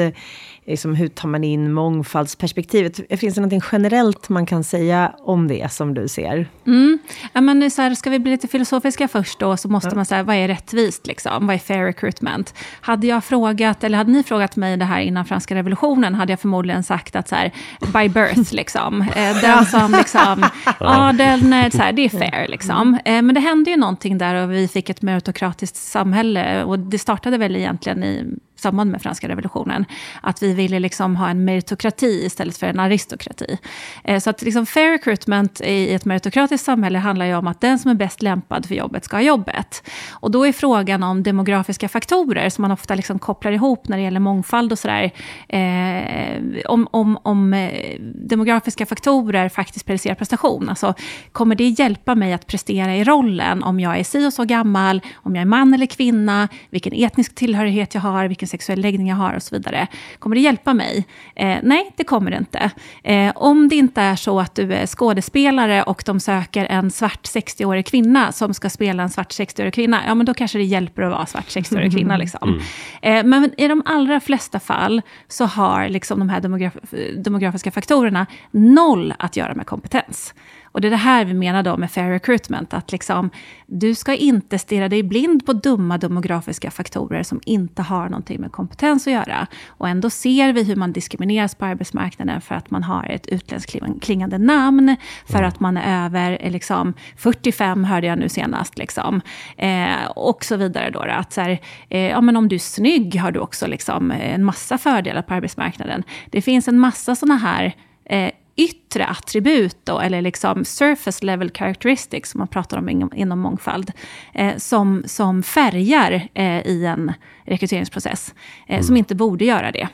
Liksom 0.65 0.95
hur 0.95 1.07
tar 1.07 1.29
man 1.29 1.43
in 1.43 1.73
mångfaldsperspektivet? 1.73 3.19
Finns 3.19 3.35
det 3.35 3.41
någonting 3.41 3.61
generellt 3.71 4.29
man 4.29 4.45
kan 4.45 4.63
säga 4.63 5.15
om 5.19 5.47
det 5.47 5.71
som 5.71 5.93
du 5.93 6.07
ser? 6.07 6.47
Mm. 6.67 6.99
Ja, 7.33 7.41
men 7.41 7.71
så 7.71 7.81
här, 7.81 7.95
ska 7.95 8.09
vi 8.09 8.19
bli 8.19 8.31
lite 8.31 8.47
filosofiska 8.47 9.07
först 9.07 9.39
då, 9.39 9.57
så 9.57 9.69
måste 9.69 9.95
man 9.95 10.05
säga, 10.05 10.23
vad 10.23 10.35
är 10.35 10.47
rättvist? 10.47 11.07
Liksom? 11.07 11.47
Vad 11.47 11.55
är 11.55 11.59
fair 11.59 11.85
recruitment? 11.85 12.53
Hade 12.81 13.07
jag 13.07 13.23
frågat, 13.23 13.83
eller 13.83 13.97
hade 13.97 14.11
ni 14.11 14.23
frågat 14.23 14.55
mig 14.55 14.77
det 14.77 14.85
här 14.85 15.01
innan 15.01 15.25
franska 15.25 15.55
revolutionen, 15.55 16.15
hade 16.15 16.31
jag 16.31 16.39
förmodligen 16.39 16.83
sagt 16.83 17.15
att 17.15 17.27
så 17.27 17.35
här, 17.35 17.51
by 17.79 18.09
birth, 18.09 18.53
liksom. 18.53 19.01
Eh, 19.01 19.41
Den 19.41 19.65
som 19.65 19.91
liksom, 19.91 20.45
ja, 20.79 21.13
den, 21.17 21.53
eh, 21.53 21.69
så 21.69 21.77
här, 21.77 21.91
det 21.91 22.05
är 22.05 22.09
fair, 22.09 22.47
liksom. 22.47 22.99
Men 23.05 23.33
det 23.33 23.39
hände 23.39 23.71
ju 23.71 23.77
någonting 23.77 24.17
där 24.17 24.35
och 24.35 24.51
vi 24.51 24.67
fick 24.67 24.89
ett 24.89 25.01
meritokratiskt 25.01 25.75
samhälle. 25.75 26.63
Och 26.63 26.79
det 26.79 26.99
startade 26.99 27.37
väl 27.37 27.55
egentligen 27.55 28.03
i 28.03 28.25
samband 28.61 28.91
med 28.91 29.01
franska 29.01 29.27
revolutionen, 29.27 29.85
att 30.21 30.43
vi 30.43 30.53
ville 30.53 30.79
liksom 30.79 31.15
ha 31.15 31.29
en 31.29 31.45
meritokrati 31.45 32.25
istället 32.25 32.57
för 32.57 32.67
en 32.67 32.79
aristokrati. 32.79 33.57
Eh, 34.03 34.19
så 34.19 34.29
att 34.29 34.41
liksom 34.41 34.65
fair 34.65 34.91
recruitment 34.91 35.61
i 35.61 35.93
ett 35.93 36.05
meritokratiskt 36.05 36.65
samhälle 36.65 36.99
handlar 36.99 37.25
ju 37.25 37.35
om 37.35 37.47
att 37.47 37.61
den 37.61 37.79
som 37.79 37.91
är 37.91 37.95
bäst 37.95 38.21
lämpad 38.21 38.65
för 38.65 38.75
jobbet 38.75 39.05
ska 39.05 39.15
ha 39.17 39.21
jobbet. 39.21 39.83
Och 40.09 40.31
då 40.31 40.47
är 40.47 40.51
frågan 40.51 41.03
om 41.03 41.23
demografiska 41.23 41.89
faktorer, 41.89 42.49
som 42.49 42.61
man 42.61 42.71
ofta 42.71 42.95
liksom 42.95 43.19
kopplar 43.19 43.51
ihop 43.51 43.87
när 43.87 43.97
det 43.97 44.03
gäller 44.03 44.19
mångfald 44.19 44.71
och 44.71 44.79
sådär, 44.79 45.11
eh, 45.47 46.41
om, 46.65 46.87
om, 46.91 47.17
om 47.23 47.53
eh, 47.53 47.99
demografiska 47.99 48.85
faktorer 48.85 49.49
faktiskt 49.49 49.85
predicerar 49.85 50.15
prestation. 50.15 50.69
Alltså, 50.69 50.93
kommer 51.31 51.55
det 51.55 51.67
hjälpa 51.67 52.15
mig 52.15 52.33
att 52.33 52.47
prestera 52.47 52.95
i 52.95 53.03
rollen 53.03 53.63
om 53.63 53.79
jag 53.79 53.99
är 53.99 54.03
si 54.03 54.27
och 54.27 54.33
så 54.33 54.43
gammal, 54.43 55.01
om 55.13 55.35
jag 55.35 55.41
är 55.41 55.45
man 55.45 55.73
eller 55.73 55.85
kvinna, 55.85 56.47
vilken 56.69 56.93
etnisk 56.93 57.35
tillhörighet 57.35 57.95
jag 57.95 58.01
har, 58.01 58.27
vilken 58.27 58.47
sexuell 58.51 58.81
läggning 58.81 59.07
jag 59.07 59.15
har 59.15 59.33
och 59.33 59.43
så 59.43 59.55
vidare. 59.55 59.87
Kommer 60.19 60.35
det 60.35 60.41
hjälpa 60.41 60.73
mig? 60.73 61.05
Eh, 61.35 61.57
nej, 61.63 61.91
det 61.95 62.03
kommer 62.03 62.31
det 62.31 62.37
inte. 62.37 62.71
Eh, 63.03 63.31
om 63.35 63.69
det 63.69 63.75
inte 63.75 64.01
är 64.01 64.15
så 64.15 64.39
att 64.39 64.55
du 64.55 64.73
är 64.73 64.85
skådespelare 64.87 65.83
och 65.83 66.03
de 66.05 66.19
söker 66.19 66.65
en 66.65 66.91
svart 66.91 67.23
60-årig 67.23 67.85
kvinna 67.85 68.31
som 68.31 68.53
ska 68.53 68.69
spela 68.69 69.03
en 69.03 69.09
svart 69.09 69.31
60-årig 69.31 69.73
kvinna, 69.73 70.01
ja 70.07 70.15
men 70.15 70.25
då 70.25 70.33
kanske 70.33 70.57
det 70.57 70.63
hjälper 70.63 71.01
att 71.01 71.11
vara 71.11 71.25
svart 71.25 71.47
60-årig 71.47 71.91
kvinna. 71.91 72.17
Liksom. 72.21 72.61
Eh, 73.01 73.23
men 73.23 73.51
i 73.57 73.67
de 73.67 73.81
allra 73.85 74.19
flesta 74.19 74.59
fall 74.59 75.01
så 75.27 75.45
har 75.45 75.89
liksom 75.89 76.19
de 76.19 76.29
här 76.29 76.41
demograf- 76.41 77.21
demografiska 77.23 77.71
faktorerna 77.71 78.25
noll 78.51 79.13
att 79.19 79.37
göra 79.37 79.55
med 79.55 79.65
kompetens. 79.65 80.33
Och 80.71 80.81
det 80.81 80.87
är 80.87 80.89
det 80.89 80.97
här 80.97 81.25
vi 81.25 81.33
menar 81.33 81.63
då 81.63 81.77
med 81.77 81.91
fair 81.91 82.09
recruitment, 82.09 82.73
att 82.73 82.91
liksom, 82.91 83.29
du 83.67 83.95
ska 83.95 84.15
inte 84.15 84.59
stirra 84.59 84.89
dig 84.89 85.03
blind 85.03 85.45
på 85.45 85.53
dumma 85.53 85.97
demografiska 85.97 86.71
faktorer 86.71 87.23
som 87.23 87.41
inte 87.45 87.81
har 87.81 88.09
någonting 88.09 88.41
med 88.41 88.51
kompetens 88.51 89.07
att 89.07 89.13
göra. 89.13 89.47
Och 89.67 89.89
ändå 89.89 90.09
ser 90.09 90.53
vi 90.53 90.63
hur 90.63 90.75
man 90.75 90.93
diskrimineras 90.93 91.55
på 91.55 91.65
arbetsmarknaden 91.65 92.41
för 92.41 92.55
att 92.55 92.71
man 92.71 92.83
har 92.83 93.05
ett 93.05 93.27
utländskt 93.27 93.75
klingande 94.01 94.37
namn, 94.37 94.95
för 95.25 95.43
att 95.43 95.59
man 95.59 95.77
är 95.77 96.05
över 96.05 96.37
eh, 96.41 96.51
liksom, 96.51 96.93
45, 97.17 97.83
hörde 97.83 98.07
jag 98.07 98.19
nu 98.19 98.29
senast, 98.29 98.77
liksom, 98.77 99.21
eh, 99.57 100.05
och 100.15 100.45
så 100.45 100.55
vidare. 100.55 100.89
Då, 100.89 100.99
att 100.99 101.33
så 101.33 101.41
här, 101.41 101.59
eh, 101.89 101.99
ja, 101.99 102.21
men 102.21 102.37
om 102.37 102.47
du 102.47 102.55
är 102.55 102.59
snygg 102.59 103.15
har 103.15 103.31
du 103.31 103.39
också 103.39 103.67
liksom, 103.67 104.11
en 104.11 104.43
massa 104.43 104.77
fördelar 104.77 105.21
på 105.21 105.33
arbetsmarknaden. 105.33 106.03
Det 106.29 106.41
finns 106.41 106.67
en 106.67 106.79
massa 106.79 107.15
sådana 107.15 107.37
här 107.37 107.75
eh, 108.05 108.31
yttre 108.55 109.05
attribut, 109.05 109.77
då, 109.83 109.99
eller 109.99 110.21
liksom 110.21 110.65
surface 110.65 111.25
level 111.25 111.51
characteristics, 111.53 112.31
som 112.31 112.39
man 112.39 112.47
pratar 112.47 112.77
om 112.77 112.89
inom, 112.89 113.13
inom 113.15 113.39
mångfald, 113.39 113.91
eh, 114.33 114.57
som, 114.57 115.03
som 115.05 115.43
färgar 115.43 116.29
eh, 116.33 116.67
i 116.67 116.85
en 116.85 117.13
rekryteringsprocess, 117.45 118.35
eh, 118.67 118.81
som 118.81 118.97
inte 118.97 119.15
borde 119.15 119.45
göra 119.45 119.71
det. 119.71 119.87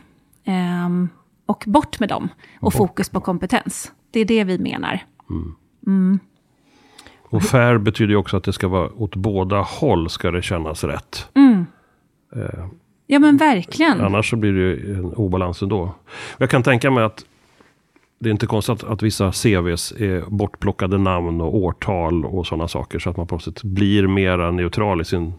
Ehm, 0.46 1.10
och 1.46 1.64
bort 1.68 2.00
med 2.00 2.10
dem, 2.10 2.30
och 2.60 2.74
fokus 2.74 3.10
på 3.10 3.22
kompetens. 3.22 3.92
Det 4.12 4.20
är 4.20 4.26
det 4.26 4.44
vi 4.44 4.58
menar. 4.58 5.04
Och 7.30 7.44
fair 7.44 7.78
betyder 7.78 8.10
ju 8.10 8.18
också 8.18 8.38
att 8.38 8.44
det 8.44 8.54
ska 8.54 8.68
vara 8.68 8.94
åt 8.94 9.16
båda 9.16 9.62
håll 9.62 10.10
ska 10.10 10.32
det 10.32 10.42
kännas 10.42 10.84
rätt. 10.84 11.30
Eh, 12.36 12.66
Ja, 13.10 13.20
men 13.20 13.38
verkligen. 13.38 14.02
Annars 14.02 14.30
så 14.30 14.36
blir 14.36 14.54
det 14.54 14.60
ju 14.60 14.96
en 14.96 15.14
obalans 15.14 15.62
ändå. 15.62 15.96
Jag 16.38 16.50
kan 16.50 16.64
tänka 16.64 16.92
mig 16.92 17.04
att 17.04 17.26
det 18.20 18.30
är 18.30 18.32
inte 18.32 18.48
konstigt 18.48 18.84
att, 18.84 18.84
att 18.84 19.04
vissa 19.04 19.32
CVs 19.32 19.92
är 19.92 20.30
bortplockade 20.30 20.98
namn 20.98 21.42
och 21.42 21.56
årtal 21.56 22.26
och 22.26 22.48
sådana 22.48 22.68
saker. 22.68 23.00
Så 23.00 23.10
att 23.10 23.18
man 23.18 23.28
på 23.28 23.36
något 23.36 23.44
sätt 23.44 23.64
blir 23.64 24.08
mera 24.08 24.52
neutral 24.52 25.02
i 25.02 25.06
sin 25.06 25.34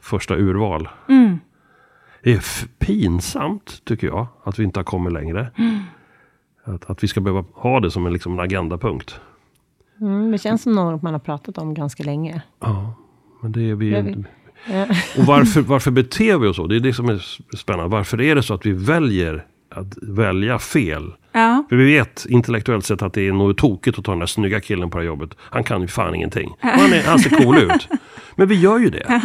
första 0.00 0.36
urval. 0.36 0.88
Det 2.22 2.32
är 2.32 2.68
pinsamt, 2.78 3.84
tycker 3.84 4.06
jag, 4.06 4.26
att 4.44 4.58
vi 4.58 4.64
inte 4.64 4.78
har 4.78 4.84
kommit 4.84 5.12
längre. 5.12 5.50
Att, 6.64 6.90
att 6.90 7.02
vi 7.02 7.08
ska 7.08 7.20
behöva 7.20 7.44
ha 7.52 7.80
det 7.80 7.90
som 7.90 8.06
en, 8.06 8.12
liksom, 8.12 8.32
en 8.32 8.40
agendapunkt. 8.40 9.20
Mm, 10.00 10.30
det 10.30 10.38
känns 10.38 10.62
som 10.62 10.72
något 10.72 11.02
man 11.02 11.12
har 11.12 11.20
pratat 11.20 11.58
om 11.58 11.74
ganska 11.74 12.02
länge. 12.02 12.42
Ja, 12.60 12.94
men 13.42 13.52
det 13.52 13.70
är 13.70 13.74
vi 13.74 13.86
ju 13.86 13.98
inte. 13.98 14.24
Ja. 14.72 14.86
Och 15.18 15.26
varför, 15.26 15.60
varför 15.60 15.90
beter 15.90 16.38
vi 16.38 16.48
oss 16.48 16.56
så? 16.56 16.66
Det 16.66 16.76
är 16.76 16.80
det 16.80 16.92
som 16.92 17.08
är 17.08 17.18
spännande. 17.56 17.90
Varför 17.90 18.20
är 18.20 18.34
det 18.34 18.42
så 18.42 18.54
att 18.54 18.66
vi 18.66 18.72
väljer 18.72 19.46
att 19.70 19.94
välja 20.02 20.58
fel? 20.58 21.12
Ja. 21.32 21.64
För 21.68 21.76
vi 21.76 21.84
vet 21.84 22.26
intellektuellt 22.28 22.84
sett 22.84 23.02
att 23.02 23.12
det 23.12 23.28
är 23.28 23.32
något 23.32 23.58
tokigt 23.58 23.98
att 23.98 24.04
ta 24.04 24.12
den 24.12 24.18
där 24.18 24.26
snygga 24.26 24.60
killen 24.60 24.90
på 24.90 24.98
det 24.98 25.04
här 25.04 25.06
jobbet. 25.06 25.30
Han 25.38 25.64
kan 25.64 25.80
ju 25.80 25.88
fan 25.88 26.14
ingenting. 26.14 26.54
Han, 26.60 26.92
är, 26.92 27.02
han 27.02 27.18
ser 27.18 27.30
cool 27.30 27.58
ut. 27.58 27.88
Men 28.36 28.48
vi 28.48 28.54
gör 28.54 28.78
ju 28.78 28.90
det. 28.90 29.06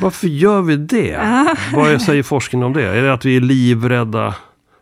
Varför 0.00 0.28
gör 0.28 0.62
vi 0.62 0.76
det? 0.76 1.46
Vad 1.74 2.02
säger 2.02 2.22
forskningen 2.22 2.66
om 2.66 2.72
det? 2.72 2.84
Är 2.84 3.02
det 3.02 3.12
att 3.12 3.24
vi 3.24 3.36
är 3.36 3.40
livrädda 3.40 4.34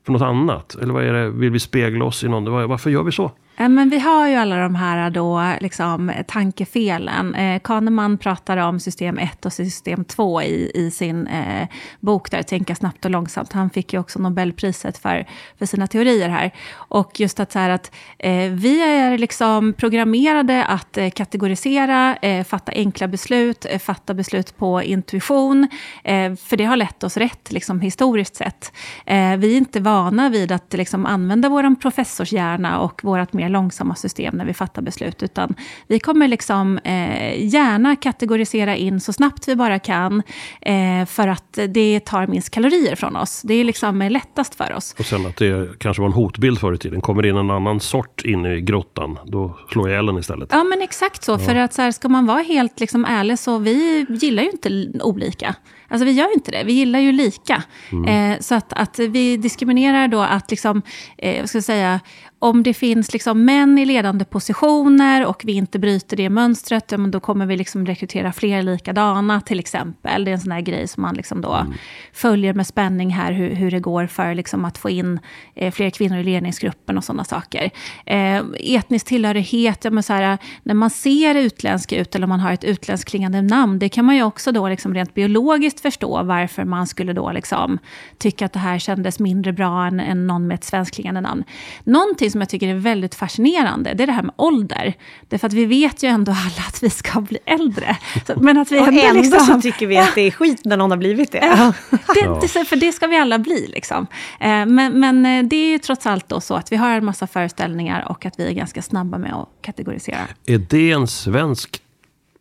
för 0.06 0.12
något 0.12 0.22
annat? 0.22 0.74
Eller 0.74 0.92
vad 0.92 1.04
är 1.04 1.12
det? 1.12 1.30
Vill 1.30 1.50
vi 1.50 1.60
spegla 1.60 2.04
oss 2.04 2.24
i 2.24 2.28
någon? 2.28 2.68
Varför 2.68 2.90
gör 2.90 3.02
vi 3.02 3.12
så? 3.12 3.32
Eh, 3.58 3.68
men 3.68 3.90
vi 3.90 3.98
har 3.98 4.28
ju 4.28 4.34
alla 4.34 4.56
de 4.56 4.74
här 4.74 5.10
då, 5.10 5.52
liksom, 5.60 6.12
tankefelen. 6.26 7.34
Eh, 7.34 7.60
Kahneman 7.60 8.18
pratar 8.18 8.56
om 8.56 8.80
system 8.80 9.18
1 9.18 9.46
och 9.46 9.52
system 9.52 10.04
2 10.04 10.42
i, 10.42 10.70
i 10.74 10.90
sin 10.90 11.26
eh, 11.26 11.68
bok 12.00 12.30
där, 12.30 12.42
Tänka 12.42 12.74
snabbt 12.74 13.04
och 13.04 13.10
långsamt. 13.10 13.52
Han 13.52 13.70
fick 13.70 13.92
ju 13.92 14.00
också 14.00 14.18
Nobelpriset 14.18 14.98
för, 14.98 15.26
för 15.58 15.66
sina 15.66 15.86
teorier 15.86 16.28
här. 16.28 16.50
Och 16.74 17.20
just 17.20 17.40
att, 17.40 17.52
så 17.52 17.58
här 17.58 17.70
att 17.70 17.90
eh, 18.18 18.50
vi 18.50 18.82
är 18.82 19.18
liksom 19.18 19.72
programmerade 19.72 20.64
att 20.64 20.98
eh, 20.98 21.10
kategorisera, 21.10 22.16
eh, 22.16 22.44
fatta 22.44 22.72
enkla 22.72 23.08
beslut, 23.08 23.66
eh, 23.70 23.78
fatta 23.78 24.14
beslut 24.14 24.56
på 24.56 24.82
intuition, 24.82 25.68
eh, 26.04 26.34
för 26.34 26.56
det 26.56 26.64
har 26.64 26.76
lett 26.76 27.04
oss 27.04 27.16
rätt 27.16 27.52
liksom, 27.52 27.80
historiskt 27.80 28.36
sett. 28.36 28.72
Eh, 29.06 29.36
vi 29.36 29.52
är 29.52 29.56
inte 29.56 29.80
vana 29.80 30.28
vid 30.28 30.52
att 30.52 30.72
liksom, 30.72 31.06
använda 31.06 31.48
vår 31.48 31.74
professorshjärna 31.74 32.80
och 32.80 33.04
vårt 33.04 33.32
mer 33.32 33.47
långsamma 33.48 33.94
system 33.94 34.36
när 34.36 34.44
vi 34.44 34.54
fattar 34.54 34.82
beslut, 34.82 35.22
utan 35.22 35.54
vi 35.86 35.98
kommer 35.98 36.28
liksom, 36.28 36.78
eh, 36.78 37.44
gärna 37.46 37.96
kategorisera 37.96 38.76
in 38.76 39.00
så 39.00 39.12
snabbt 39.12 39.48
vi 39.48 39.56
bara 39.56 39.78
kan, 39.78 40.22
eh, 40.60 41.06
för 41.06 41.28
att 41.28 41.58
det 41.68 42.00
tar 42.00 42.26
minst 42.26 42.50
kalorier 42.50 42.96
från 42.96 43.16
oss. 43.16 43.42
Det 43.44 43.54
är 43.54 43.64
liksom 43.64 44.02
eh, 44.02 44.10
lättast 44.10 44.54
för 44.54 44.72
oss. 44.72 44.94
Och 44.98 45.04
sen 45.04 45.26
att 45.26 45.36
det 45.36 45.78
kanske 45.78 46.00
var 46.00 46.06
en 46.06 46.12
hotbild 46.12 46.58
förr 46.58 46.74
i 46.74 46.78
tiden. 46.78 47.00
Kommer 47.00 47.26
in 47.26 47.36
en 47.36 47.50
annan 47.50 47.80
sort 47.80 48.24
in 48.24 48.46
i 48.46 48.60
grottan, 48.60 49.18
då 49.26 49.58
slår 49.72 49.88
jag 49.88 49.94
ihjäl 49.94 50.06
den 50.06 50.18
istället. 50.18 50.48
Ja, 50.52 50.64
men 50.64 50.82
exakt 50.82 51.24
så. 51.24 51.38
För 51.38 51.54
att 51.54 51.74
så 51.74 51.82
här, 51.82 51.92
ska 51.92 52.08
man 52.08 52.26
vara 52.26 52.42
helt 52.42 52.80
liksom 52.80 53.04
ärlig 53.04 53.38
så 53.38 53.58
vi 53.58 54.06
gillar 54.08 54.42
ju 54.42 54.50
inte 54.50 54.90
olika. 55.02 55.54
Alltså 55.88 56.04
vi 56.04 56.12
gör 56.12 56.34
inte 56.34 56.50
det, 56.50 56.64
vi 56.64 56.72
gillar 56.72 56.98
ju 56.98 57.12
lika. 57.12 57.62
Eh, 58.06 58.38
så 58.40 58.54
att, 58.54 58.72
att 58.72 58.98
vi 58.98 59.36
diskriminerar 59.36 60.08
då 60.08 60.20
att, 60.20 60.50
liksom, 60.50 60.82
eh, 61.18 61.40
vad 61.40 61.48
ska 61.48 61.56
jag 61.56 61.64
säga, 61.64 62.00
om 62.40 62.62
det 62.62 62.74
finns 62.74 63.12
liksom 63.12 63.44
män 63.44 63.78
i 63.78 63.84
ledande 63.84 64.24
positioner 64.24 65.26
och 65.26 65.42
vi 65.44 65.52
inte 65.52 65.78
bryter 65.78 66.16
det 66.16 66.30
mönstret, 66.30 66.92
ja, 66.92 66.98
men 66.98 67.10
då 67.10 67.20
kommer 67.20 67.46
vi 67.46 67.56
liksom 67.56 67.86
rekrytera 67.86 68.32
fler 68.32 68.62
likadana 68.62 69.40
till 69.40 69.58
exempel. 69.58 70.24
Det 70.24 70.30
är 70.30 70.32
en 70.32 70.40
sån 70.40 70.52
här 70.52 70.60
grej 70.60 70.88
som 70.88 71.02
man 71.02 71.14
liksom 71.14 71.40
då 71.40 71.66
följer 72.12 72.54
med 72.54 72.66
spänning 72.66 73.10
här, 73.10 73.32
hur, 73.32 73.54
hur 73.54 73.70
det 73.70 73.80
går 73.80 74.06
för 74.06 74.34
liksom 74.34 74.64
att 74.64 74.78
få 74.78 74.90
in 74.90 75.20
eh, 75.54 75.72
fler 75.72 75.90
kvinnor 75.90 76.18
i 76.18 76.22
ledningsgruppen 76.22 76.98
och 76.98 77.04
sådana 77.04 77.24
saker. 77.24 77.70
Eh, 78.06 78.42
etnisk 78.58 79.06
tillhörighet, 79.06 79.84
ja, 79.84 79.90
men 79.90 80.02
så 80.02 80.12
här, 80.12 80.38
när 80.62 80.74
man 80.74 80.90
ser 80.90 81.34
utländsk 81.34 81.92
ut 81.92 82.14
eller 82.14 82.26
man 82.26 82.40
har 82.40 82.52
ett 82.52 82.64
utländskt 82.64 83.10
klingande 83.10 83.42
namn, 83.42 83.78
det 83.78 83.88
kan 83.88 84.04
man 84.04 84.16
ju 84.16 84.22
också 84.22 84.52
då 84.52 84.68
liksom 84.68 84.94
rent 84.94 85.14
biologiskt 85.14 85.77
riktigt 85.78 85.94
förstå 85.94 86.22
varför 86.22 86.64
man 86.64 86.86
skulle 86.86 87.12
då 87.12 87.32
liksom 87.32 87.78
tycka 88.18 88.46
att 88.46 88.52
det 88.52 88.58
här 88.58 88.78
kändes 88.78 89.18
mindre 89.18 89.52
bra 89.52 89.86
än, 89.86 90.00
än 90.00 90.26
någon 90.26 90.46
med 90.46 90.54
ett 90.54 90.64
svenskklingande 90.64 91.20
namn. 91.20 91.44
Någonting 91.84 92.30
som 92.30 92.40
jag 92.40 92.48
tycker 92.48 92.68
är 92.68 92.74
väldigt 92.74 93.14
fascinerande, 93.14 93.94
det 93.94 94.02
är 94.02 94.06
det 94.06 94.12
här 94.12 94.22
med 94.22 94.34
ålder. 94.36 94.94
Därför 95.28 95.46
att 95.46 95.52
vi 95.52 95.66
vet 95.66 96.02
ju 96.02 96.08
ändå 96.08 96.32
alla 96.32 96.68
att 96.68 96.82
vi 96.82 96.90
ska 96.90 97.20
bli 97.20 97.38
äldre. 97.44 97.96
Så, 98.26 98.34
men 98.40 98.58
att 98.58 98.72
vi 98.72 98.80
Och 98.80 98.88
ändå, 98.88 99.00
ändå 99.00 99.20
liksom, 99.20 99.46
så 99.46 99.60
tycker 99.60 99.86
vi 99.86 99.98
att 99.98 100.14
det 100.14 100.20
är 100.22 100.30
skit 100.30 100.60
när 100.64 100.76
någon 100.76 100.90
har 100.90 100.98
blivit 100.98 101.32
det. 101.32 101.38
Det, 102.14 102.40
det, 102.40 102.64
för 102.64 102.76
det 102.76 102.92
ska 102.92 103.06
vi 103.06 103.16
alla 103.16 103.38
bli. 103.38 103.66
Liksom. 103.68 104.06
Eh, 104.40 104.66
Men, 104.66 105.00
men 105.00 105.26
eh, 105.26 105.44
det 105.44 105.56
är 105.56 105.70
ju 105.70 105.78
trots 105.78 106.06
allt 106.06 106.28
då 106.28 106.40
så 106.40 106.54
att 106.54 106.72
vi 106.72 106.76
har 106.76 106.90
en 106.90 107.04
massa 107.04 107.26
föreställningar 107.26 108.06
och 108.08 108.26
att 108.26 108.38
vi 108.38 108.46
är 108.48 108.52
ganska 108.52 108.82
snabba 108.82 109.18
med 109.18 109.34
att 109.34 109.48
kategorisera. 109.62 110.18
Är 110.46 110.58
det 110.58 110.90
en 110.90 111.06
svensk 111.06 111.82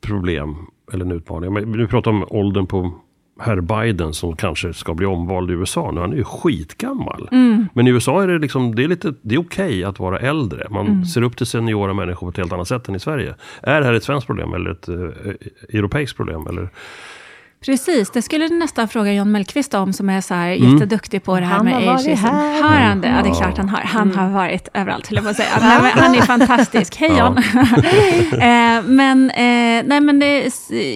problem 0.01 0.55
eller 0.93 1.05
en 1.05 1.11
utmaning? 1.11 1.53
Men 1.53 1.71
Nu 1.71 1.87
pratar 1.87 2.11
om 2.11 2.25
åldern 2.29 2.67
på 2.67 2.91
herr 3.39 3.61
Biden 3.61 4.13
som 4.13 4.35
kanske 4.35 4.73
ska 4.73 4.93
bli 4.93 5.05
omvald 5.05 5.51
i 5.51 5.53
USA 5.53 5.91
nu. 5.91 6.01
Han 6.01 6.11
är 6.11 6.17
ju 6.17 6.23
skitgammal. 6.23 7.27
Men 7.73 7.87
i 7.87 7.89
USA 7.89 8.23
är 8.23 8.27
det, 8.27 8.39
liksom, 8.39 8.75
det 8.75 8.83
är, 8.83 8.87
lite, 8.87 9.13
det 9.21 9.35
är 9.35 9.39
okej 9.39 9.83
att 9.83 9.99
vara 9.99 10.19
äldre. 10.19 10.67
Man 10.69 11.05
ser 11.05 11.21
upp 11.21 11.37
till 11.37 11.45
seniora 11.45 11.93
människor 11.93 12.27
på 12.27 12.29
ett 12.29 12.37
helt 12.37 12.53
annat 12.53 12.67
sätt 12.67 12.87
än 12.87 12.95
i 12.95 12.99
Sverige. 12.99 13.35
Är 13.61 13.81
det 13.81 13.85
här 13.85 13.93
ett 13.93 14.03
svenskt 14.03 14.27
problem 14.27 14.53
eller 14.53 14.71
ett 14.71 14.87
eh, 14.87 15.77
europeiskt 15.77 16.17
problem? 16.17 16.47
Eller? 16.47 16.69
Precis, 17.65 18.09
det 18.11 18.21
skulle 18.21 18.47
du 18.47 18.55
nästan 18.55 18.87
fråga 18.87 19.13
John 19.13 19.31
Mellqvist 19.31 19.73
om, 19.73 19.93
som 19.93 20.09
är 20.09 20.21
så 20.21 20.33
här 20.33 20.49
jätteduktig 20.49 21.23
på 21.23 21.39
det 21.39 21.45
här 21.45 21.55
Han 21.55 21.65
med 21.65 21.73
har 21.73 21.85
varit 21.85 21.99
ageism. 21.99 22.25
här. 22.25 22.61
Har 22.61 22.69
han 22.69 23.01
det? 23.01 23.07
Ja, 23.07 23.23
det 23.23 23.29
är 23.29 23.33
klart 23.33 23.57
han 23.57 23.69
har. 23.69 23.79
Han 23.79 24.15
har 24.15 24.29
varit 24.29 24.67
överallt, 24.73 25.07
höll 25.07 25.15
jag 25.15 25.23
på 25.23 25.29
att 25.29 25.35
säga. 25.35 25.49
Men 25.59 26.03
han 26.03 26.15
är 26.15 26.21
fantastisk. 26.21 26.95
Hej 26.95 27.17
John! 27.17 27.37
eh, 28.33 28.83
men 28.83 29.29
eh, 29.29 29.83
nej, 29.85 30.01
men 30.01 30.19
det, 30.19 30.51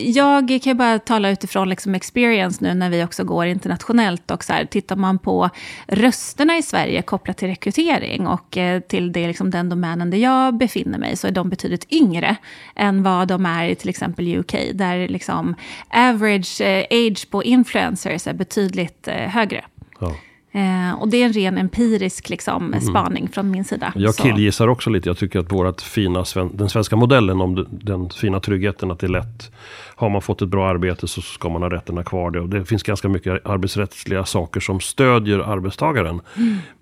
jag 0.05 0.47
kan 0.47 0.59
ju 0.59 0.73
bara 0.73 0.99
tala 0.99 1.29
utifrån 1.29 1.69
liksom 1.69 1.95
experience 1.95 2.57
nu, 2.63 2.73
när 2.73 2.89
vi 2.89 3.03
också 3.03 3.23
går 3.23 3.45
internationellt. 3.45 4.31
Och 4.31 4.43
så 4.43 4.53
här, 4.53 4.65
tittar 4.65 4.95
man 4.95 5.19
på 5.19 5.49
rösterna 5.87 6.57
i 6.57 6.61
Sverige 6.61 7.01
kopplat 7.01 7.37
till 7.37 7.47
rekrytering 7.47 8.27
och 8.27 8.57
eh, 8.57 8.79
till 8.79 9.11
det, 9.11 9.27
liksom, 9.27 9.49
den 9.51 9.69
domänen 9.69 10.09
där 10.09 10.17
jag 10.17 10.57
befinner 10.57 10.97
mig, 10.97 11.17
så 11.17 11.27
är 11.27 11.31
de 11.31 11.49
betydligt 11.49 11.93
yngre 11.93 12.35
än 12.75 13.03
vad 13.03 13.27
de 13.27 13.45
är 13.45 13.65
i 13.65 13.75
till 13.75 13.89
exempel 13.89 14.37
UK, 14.37 14.55
där 14.73 15.07
liksom 15.07 15.55
average 15.93 16.50
eh, 16.61 16.83
age 16.91 17.29
på 17.31 17.43
influencers 17.43 18.27
är 18.27 18.33
betydligt 18.33 19.07
eh, 19.07 19.13
högre. 19.15 19.65
Ja. 19.99 20.15
Eh, 20.53 21.01
och 21.01 21.07
det 21.07 21.17
är 21.21 21.25
en 21.25 21.33
ren 21.33 21.57
empirisk 21.57 22.29
liksom, 22.29 22.75
spaning 22.81 23.29
från 23.29 23.51
min 23.51 23.63
sida. 23.63 23.93
Jag 23.95 24.15
Så- 24.15 24.23
killgissar 24.23 24.67
också 24.67 24.89
lite. 24.89 25.09
Jag 25.09 25.17
tycker 25.17 25.39
att 25.39 25.51
vårat 25.51 25.81
fina, 25.81 26.25
den 26.53 26.69
svenska 26.69 26.95
modellen 26.95 27.41
om 27.41 27.67
den- 27.71 28.09
fina 28.09 28.39
tryggheten 28.39 28.91
att 28.91 28.99
det 28.99 29.07
är 29.07 29.11
lätt. 29.11 29.51
Har 29.95 30.09
man 30.09 30.21
fått 30.21 30.41
ett 30.41 30.49
bra 30.49 30.67
arbete 30.69 31.07
så 31.07 31.21
ska 31.21 31.49
man 31.49 31.61
ha 31.61 31.81
ha 31.95 32.03
kvar 32.03 32.31
det. 32.31 32.39
Och 32.39 32.49
det 32.49 32.65
finns 32.65 32.83
ganska 32.83 33.09
mycket 33.09 33.45
arbetsrättsliga 33.45 34.25
saker 34.25 34.59
som 34.59 34.79
stödjer 34.79 35.39
arbetstagaren. 35.39 36.21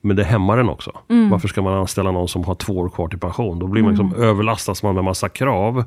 Men 0.02 0.16
det 0.16 0.24
hämmar 0.24 0.58
den 0.58 0.70
också. 0.70 0.92
Varför 1.08 1.48
ska 1.48 1.62
man 1.62 1.74
anställa 1.74 2.12
någon 2.12 2.28
som 2.28 2.44
har 2.44 2.56
två 2.56 2.74
år 2.78 2.90
kvar 2.90 3.08
till 3.08 3.20
pension? 3.20 3.60
Då 3.60 3.68
blir 3.68 3.84
man 3.84 3.92
liksom 3.92 4.14
överlastas 4.16 4.84
man 4.84 4.96
med 4.96 5.04
massa 5.04 5.30
krav. 5.30 5.84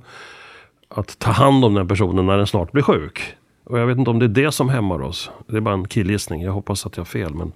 Att 0.89 1.19
ta 1.19 1.31
hand 1.31 1.65
om 1.65 1.75
den 1.75 1.89
personen 1.89 2.27
när 2.27 2.37
den 2.37 2.47
snart 2.47 2.73
blir 2.73 2.83
sjuk. 2.83 3.35
Och 3.73 3.79
jag 3.79 3.87
vet 3.87 3.99
inte 3.99 4.11
om 4.11 4.19
det 4.19 4.25
är 4.25 4.45
det 4.45 4.53
som 4.53 4.69
hämmar 4.69 5.03
oss. 5.03 5.31
Det 5.47 5.57
är 5.57 5.61
bara 5.61 5.75
en 5.75 5.89
killgissning. 5.89 6.43
Jag 6.43 6.53
hoppas 6.53 6.87
att 6.87 6.97
jag 6.97 7.01
har 7.01 7.07
fel. 7.07 7.35
Men, 7.35 7.53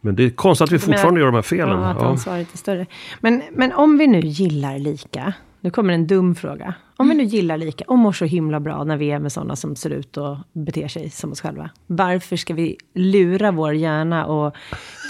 men 0.00 0.16
det 0.16 0.24
är 0.24 0.30
konstigt 0.30 0.64
att 0.64 0.72
vi 0.72 0.78
fortfarande 0.78 1.20
gör 1.20 1.26
de 1.26 1.34
här 1.34 1.42
felen. 1.42 1.80
Ja, 1.80 1.86
att 1.86 2.02
ansvaret 2.02 2.52
är 2.52 2.58
större. 2.58 2.86
Men, 3.20 3.42
men 3.52 3.72
om 3.72 3.98
vi 3.98 4.06
nu 4.06 4.20
gillar 4.20 4.78
lika, 4.78 5.32
nu 5.60 5.70
kommer 5.70 5.94
en 5.94 6.06
dum 6.06 6.34
fråga. 6.34 6.74
Om 6.96 7.08
vi 7.08 7.14
nu 7.14 7.24
gillar 7.24 7.56
lika 7.56 7.84
och 7.88 7.98
mår 7.98 8.12
så 8.12 8.24
himla 8.24 8.60
bra 8.60 8.84
när 8.84 8.96
vi 8.96 9.10
är 9.10 9.18
med 9.18 9.32
sådana 9.32 9.56
som 9.56 9.76
ser 9.76 9.90
ut 9.90 10.16
och 10.16 10.36
beter 10.52 10.88
sig 10.88 11.10
som 11.10 11.32
oss 11.32 11.40
själva. 11.40 11.70
Varför 11.86 12.36
ska 12.36 12.54
vi 12.54 12.76
lura 12.94 13.50
vår 13.50 13.74
hjärna 13.74 14.26
och 14.26 14.56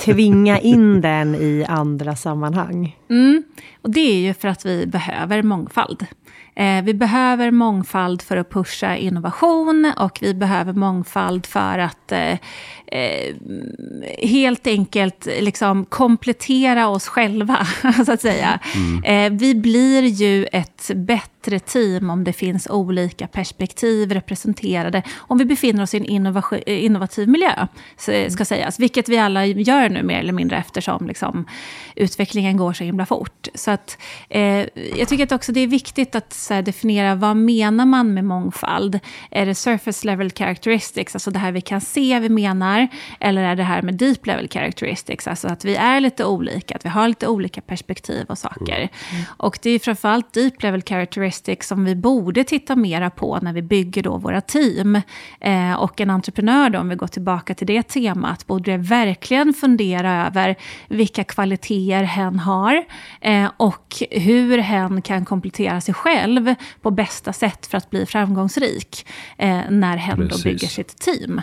tvinga 0.05 0.59
in 0.59 1.01
den 1.01 1.35
i 1.35 1.65
andra 1.69 2.17
sammanhang? 2.17 2.97
Mm. 3.11 3.43
Och 3.83 3.91
det 3.91 4.01
är 4.01 4.19
ju 4.19 4.35
för 4.35 4.49
att 4.49 4.67
vi 4.67 4.87
behöver 4.87 5.43
mångfald. 5.43 6.07
Eh, 6.57 6.83
vi 6.85 6.95
behöver 6.95 7.51
mångfald 7.51 8.23
för 8.23 8.37
att 8.37 8.51
pusha 8.51 8.97
innovation 8.97 9.93
och 9.97 10.19
vi 10.21 10.35
behöver 10.35 10.73
mångfald 10.73 11.47
för 11.47 11.79
att 11.79 12.13
eh, 12.13 12.39
eh, 12.87 13.35
helt 14.23 14.67
enkelt 14.67 15.27
liksom 15.41 15.85
komplettera 15.85 16.89
oss 16.89 17.09
själva, 17.09 17.67
så 18.07 18.13
att 18.13 18.21
säga. 18.21 18.61
Eh, 19.05 19.33
vi 19.33 19.55
blir 19.55 20.03
ju 20.03 20.45
ett 20.45 20.91
bättre 20.95 21.36
team 21.59 22.11
om 22.11 22.25
det 22.25 22.33
finns 22.33 22.67
olika 22.71 23.27
perspektiv 23.27 24.13
representerade. 24.13 25.03
Om 25.17 25.39
vi 25.39 25.45
befinner 25.45 25.83
oss 25.83 25.95
i 25.95 25.97
en 25.97 26.05
innovation- 26.05 26.63
innovativ 26.67 27.29
miljö, 27.29 27.67
så- 27.97 28.31
ska 28.31 28.45
sägas. 28.45 28.81
Vilket 28.81 29.09
vi 29.09 29.19
alla 29.19 29.47
gör 29.47 29.89
nu 29.89 30.03
mer 30.03 30.19
eller 30.19 30.33
mindre 30.33 30.57
eftersom 30.57 31.07
liksom, 31.07 31.47
utvecklingen 31.97 32.57
går 32.57 32.73
så 32.73 32.85
himla 32.85 33.07
fort. 33.07 33.49
Så 33.55 33.71
att, 33.71 33.99
eh, 34.29 34.43
jag 34.99 35.09
tycker 35.09 35.25
att 35.25 35.33
också 35.33 35.53
det 35.53 35.61
är 35.61 35.67
viktigt 35.67 36.15
att 36.15 36.47
här, 36.51 36.63
definiera 36.63 37.15
vad 37.15 37.37
menar 37.37 37.87
man 37.87 38.15
med 38.15 38.25
mångfald? 38.25 39.01
Är 39.31 39.47
det 39.47 39.55
surface 39.55 40.07
level 40.07 40.31
characteristics, 40.31 41.15
alltså 41.15 41.31
det 41.31 41.39
här 41.39 41.53
vi 41.53 41.61
kan 41.61 41.81
se 41.81 42.19
vi 42.21 42.29
menar? 42.29 42.89
Eller 43.21 43.43
är 43.43 43.57
det 43.57 43.63
här 43.63 43.83
med 43.83 43.95
deep 43.95 44.27
level 44.27 44.49
characteristics, 44.49 45.27
alltså 45.27 45.49
att 45.49 45.65
vi 45.65 45.77
är 45.77 46.01
lite 46.01 46.25
olika, 46.25 46.75
att 46.77 46.85
vi 46.85 46.89
har 46.89 47.09
lite 47.09 47.27
olika 47.29 47.61
perspektiv 47.61 48.27
och 48.29 48.39
saker. 48.39 48.89
Och 49.27 49.59
det 49.63 49.71
är 49.71 49.79
framförallt 49.79 50.33
deep 50.33 50.63
level 50.63 50.83
characteristics 50.83 51.36
som 51.65 51.85
vi 51.85 51.95
borde 51.95 52.45
titta 52.45 52.77
mera 52.77 53.11
på 53.11 53.39
när 53.43 53.53
vi 53.53 53.63
bygger 53.63 54.03
då 54.03 54.17
våra 54.17 54.41
team. 54.41 55.01
Eh, 55.41 55.73
och 55.73 56.01
en 56.01 56.11
entreprenör 56.11 56.71
då, 56.71 56.79
om 56.79 56.89
vi 56.89 56.95
går 56.95 57.07
tillbaka 57.07 57.55
till 57.55 57.67
det 57.67 57.83
temat, 57.83 58.47
borde 58.47 58.77
verkligen 58.77 59.53
fundera 59.53 60.27
över 60.27 60.57
vilka 60.89 61.25
kvaliteter 61.25 62.03
hen 62.03 62.39
har 62.39 62.85
eh, 63.21 63.51
och 63.57 63.95
hur 64.11 64.59
hen 64.59 65.03
kan 65.03 65.25
komplettera 65.25 65.81
sig 65.81 65.95
själv 65.95 66.55
på 66.83 66.91
bästa 66.91 67.33
sätt 67.33 67.67
för 67.67 67.79
att 67.79 67.91
bli 67.91 68.07
framgångsrik 68.07 69.07
eh, 69.39 69.61
när 69.71 69.97
hen 69.97 70.29
då 70.29 70.37
bygger 70.45 70.67
sitt 70.69 70.99
team. 70.99 71.41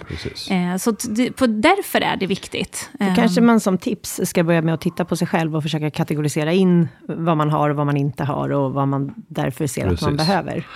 Eh, 0.50 0.78
så 0.78 0.96
på, 1.36 1.48
därför 1.48 2.02
är 2.02 2.18
det 2.18 2.28
viktigt. 2.28 2.90
Då 3.00 3.06
Eh, 3.06 3.16
kanske 3.16 3.42
man 3.42 3.60
som 3.60 3.78
tips 3.78 4.22
ska 4.24 4.44
börja 4.44 4.62
med 4.62 4.74
att 4.74 4.82
titta 4.82 5.06
på 5.06 5.16
sig 5.16 5.28
själv 5.28 5.56
och 5.56 5.64
försaka 5.64 5.92
kategorisera 5.92 6.54
in 6.54 6.88
vad 7.08 7.38
man 7.38 7.50
har 7.50 7.70
och 7.70 7.76
vad 7.76 7.86
man 7.86 7.98
inte 7.98 8.24
har 8.24 8.50
och 8.50 8.74
vad 8.74 8.88
man 8.88 9.14
därför 9.16 9.68
ser 9.68 9.83
att 9.88 10.02
man 10.02 10.12
Precis. 10.12 10.28
behöver. 10.28 10.68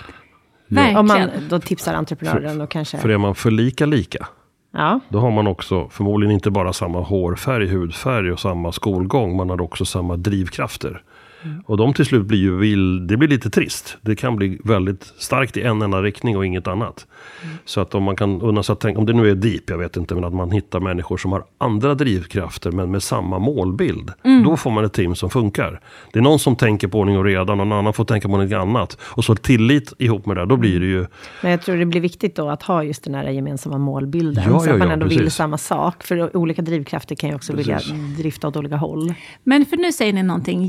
verkligen. 0.68 0.96
Om 0.96 1.06
man 1.06 1.30
då 1.48 1.58
tipsar 1.60 1.94
entreprenören 1.94 2.60
och 2.60 2.70
kanske... 2.70 2.98
För 2.98 3.08
är 3.08 3.18
man 3.18 3.34
för 3.34 3.50
lika 3.50 3.86
lika, 3.86 4.26
Ja, 4.72 5.00
då 5.08 5.18
har 5.18 5.30
man 5.30 5.46
också 5.46 5.88
förmodligen 5.88 6.34
inte 6.34 6.50
bara 6.50 6.72
samma 6.72 7.00
hårfärg, 7.00 7.68
hudfärg 7.68 8.32
och 8.32 8.40
samma 8.40 8.72
skolgång. 8.72 9.36
Man 9.36 9.50
har 9.50 9.60
också 9.60 9.84
samma 9.84 10.16
drivkrafter. 10.16 11.02
Och 11.64 11.76
de 11.76 11.94
till 11.94 12.04
slut 12.04 12.26
blir 12.26 12.38
ju, 12.38 12.56
vill, 12.56 13.06
det 13.06 13.16
blir 13.16 13.28
lite 13.28 13.50
trist. 13.50 13.96
Det 14.00 14.16
kan 14.16 14.36
bli 14.36 14.58
väldigt 14.64 15.04
starkt 15.04 15.56
i 15.56 15.62
en 15.62 15.82
enda 15.82 16.02
riktning 16.02 16.36
och 16.36 16.46
inget 16.46 16.66
annat. 16.66 17.06
Så 17.64 17.80
att 17.80 17.94
om 17.94 18.02
man 18.02 18.16
kan 18.16 18.42
unna 18.42 18.62
sig 18.62 18.72
att 18.72 18.80
tänka, 18.80 19.00
om 19.00 19.06
det 19.06 19.12
nu 19.12 19.30
är 19.30 19.34
deep, 19.34 19.70
jag 19.70 19.78
vet 19.78 19.96
inte, 19.96 20.14
men 20.14 20.24
att 20.24 20.34
man 20.34 20.50
hittar 20.50 20.80
människor 20.80 21.16
som 21.16 21.32
har 21.32 21.44
andra 21.58 21.94
drivkrafter 21.94 22.70
men 22.70 22.90
med 22.90 23.02
samma 23.02 23.38
målbild. 23.38 24.12
Då 24.44 24.56
får 24.56 24.70
man 24.70 24.84
ett 24.84 24.92
team 24.92 25.14
som 25.14 25.30
funkar. 25.30 25.80
Det 26.12 26.18
är 26.18 26.22
någon 26.22 26.38
som 26.38 26.56
tänker 26.56 26.88
på 26.88 26.98
ordning 26.98 27.18
och 27.18 27.24
reda, 27.24 27.54
någon 27.54 27.72
annan 27.72 27.92
får 27.92 28.04
tänka 28.04 28.28
på 28.28 28.36
något 28.36 28.52
annat. 28.52 28.98
Och 29.02 29.24
så 29.24 29.34
tillit 29.34 29.92
ihop 29.98 30.26
med 30.26 30.36
det, 30.36 30.46
då 30.46 30.56
blir 30.56 30.80
det 30.80 30.86
ju 30.86 31.06
men 31.40 31.50
jag 31.50 31.62
tror 31.62 31.76
det 31.76 31.86
blir 31.86 32.00
viktigt 32.00 32.36
då 32.36 32.48
att 32.48 32.62
ha 32.62 32.84
just 32.84 33.04
den 33.04 33.14
här 33.14 33.30
gemensamma 33.30 33.78
målbilden. 33.78 34.44
Ja, 34.46 34.60
så 34.60 34.66
ja, 34.68 34.72
att 34.72 34.78
man 34.78 34.88
ja, 34.88 34.92
ändå 34.92 35.06
vill 35.06 35.18
precis. 35.18 35.34
samma 35.34 35.58
sak. 35.58 36.04
För 36.04 36.36
olika 36.36 36.62
drivkrafter 36.62 37.14
kan 37.14 37.30
ju 37.30 37.36
också 37.36 37.52
vilja 37.52 37.76
Precis. 37.76 38.16
drifta 38.18 38.48
åt 38.48 38.56
olika 38.56 38.76
håll. 38.76 39.14
Men 39.44 39.66
för 39.66 39.76
nu 39.76 39.92
säger 39.92 40.12
ni 40.12 40.22
någonting 40.22 40.64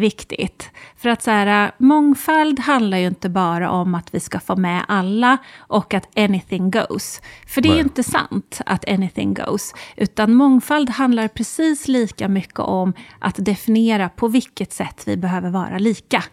jätteviktigt. 0.00 0.70
För 0.96 1.08
att 1.08 1.22
så 1.22 1.30
här, 1.30 1.72
mångfald 1.78 2.58
handlar 2.60 2.98
ju 2.98 3.06
inte 3.06 3.28
bara 3.28 3.70
om 3.70 3.94
att 3.94 4.14
vi 4.14 4.20
ska 4.20 4.40
få 4.40 4.56
med 4.56 4.84
alla 4.88 5.38
och 5.58 5.94
att 5.94 6.18
anything 6.18 6.70
goes. 6.70 7.22
För 7.46 7.60
det 7.60 7.68
är 7.68 7.74
ju 7.74 7.80
inte 7.80 8.02
sant 8.02 8.60
att 8.66 8.88
anything 8.88 9.34
goes. 9.34 9.74
Utan 9.96 10.34
mångfald 10.34 10.90
handlar 10.90 11.28
precis 11.28 11.88
lika 11.88 12.28
mycket 12.28 12.60
om 12.60 12.92
att 13.18 13.36
definiera 13.38 14.08
på 14.08 14.28
vilket 14.28 14.72
sätt 14.72 15.02
vi 15.06 15.16
behöver 15.16 15.50
vara 15.50 15.78
lika. 15.78 16.24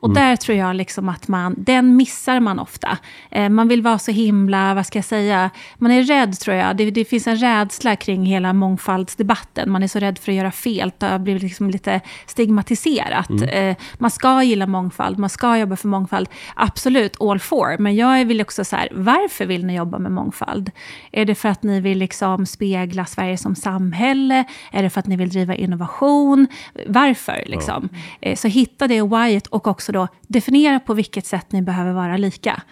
Och 0.00 0.14
där 0.14 0.36
tror 0.36 0.58
jag 0.58 0.76
liksom 0.76 1.08
att 1.08 1.28
man, 1.28 1.54
den 1.58 1.96
missar 1.96 2.40
man 2.40 2.58
ofta. 2.58 2.98
Eh, 3.30 3.48
man 3.48 3.68
vill 3.68 3.82
vara 3.82 3.98
så 3.98 4.10
himla, 4.10 4.74
vad 4.74 4.86
ska 4.86 4.98
jag 4.98 5.04
säga, 5.04 5.50
man 5.78 5.90
är 5.90 6.02
rädd 6.02 6.40
tror 6.40 6.56
jag. 6.56 6.76
Det, 6.76 6.90
det 6.90 7.04
finns 7.04 7.26
en 7.26 7.36
rädsla 7.36 7.96
kring 7.96 8.26
hela 8.26 8.52
mångfaldsdebatten. 8.52 9.70
Man 9.70 9.82
är 9.82 9.88
så 9.88 9.98
rädd 9.98 10.18
för 10.18 10.32
att 10.32 10.36
göra 10.36 10.50
fel, 10.50 10.92
det 10.98 11.06
har 11.06 11.18
blivit 11.18 11.42
liksom 11.42 11.70
lite 11.70 12.00
stigmatiserat. 12.26 13.30
Eh, 13.52 13.76
man 13.98 14.10
ska 14.10 14.42
gilla 14.42 14.66
mångfald, 14.66 15.18
man 15.18 15.30
ska 15.30 15.58
jobba 15.58 15.76
för 15.76 15.88
mångfald. 15.88 16.28
Absolut, 16.54 17.20
all 17.20 17.38
for. 17.38 17.76
Men 17.78 17.96
jag 17.96 18.24
vill 18.24 18.40
också 18.40 18.64
så 18.64 18.76
här, 18.76 18.88
varför 18.92 19.46
vill 19.46 19.66
ni 19.66 19.76
jobba 19.76 19.98
med 19.98 20.12
mångfald? 20.12 20.70
Är 21.12 21.24
det 21.24 21.34
för 21.34 21.48
att 21.48 21.62
ni 21.62 21.80
vill 21.80 21.98
liksom 21.98 22.46
spegla 22.46 23.04
Sverige 23.06 23.36
som 23.38 23.54
samhälle? 23.54 24.44
Är 24.72 24.82
det 24.82 24.90
för 24.90 25.00
att 25.00 25.06
ni 25.06 25.16
vill 25.16 25.28
driva 25.28 25.54
innovation? 25.54 26.46
Varför? 26.86 27.42
Liksom? 27.46 27.88
Eh, 28.20 28.36
Så 28.36 28.48
hitta 28.48 28.88
det 28.88 29.02
whyet 29.02 29.46
och 29.46 29.66
också 29.66 29.89
då 29.92 30.08
definiera 30.28 30.80
på 30.80 30.94
vilket 30.94 31.26
sätt 31.26 31.52
ni 31.52 31.62
behöver 31.62 31.92
vara 31.92 32.16
lika. 32.16 32.62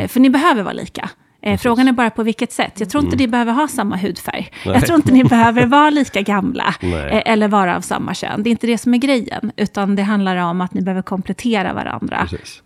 Eh, 0.00 0.08
För 0.08 0.20
ni 0.20 0.30
behöver 0.30 0.62
vara 0.62 0.72
lika. 0.74 1.10
Eh, 1.42 1.58
frågan 1.58 1.88
är 1.88 1.92
bara 1.92 2.10
på 2.10 2.22
vilket 2.22 2.52
sätt. 2.52 2.80
Jag 2.80 2.90
tror 2.90 3.04
inte 3.04 3.16
ni 3.16 3.28
behöver 3.28 3.52
ha 3.52 3.68
samma 3.68 3.96
hudfärg. 3.96 4.50
Nej. 4.66 4.74
Jag 4.74 4.86
tror 4.86 4.96
inte 4.96 5.12
ni 5.12 5.24
behöver 5.36 5.66
vara 5.66 5.90
lika 5.90 6.20
gamla. 6.22 6.74
Nej. 6.80 7.10
eh, 7.10 7.32
eller 7.32 7.48
vara 7.48 7.76
av 7.76 7.80
samma 7.80 8.14
kön. 8.14 8.42
Det 8.42 8.48
är 8.48 8.52
inte 8.52 8.66
det 8.66 8.78
som 8.78 8.94
är 8.94 8.98
grejen. 8.98 9.52
Utan 9.56 9.96
det 9.96 10.02
handlar 10.02 10.36
om 10.36 10.60
att 10.60 10.74
ni 10.74 10.82
behöver 10.82 11.02
komplettera 11.02 11.72
varandra. 11.72 12.26
Precis. 12.30 12.62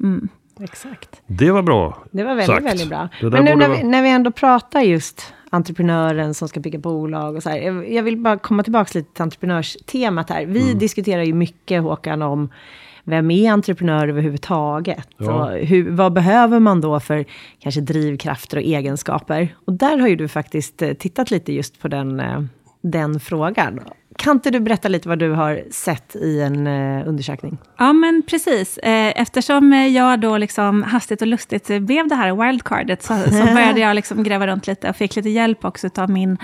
Exakt. 0.60 1.22
Det 1.26 1.50
var 1.50 1.62
bra 1.62 1.98
Det 2.10 2.22
var 2.24 2.30
väldigt, 2.34 2.46
sagt. 2.46 2.66
väldigt 2.66 2.88
bra. 2.88 3.08
Men 3.22 3.44
nu 3.44 3.54
när 3.56 3.68
vi, 3.68 3.82
när 3.82 4.02
vi 4.02 4.08
ändå 4.10 4.30
pratar 4.30 4.80
just 4.80 5.32
entreprenören 5.50 6.34
som 6.34 6.48
ska 6.48 6.60
bygga 6.60 6.78
bolag 6.78 7.36
och 7.36 7.42
så 7.42 7.50
här. 7.50 7.56
Jag, 7.58 7.92
jag 7.92 8.02
vill 8.02 8.16
bara 8.16 8.38
komma 8.38 8.62
tillbaka 8.62 8.98
lite 8.98 9.12
till 9.14 9.22
entreprenörstemat 9.22 10.30
här. 10.30 10.46
Vi 10.46 10.62
Mm. 10.62 10.78
diskuterar 10.78 11.22
ju 11.22 11.32
mycket, 11.34 11.82
Håkan, 11.82 12.22
om 12.22 12.48
vem 13.06 13.30
är 13.30 13.52
entreprenör 13.52 14.08
överhuvudtaget? 14.08 15.08
Ja. 15.18 15.32
Och 15.32 15.58
hur, 15.58 15.90
vad 15.90 16.12
behöver 16.12 16.60
man 16.60 16.80
då 16.80 17.00
för 17.00 17.24
kanske 17.58 17.80
drivkrafter 17.80 18.56
och 18.56 18.62
egenskaper? 18.62 19.56
Och 19.64 19.72
där 19.72 19.98
har 19.98 20.08
ju 20.08 20.16
du 20.16 20.28
faktiskt 20.28 20.82
eh, 20.82 20.92
tittat 20.92 21.30
lite 21.30 21.52
just 21.52 21.80
på 21.80 21.88
den, 21.88 22.20
eh, 22.20 22.42
den 22.82 23.20
frågan. 23.20 23.80
Kan 24.18 24.36
inte 24.36 24.50
du 24.50 24.60
berätta 24.60 24.88
lite 24.88 25.08
vad 25.08 25.18
du 25.18 25.30
har 25.30 25.62
sett 25.70 26.16
i 26.16 26.40
en 26.40 26.66
eh, 26.66 27.08
undersökning? 27.08 27.58
Ja, 27.78 27.92
men 27.92 28.22
precis. 28.26 28.78
Eftersom 28.82 29.72
jag 29.72 30.20
då 30.20 30.38
liksom 30.38 30.82
hastigt 30.82 31.22
och 31.22 31.28
lustigt 31.28 31.66
blev 31.80 32.08
det 32.08 32.14
här 32.14 32.46
wildcardet, 32.46 33.02
så, 33.02 33.14
så 33.14 33.30
började 33.54 33.80
jag 33.80 33.94
liksom 33.94 34.22
gräva 34.22 34.46
runt 34.46 34.66
lite 34.66 34.88
och 34.88 34.96
fick 34.96 35.16
lite 35.16 35.28
hjälp 35.28 35.64
också 35.64 35.88
av 35.96 36.10
min 36.10 36.38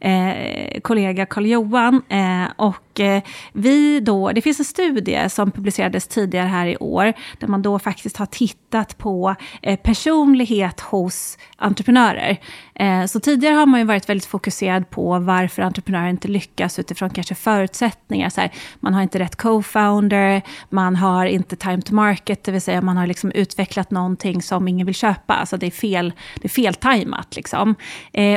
eh, 0.00 0.80
kollega 0.80 1.26
Carl-Johan. 1.26 2.02
Eh, 2.08 2.52
och 2.56 2.87
Eh, 3.00 3.22
vi 3.52 4.00
då, 4.00 4.32
det 4.32 4.40
finns 4.40 4.58
en 4.58 4.64
studie 4.64 5.28
som 5.28 5.50
publicerades 5.50 6.06
tidigare 6.06 6.48
här 6.48 6.66
i 6.66 6.76
år, 6.76 7.12
där 7.38 7.48
man 7.48 7.62
då 7.62 7.78
faktiskt 7.78 8.16
har 8.16 8.26
tittat 8.26 8.98
på 8.98 9.34
eh, 9.62 9.76
personlighet 9.76 10.80
hos 10.80 11.38
entreprenörer. 11.56 12.36
Eh, 12.74 13.04
så 13.04 13.20
tidigare 13.20 13.54
har 13.54 13.66
man 13.66 13.80
ju 13.80 13.86
varit 13.86 14.08
väldigt 14.08 14.26
fokuserad 14.26 14.90
på 14.90 15.18
varför 15.18 15.62
entreprenörer 15.62 16.08
inte 16.08 16.28
lyckas 16.28 16.78
utifrån 16.78 17.10
kanske 17.10 17.34
förutsättningar. 17.34 18.30
Så 18.30 18.40
här, 18.40 18.50
man 18.80 18.94
har 18.94 19.02
inte 19.02 19.18
rätt 19.18 19.36
co-founder, 19.36 20.42
man 20.70 20.96
har 20.96 21.26
inte 21.26 21.56
time 21.56 21.82
to 21.82 21.94
market, 21.94 22.44
det 22.44 22.52
vill 22.52 22.62
säga 22.62 22.82
man 22.82 22.96
har 22.96 23.06
liksom 23.06 23.32
utvecklat 23.32 23.90
någonting 23.90 24.42
som 24.42 24.68
ingen 24.68 24.86
vill 24.86 24.94
köpa. 24.94 25.34
Alltså 25.34 25.56
det 25.56 25.66
är 25.66 25.70
fel, 25.70 26.12
det 26.34 26.44
är 26.44 26.48
fel 26.48 26.74
tajmat 26.74 27.36
liksom. 27.36 27.74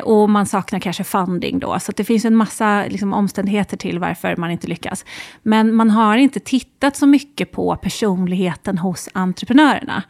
Och 0.04 0.30
man 0.30 0.46
saknar 0.46 0.80
kanske 0.80 1.04
funding 1.04 1.60
då. 1.60 1.80
Så 1.80 1.92
det 1.92 2.04
finns 2.04 2.26
en 2.26 2.36
massa 2.36 2.86
liksom, 2.88 3.14
omständigheter 3.14 3.78
till 3.78 4.00
varför 4.00 4.36
man 4.36 4.51
inte 4.52 4.68
lyckas. 4.68 5.06
Men 5.44 5.76
man 5.76 5.90
har 5.90 6.18
inte 6.18 6.40
tittat 6.40 6.96
så 6.96 7.08
mycket 7.08 7.52
på 7.52 7.76
personligheten 7.76 8.78
hos 8.78 9.10
entreprenörerna. 9.14 10.04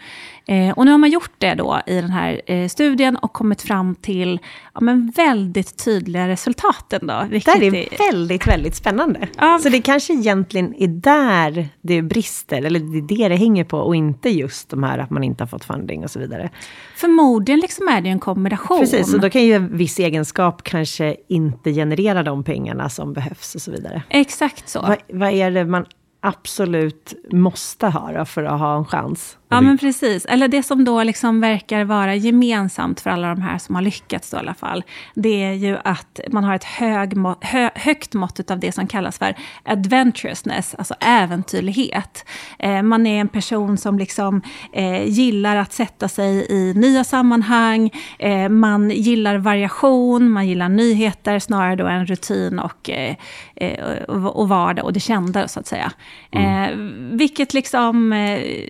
Eh, 0.47 0.69
och 0.71 0.85
nu 0.85 0.91
har 0.91 0.97
man 0.97 1.09
gjort 1.09 1.31
det 1.37 1.53
då 1.53 1.81
i 1.85 1.95
den 1.95 2.09
här 2.09 2.41
eh, 2.45 2.67
studien 2.67 3.15
och 3.17 3.33
kommit 3.33 3.61
fram 3.61 3.95
till 3.95 4.39
ja, 4.73 4.81
men 4.81 5.11
väldigt 5.15 5.85
tydliga 5.85 6.27
resultat 6.27 6.93
ändå. 6.93 7.25
Det 7.31 7.47
här 7.47 7.63
är 7.63 8.11
väldigt, 8.11 8.47
väldigt 8.47 8.75
spännande. 8.75 9.27
Ja. 9.37 9.59
Så 9.63 9.69
det 9.69 9.81
kanske 9.81 10.13
egentligen 10.13 10.75
är 10.77 10.87
där 10.87 11.69
det 11.81 12.01
brister, 12.01 12.61
eller 12.61 12.79
det 12.79 12.97
är 12.97 13.01
det 13.01 13.29
det 13.29 13.35
hänger 13.35 13.63
på, 13.63 13.77
och 13.77 13.95
inte 13.95 14.29
just 14.29 14.69
de 14.69 14.83
här 14.83 14.97
att 14.97 15.09
man 15.09 15.23
inte 15.23 15.43
har 15.43 15.47
fått 15.47 15.65
funding 15.65 16.03
och 16.03 16.11
så 16.11 16.19
vidare. 16.19 16.49
Förmodligen 16.95 17.59
liksom 17.59 17.87
är 17.87 18.01
det 18.01 18.09
en 18.09 18.19
kombination. 18.19 18.79
Precis, 18.79 19.13
och 19.13 19.19
då 19.19 19.29
kan 19.29 19.43
ju 19.43 19.53
en 19.53 19.77
viss 19.77 19.99
egenskap 19.99 20.63
kanske 20.63 21.15
inte 21.27 21.73
generera 21.73 22.23
de 22.23 22.43
pengarna 22.43 22.89
som 22.89 23.13
behövs 23.13 23.55
och 23.55 23.61
så 23.61 23.71
vidare. 23.71 24.03
Exakt 24.31 24.69
så. 24.69 24.81
Vad, 24.81 24.97
vad 25.09 25.29
är 25.31 25.51
det 25.51 25.65
man 25.65 25.85
absolut 26.19 27.13
måste 27.31 27.87
ha 27.87 28.11
då 28.11 28.25
för 28.25 28.43
att 28.43 28.59
ha 28.59 28.77
en 28.77 28.85
chans? 28.85 29.37
Ja, 29.51 29.61
men 29.61 29.77
precis. 29.77 30.25
Eller 30.25 30.47
det 30.47 30.63
som 30.63 30.85
då 30.85 31.03
liksom 31.03 31.41
verkar 31.41 31.83
vara 31.83 32.15
gemensamt 32.15 33.01
för 33.01 33.09
alla 33.09 33.27
de 33.27 33.41
här 33.41 33.57
som 33.57 33.75
har 33.75 33.81
lyckats 33.81 34.29
då 34.29 34.37
i 34.37 34.39
alla 34.39 34.53
fall, 34.53 34.83
det 35.13 35.43
är 35.43 35.53
ju 35.53 35.77
att 35.83 36.19
man 36.27 36.43
har 36.43 36.55
ett 36.55 36.63
hög 36.63 37.13
hö, 37.41 37.69
högt 37.75 38.13
mått 38.13 38.51
av 38.51 38.59
det 38.59 38.71
som 38.71 38.87
kallas 38.87 39.17
för 39.17 39.35
adventurousness, 39.63 40.75
alltså 40.75 40.93
äventyrlighet. 40.99 42.25
Eh, 42.59 42.81
man 42.81 43.07
är 43.07 43.21
en 43.21 43.27
person 43.27 43.77
som 43.77 43.99
liksom 43.99 44.41
eh, 44.73 45.03
gillar 45.03 45.55
att 45.55 45.73
sätta 45.73 46.07
sig 46.07 46.45
i 46.49 46.73
nya 46.75 47.03
sammanhang, 47.03 47.91
eh, 48.19 48.49
man 48.49 48.89
gillar 48.89 49.37
variation, 49.37 50.31
man 50.31 50.47
gillar 50.47 50.69
nyheter 50.69 51.39
snarare 51.39 51.75
då 51.75 51.87
än 51.87 52.05
rutin 52.05 52.59
och, 52.59 52.89
eh, 52.89 53.15
eh, 53.55 54.03
och, 54.07 54.49
vardag 54.49 54.85
och 54.85 54.93
det 54.93 54.99
kända 54.99 55.47
så 55.47 55.59
att 55.59 55.67
säga. 55.67 55.91
Eh, 56.31 56.75
vilket 57.11 57.53
liksom 57.53 58.11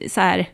så 0.07 0.21
här, 0.21 0.47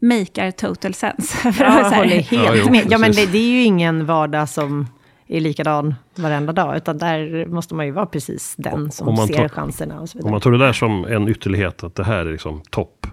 makear 0.00 0.50
total 0.50 0.94
sense. 0.94 1.36
för 1.36 1.48
att 1.48 1.58
Jag 1.58 1.66
här- 1.66 1.96
håller 1.96 2.10
helt 2.16 2.32
Ja, 2.32 2.54
jo, 2.64 2.70
med. 2.70 2.86
Ja, 2.90 2.98
men 2.98 3.12
det, 3.12 3.26
det 3.32 3.38
är 3.38 3.50
ju 3.50 3.62
ingen 3.62 4.06
vardag 4.06 4.48
som 4.48 4.86
är 5.26 5.40
likadan 5.40 5.94
varenda 6.16 6.52
dag, 6.52 6.76
utan 6.76 6.98
där 6.98 7.46
måste 7.46 7.74
man 7.74 7.86
ju 7.86 7.92
vara 7.92 8.06
precis 8.06 8.54
den 8.58 8.90
som 8.90 9.08
Om 9.08 9.14
man 9.14 9.26
ser 9.26 9.34
tar- 9.34 9.48
chanserna 9.48 10.00
och 10.00 10.08
så 10.08 10.18
Om 10.18 10.18
vidare. 10.18 10.30
man 10.32 10.40
tar 10.40 10.50
det 10.50 10.58
där 10.58 10.72
som 10.72 11.04
en 11.04 11.28
ytterlighet, 11.28 11.84
att 11.84 11.94
det 11.94 12.04
här 12.04 12.26
är 12.26 12.32
liksom 12.32 12.60
topp. 12.70 13.06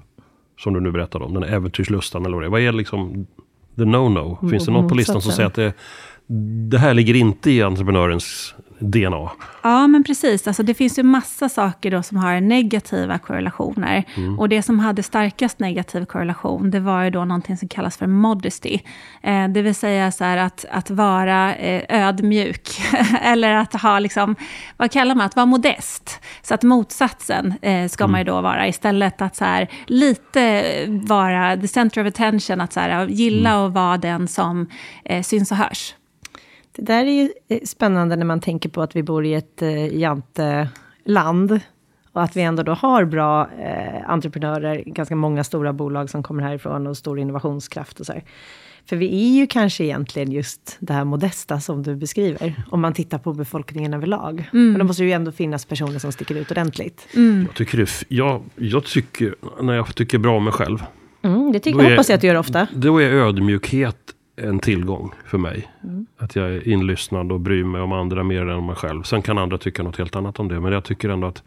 Som 0.60 0.74
du 0.74 0.80
nu 0.80 0.92
berättade 0.92 1.26
om, 1.26 1.34
den 1.34 1.44
äventyrslustan 1.44 2.26
eller 2.26 2.34
vad 2.36 2.44
det 2.44 2.48
är. 2.48 2.50
Vad 2.50 2.62
är 2.62 2.72
liksom 2.72 3.28
the 3.78 3.84
no-no? 3.84 4.50
Finns 4.50 4.66
det 4.66 4.72
något 4.72 4.90
på 4.90 4.96
listan 4.96 5.22
som 5.22 5.32
säger 5.32 5.48
att 5.48 5.54
det, 5.56 5.74
det 6.70 6.78
här 6.78 6.94
ligger 6.94 7.14
inte 7.14 7.52
i 7.52 7.62
entreprenörens 7.64 8.56
DNA? 8.80 9.32
Ja, 9.64 9.88
men 9.88 10.04
precis. 10.04 10.48
Alltså, 10.48 10.64
det 10.64 10.74
finns 10.74 11.00
ju 11.00 11.04
massa 11.04 11.50
saker 11.50 11.92
då 11.92 12.04
som 12.04 12.18
har 12.18 12.42
negativa 12.42 13.18
korrelationer. 13.18 14.04
Och 14.38 14.50
det 14.50 14.62
som 14.62 14.80
hade 14.80 15.04
starkast 15.04 15.60
negativ 15.60 16.06
korrelation, 16.06 16.72
det 16.72 16.80
var 16.80 17.04
ju 17.04 17.10
då 17.10 17.26
någonting 17.26 17.58
som 17.58 17.68
kallas 17.68 17.98
för 17.98 18.08
modesty. 18.08 18.80
Eh, 19.22 19.48
det 19.48 19.62
vill 19.62 19.76
säga 19.76 20.12
så 20.12 20.24
här 20.24 20.38
att, 20.38 20.66
att 20.72 20.90
vara 20.90 21.56
eh, 21.56 22.08
ödmjuk. 22.08 22.70
Eller 23.22 23.54
att 23.54 23.82
ha, 23.82 24.00
liksom, 24.00 24.36
vad 24.78 24.92
kallar 24.92 25.16
man, 25.16 25.26
att 25.26 25.36
vara 25.36 25.46
modest. 25.46 26.22
Så 26.42 26.54
att 26.54 26.64
motsatsen 26.64 27.54
eh, 27.62 27.88
ska 27.88 28.08
man 28.08 28.20
ju 28.20 28.24
då 28.24 28.42
vara. 28.42 28.68
Istället 28.68 29.22
att 29.22 29.36
så 29.36 29.46
här, 29.46 29.68
lite 29.88 30.64
vara 30.88 31.58
the 31.58 31.68
center 31.68 32.02
of 32.02 32.08
attention. 32.08 32.62
Att 32.62 32.74
så 32.74 32.80
här, 32.80 33.08
gilla 33.08 33.66
att 33.66 33.74
vara 33.74 33.98
den 33.98 34.28
som 34.28 34.70
eh, 35.06 35.22
syns 35.22 35.52
och 35.52 35.58
hörs. 35.58 35.94
Det 36.76 36.82
där 36.82 37.06
är 37.06 37.12
ju 37.24 37.30
eh, 37.48 37.60
spännande 37.66 38.16
när 38.16 38.26
man 38.26 38.40
tänker 38.40 38.70
på 38.70 38.82
att 38.82 38.96
vi 38.96 39.04
bor 39.04 39.26
i 39.26 39.34
ett 39.34 39.62
eh, 39.62 39.98
janteland. 39.98 41.60
Och 42.12 42.24
att 42.24 42.36
vi 42.36 42.42
ändå 42.42 42.64
då 42.64 42.74
har 42.74 43.06
bra 43.06 43.50
eh, 43.60 44.10
entreprenörer, 44.10 44.84
ganska 44.86 45.16
många 45.16 45.44
stora 45.44 45.74
bolag 45.74 46.10
som 46.10 46.24
kommer 46.24 46.44
härifrån 46.44 46.88
och 46.88 46.98
stor 46.98 47.20
innovationskraft 47.20 48.00
och 48.00 48.06
så 48.06 48.14
här. 48.14 48.24
För 48.90 48.96
vi 48.96 49.06
är 49.26 49.40
ju 49.40 49.48
kanske 49.48 49.84
egentligen 49.84 50.32
just 50.32 50.78
det 50.80 50.94
här 50.94 51.04
modesta 51.04 51.60
som 51.60 51.84
du 51.84 51.96
beskriver, 51.96 52.64
om 52.72 52.82
man 52.82 52.94
tittar 52.94 53.18
på 53.18 53.34
befolkningen 53.34 53.94
överlag. 53.94 54.50
Men 54.52 54.80
då 54.80 54.84
måste 54.86 55.04
ju 55.04 55.12
ändå 55.12 55.32
finnas 55.32 55.66
personer 55.66 56.00
som 56.00 56.12
sticker 56.12 56.36
ut 56.36 56.52
ordentligt. 56.52 57.08
Jag 57.14 57.54
tycker, 57.56 57.78
det, 57.78 57.90
jag, 58.08 58.44
jag 58.56 58.86
tycker, 58.86 59.36
när 59.62 59.74
jag 59.74 59.96
tycker 59.96 60.18
bra 60.18 60.38
om 60.38 60.44
mig 60.44 60.54
själv, 60.54 60.84
Mm, 61.22 61.52
det 61.52 61.60
tycker 61.60 61.84
jag, 61.84 61.90
hoppas 61.90 62.10
jag 62.10 62.16
att 62.16 62.22
du 62.22 62.28
gör 62.28 62.36
ofta. 62.36 62.68
då 62.74 63.02
är 63.02 63.12
ödmjukhet 63.12 63.98
en 64.36 64.60
tillgång 64.60 65.12
för 65.26 65.38
mig. 65.38 65.72
Mm. 65.84 66.06
Att 66.18 66.36
jag 66.36 66.50
är 66.50 66.68
inlyssnad 66.68 67.32
och 67.32 67.40
bryr 67.40 67.64
mig 67.64 67.82
om 67.82 67.92
andra 67.92 68.24
mer 68.24 68.42
än 68.42 68.58
om 68.58 68.66
mig 68.66 68.76
själv. 68.76 69.04
Sen 69.04 69.22
kan 69.22 69.38
andra 69.38 69.58
tycka 69.58 69.84
något 69.84 69.98
helt 69.98 70.16
annat 70.16 70.40
om 70.40 70.48
det. 70.48 70.60
Men 70.60 70.72
jag 70.72 70.84
tycker 70.84 71.10
ändå 71.10 71.28
att 71.28 71.44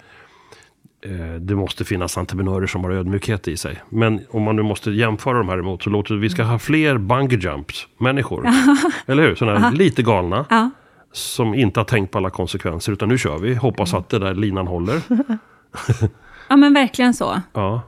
eh, 1.01 1.35
det 1.41 1.55
måste 1.55 1.85
finnas 1.85 2.19
entreprenörer 2.19 2.67
som 2.67 2.85
har 2.85 2.91
ödmjukhet 2.91 3.49
i 3.49 3.57
sig. 3.57 3.83
Men 3.89 4.21
om 4.31 4.43
man 4.43 4.57
nu 4.57 4.63
måste 4.63 4.91
jämföra 4.91 5.39
de 5.39 5.49
här 5.49 5.59
emot 5.59 5.83
så 5.83 5.91
låter 5.91 6.15
det, 6.15 6.21
vi 6.21 6.31
ska 6.31 6.43
ha 6.43 6.59
fler 6.59 6.99
bungee 6.99 7.39
jumps 7.39 7.87
människor. 7.99 8.49
Eller 9.07 9.23
hur? 9.23 9.35
Sådana 9.35 9.71
lite 9.71 10.03
galna. 10.03 10.47
Ja. 10.51 10.71
Som 11.13 11.55
inte 11.55 11.81
har 11.81 11.85
tänkt 11.85 12.11
på 12.11 12.19
alla 12.19 12.31
konsekvenser. 12.31 12.93
Utan 12.93 13.09
nu 13.09 13.19
kör 13.19 13.39
vi. 13.39 13.55
Hoppas 13.55 13.95
att 13.95 14.09
det 14.09 14.19
där 14.19 14.35
linan 14.35 14.67
håller. 14.67 15.01
ja, 16.49 16.57
men 16.57 16.75
verkligen 16.75 17.15
så. 17.15 17.41
Ja. 17.53 17.83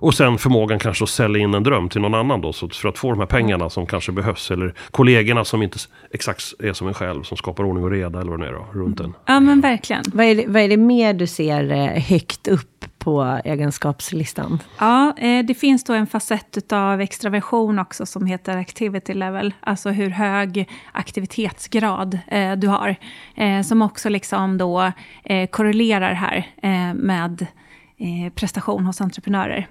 Och 0.00 0.14
sen 0.14 0.38
förmågan 0.38 0.78
kanske 0.78 1.04
att 1.04 1.10
sälja 1.10 1.42
in 1.42 1.54
en 1.54 1.62
dröm 1.62 1.88
till 1.88 2.00
någon 2.00 2.14
annan 2.14 2.40
då. 2.40 2.52
Så 2.52 2.68
för 2.68 2.88
att 2.88 2.98
få 2.98 3.10
de 3.10 3.18
här 3.18 3.26
pengarna 3.26 3.70
som 3.70 3.86
kanske 3.86 4.12
behövs. 4.12 4.50
Eller 4.50 4.74
kollegorna 4.90 5.44
som 5.44 5.62
inte 5.62 5.78
exakt 6.10 6.54
är 6.58 6.72
som 6.72 6.88
en 6.88 6.94
själv. 6.94 7.22
Som 7.22 7.36
skapar 7.36 7.64
ordning 7.64 7.84
och 7.84 7.90
reda 7.90 8.20
eller 8.20 8.30
vad 8.30 8.40
det 8.40 8.46
är 8.46 8.52
då, 8.52 8.66
runt 8.72 9.00
en. 9.00 9.14
Ja, 9.26 9.40
men 9.40 9.60
verkligen. 9.60 10.04
Vad 10.12 10.26
är, 10.26 10.34
det, 10.34 10.46
vad 10.46 10.62
är 10.62 10.68
det 10.68 10.76
mer 10.76 11.14
du 11.14 11.26
ser 11.26 11.70
eh, 11.70 12.02
högt 12.02 12.48
upp 12.48 12.84
på 12.98 13.40
egenskapslistan? 13.44 14.62
Ja, 14.78 15.14
eh, 15.18 15.44
det 15.44 15.54
finns 15.54 15.84
då 15.84 15.92
en 15.92 16.06
facett 16.06 16.72
av 16.72 17.00
extraversion 17.00 17.78
också 17.78 18.06
som 18.06 18.26
heter 18.26 18.56
activity 18.56 19.14
level. 19.14 19.54
Alltså 19.60 19.90
hur 19.90 20.10
hög 20.10 20.68
aktivitetsgrad 20.92 22.18
eh, 22.26 22.52
du 22.52 22.68
har. 22.68 22.96
Som 23.64 23.82
också 23.82 24.08
liksom 24.08 24.58
då 24.58 24.92
korrelerar 25.50 26.12
här 26.12 26.46
med 26.94 27.46
prestation 28.34 28.86
hos 28.86 29.00
entreprenörer. 29.00 29.68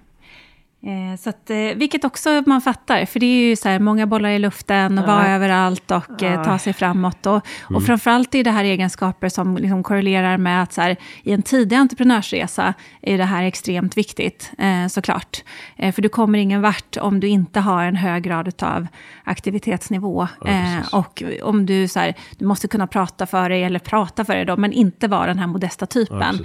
Eh, 0.84 1.18
så 1.20 1.30
att, 1.30 1.50
eh, 1.50 1.58
vilket 1.58 2.04
också 2.06 2.44
man 2.46 2.62
fattar, 2.62 3.06
för 3.06 3.20
det 3.20 3.26
är 3.26 3.50
ju 3.50 3.56
så 3.56 3.70
här, 3.70 3.80
många 3.80 4.08
bollar 4.08 4.30
i 4.30 4.40
luften, 4.40 5.00
och 5.00 5.08
vara 5.08 5.28
överallt 5.28 5.92
och 5.92 6.24
eh, 6.24 6.44
ta 6.44 6.60
sig 6.60 6.74
framåt. 6.74 7.26
Och, 7.26 7.36
och 7.36 7.72
Mm. 7.72 7.82
framförallt 7.82 8.36
är 8.36 8.44
det 8.44 8.52
här 8.52 8.64
egenskaper 8.64 9.30
som 9.30 9.58
liksom 9.58 9.84
korrelerar 9.84 10.38
med 10.38 10.64
att 10.64 10.74
så 10.74 10.82
här, 10.82 10.96
i 11.24 11.32
en 11.32 11.42
tidig 11.42 11.76
entreprenörsresa 11.76 12.74
är 13.02 13.18
det 13.18 13.24
här 13.24 13.44
extremt 13.44 13.98
viktigt, 13.98 14.52
eh, 14.58 14.88
såklart. 14.88 15.44
Eh, 15.76 15.92
för 15.94 16.02
du 16.02 16.10
kommer 16.10 16.40
ingen 16.40 16.62
vart 16.62 16.98
om 16.98 17.20
du 17.20 17.28
inte 17.28 17.60
har 17.60 17.84
en 17.84 17.96
hög 17.96 18.24
grad 18.24 18.64
av 18.64 18.88
aktivitetsnivå. 19.24 20.28
eh, 20.46 20.94
och 20.94 21.24
om 21.44 21.66
du, 21.66 21.88
så 21.88 22.00
här, 22.00 22.14
du 22.38 22.46
måste 22.46 22.68
kunna 22.68 22.88
prata 22.88 23.26
för 23.26 23.50
dig, 23.50 23.64
eller 23.64 23.80
prata 23.80 24.26
för 24.26 24.36
dig 24.36 24.46
då, 24.46 24.58
men 24.58 24.74
inte 24.74 25.08
vara 25.08 25.26
den 25.28 25.40
här 25.40 25.48
modesta 25.48 25.86
typen. 25.86 26.40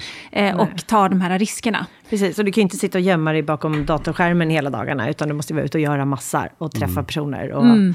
och 0.57 0.87
ta 0.87 1.09
de 1.09 1.21
här 1.21 1.39
riskerna. 1.39 1.87
Precis, 2.13 2.39
och 2.39 2.45
du 2.45 2.53
kan 2.53 2.61
ju 2.61 2.63
inte 2.63 2.77
sitta 2.77 2.99
och 2.99 3.03
gömma 3.03 3.33
dig 3.33 3.43
bakom 3.43 3.87
datorskärmen 3.87 4.51
hela 4.51 4.71
dagarna, 4.71 5.11
utan 5.11 5.29
du 5.29 5.35
måste 5.35 5.55
vara 5.55 5.65
ute 5.65 5.79
och 5.79 5.83
göra 5.83 6.05
massar 6.05 6.53
och 6.59 6.73
träffa 6.73 7.03
personer 7.03 7.53
och 7.53 7.65
Mm. 7.65 7.95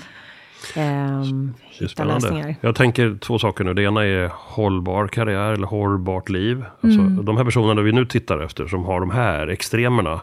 Det 0.74 0.80
är 0.80 1.50
hitta 1.80 2.04
lösningar. 2.04 2.56
Jag 2.62 2.76
tänker 2.76 3.18
två 3.22 3.40
saker 3.40 3.64
nu. 3.64 3.74
Det 3.74 3.84
ena 3.84 4.06
är 4.06 4.32
hållbar 4.34 5.08
karriär 5.08 5.54
eller 5.54 5.68
hållbart 5.68 6.30
liv. 6.30 6.66
Alltså, 6.82 7.00
Mm. 7.00 7.26
De 7.26 7.38
här 7.38 7.44
personerna 7.44 7.82
vi 7.82 7.92
nu 7.92 8.06
tittar 8.06 8.40
efter 8.40 8.68
som 8.68 8.86
har 8.86 9.00
de 9.00 9.10
här 9.12 9.48
extremerna. 9.48 10.22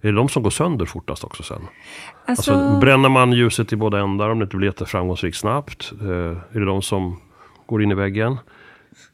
Är 0.00 0.08
det 0.08 0.12
de 0.12 0.28
som 0.28 0.42
går 0.42 0.50
sönder 0.50 0.86
fortast 0.86 1.24
också 1.24 1.42
sen? 1.42 1.56
Alltså, 2.26 2.52
Alltså, 2.52 2.80
bränner 2.80 3.08
man 3.08 3.32
ljuset 3.32 3.72
i 3.72 3.76
båda 3.76 4.00
ändar 4.00 4.28
om 4.28 4.38
det 4.38 4.42
inte 4.42 4.56
blir 4.56 4.68
jätteframgångsrikt 4.68 5.36
snabbt? 5.36 5.92
Eh, 6.00 6.06
är 6.08 6.60
det 6.60 6.64
de 6.64 6.82
som 6.82 7.20
går 7.66 7.82
in 7.82 7.90
i 7.90 7.94
väggen? 7.94 8.36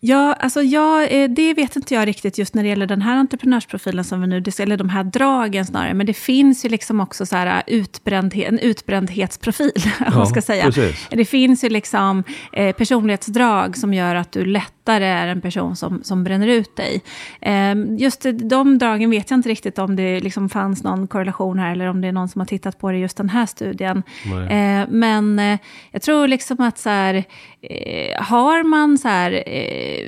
Ja, 0.03 0.33
alltså 0.33 0.63
jag, 0.63 1.23
eh, 1.23 1.31
det 1.31 1.55
vet 1.55 1.77
inte 1.77 1.95
jag 1.95 2.09
riktigt 2.09 2.39
just 2.39 2.55
när 2.55 2.63
det 2.63 2.69
gäller 2.69 2.87
den 2.87 3.03
här 3.03 3.17
entreprenörsprofilen 3.17 4.05
som 4.05 4.21
vi 4.21 4.27
nu, 4.27 4.43
eller 4.59 4.77
de 4.77 4.89
här 4.89 5.05
dragen 5.05 5.67
snarare. 5.67 5.95
Men 5.95 6.07
det 6.07 6.15
finns 6.15 6.65
ju 6.65 6.69
liksom 6.69 7.01
också 7.01 7.27
så 7.27 7.37
här 7.37 7.47
eh, 7.67 7.75
utbrändhet, 7.75 8.49
en 8.49 8.59
utbrändhetsprofil, 8.59 9.73
om 10.07 10.15
man 10.15 10.27
ska 10.27 10.43
säga. 10.43 10.65
precis. 10.65 11.09
Det 11.11 11.25
finns 11.25 11.65
ju 11.65 11.69
liksom 11.69 12.25
eh, 12.53 12.77
personlighetsdrag 12.77 13.77
som 13.77 13.95
gör 13.95 14.15
att 14.15 14.33
du 14.33 14.45
lättare 14.99 15.05
är 15.07 15.26
en 15.28 15.41
person 15.41 15.76
som, 15.76 16.01
som 16.03 16.24
bränner 16.24 16.47
ut 16.49 16.76
dig. 16.76 17.03
Eh, 17.41 17.74
just 17.99 18.26
de 18.34 18.78
dragen 18.78 19.11
vet 19.11 19.30
jag 19.30 19.38
inte 19.38 19.49
riktigt 19.49 19.78
om 19.78 19.97
det 19.97 20.20
liksom 20.20 20.49
fanns 20.49 20.82
någon 20.82 21.07
korrelation 21.07 21.59
här, 21.59 21.72
eller 21.72 21.86
om 21.86 22.01
det 22.01 22.09
är 22.09 22.12
någon 22.12 22.28
som 22.28 22.41
har 22.41 22.47
tittat 22.47 22.78
på 22.78 22.91
det 22.91 22.97
i 22.99 23.01
just 23.01 23.16
den 23.16 23.28
här 23.28 23.47
studien. 23.47 24.03
Eh, 24.51 24.88
men 24.88 25.38
eh, 25.38 25.59
jag 25.93 26.03
tror 26.03 26.28
liksom 26.28 26.61
att 26.61 26.78
så 26.78 26.88
här, 26.91 27.14
eh, 27.62 28.22
har 28.22 28.62
man 28.64 28.99
så 28.99 29.09
här, 29.09 29.43
eh, 29.47 30.07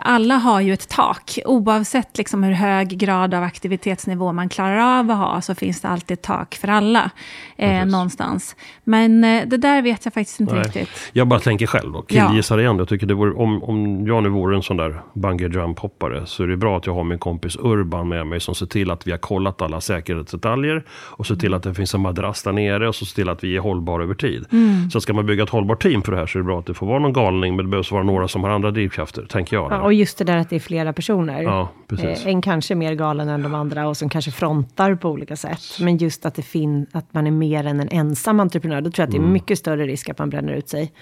alla 0.00 0.34
har 0.34 0.60
ju 0.60 0.72
ett 0.72 0.88
tak. 0.88 1.38
Oavsett 1.46 2.18
liksom 2.18 2.42
hur 2.42 2.52
hög 2.52 2.88
grad 2.88 3.34
av 3.34 3.42
aktivitetsnivå 3.42 4.32
man 4.32 4.48
klarar 4.48 4.98
av 4.98 5.10
att 5.10 5.16
ha, 5.16 5.40
så 5.40 5.54
finns 5.54 5.80
det 5.80 5.88
alltid 5.88 6.14
ett 6.18 6.22
tak 6.22 6.54
för 6.54 6.68
alla 6.68 7.10
eh, 7.56 7.84
någonstans. 7.86 8.56
Men 8.84 9.20
det 9.20 9.56
där 9.56 9.82
vet 9.82 10.04
jag 10.04 10.14
faktiskt 10.14 10.40
inte 10.40 10.54
Nej. 10.54 10.62
riktigt. 10.64 11.10
Jag 11.12 11.28
bara 11.28 11.40
tänker 11.40 11.66
själv 11.66 11.96
och 11.96 12.12
Ja. 12.12 12.26
killgissar 12.26 12.58
igen. 12.60 12.78
Jag 12.78 12.88
tycker 12.88 13.06
det 13.06 13.14
vore, 13.14 13.32
om, 13.46 13.62
om 13.62 14.06
jag 14.06 14.22
nu 14.22 14.28
vore 14.28 14.56
en 14.56 14.62
sån 14.62 14.76
där 14.76 15.00
bungee 15.14 15.48
jump 15.48 15.78
hoppare 15.78 16.26
så 16.26 16.42
är 16.42 16.46
det 16.46 16.56
bra 16.56 16.76
att 16.76 16.86
jag 16.86 16.94
har 16.94 17.04
min 17.04 17.18
kompis 17.18 17.56
Urban 17.56 18.08
med 18.08 18.26
mig 18.26 18.40
som 18.40 18.54
ser 18.54 18.66
till 18.66 18.90
att 18.90 19.06
vi 19.06 19.10
har 19.10 19.18
kollat 19.18 19.62
alla 19.62 19.80
säkerhetsdetaljer 19.80 20.84
och 20.90 21.26
ser 21.26 21.34
till 21.36 21.54
att 21.54 21.62
det 21.62 21.74
finns 21.74 21.94
en 21.94 22.00
madrass 22.00 22.42
där 22.42 22.52
nere 22.52 22.88
och 22.88 22.94
så 22.94 23.04
ser 23.06 23.14
till 23.14 23.28
att 23.28 23.44
vi 23.44 23.56
är 23.56 23.60
hållbara 23.60 24.02
över 24.02 24.14
tid. 24.14 24.44
Mm. 24.52 24.90
Så 24.90 25.00
ska 25.00 25.12
man 25.14 25.26
bygga 25.26 25.42
ett 25.42 25.50
hållbart 25.50 25.82
team 25.82 26.02
för 26.02 26.12
det 26.12 26.18
här 26.18 26.26
så 26.26 26.38
är 26.38 26.40
det 26.40 26.46
bra 26.46 26.58
att 26.58 26.66
det 26.66 26.74
får 26.74 26.86
vara 26.86 26.98
någon 26.98 27.12
galning 27.12 27.56
men 27.56 27.64
det 27.64 27.70
behövs 27.70 27.92
vara 27.92 28.02
några 28.02 28.28
som 28.28 28.44
har 28.44 28.50
andra 28.50 28.70
drivkrafter, 28.70 29.26
tänker 29.26 29.56
jag. 29.56 29.72
Ja, 29.72 29.80
och 29.82 29.92
just 29.92 30.18
det 30.18 30.24
där 30.24 30.36
att 30.36 30.50
det 30.50 30.56
är 30.56 30.60
flera 30.60 30.92
personer. 30.92 31.42
Ja, 31.42 31.68
precis. 31.88 32.26
Eh, 32.26 32.32
En 32.32 32.42
kanske 32.42 32.74
mer 32.74 32.94
galen 32.94 33.28
än 33.28 33.42
de 33.42 33.54
andra 33.54 33.88
och 33.88 33.96
som 33.96 34.08
kanske 34.08 34.30
frontar 34.30 34.94
på 34.94 35.08
olika 35.10 35.36
sätt. 35.36 35.60
Men 35.80 35.96
just 35.96 36.26
att, 36.26 36.34
det 36.34 36.42
fin- 36.42 36.86
att 36.92 37.14
man 37.14 37.26
är 37.26 37.30
mer 37.30 37.66
än 37.66 37.80
en 37.80 37.88
ensam 37.90 38.40
entreprenör, 38.40 38.80
då 38.80 38.90
tror 38.90 39.02
jag 39.02 39.06
att 39.06 39.10
det 39.12 39.16
Mm. 39.18 39.28
är 39.28 39.32
mycket 39.32 39.58
större 39.58 39.86
risk 39.86 40.08
att 40.08 40.18
man 40.18 40.30
bränner 40.30 40.52
ut 40.52 40.68
sig. 40.68 40.92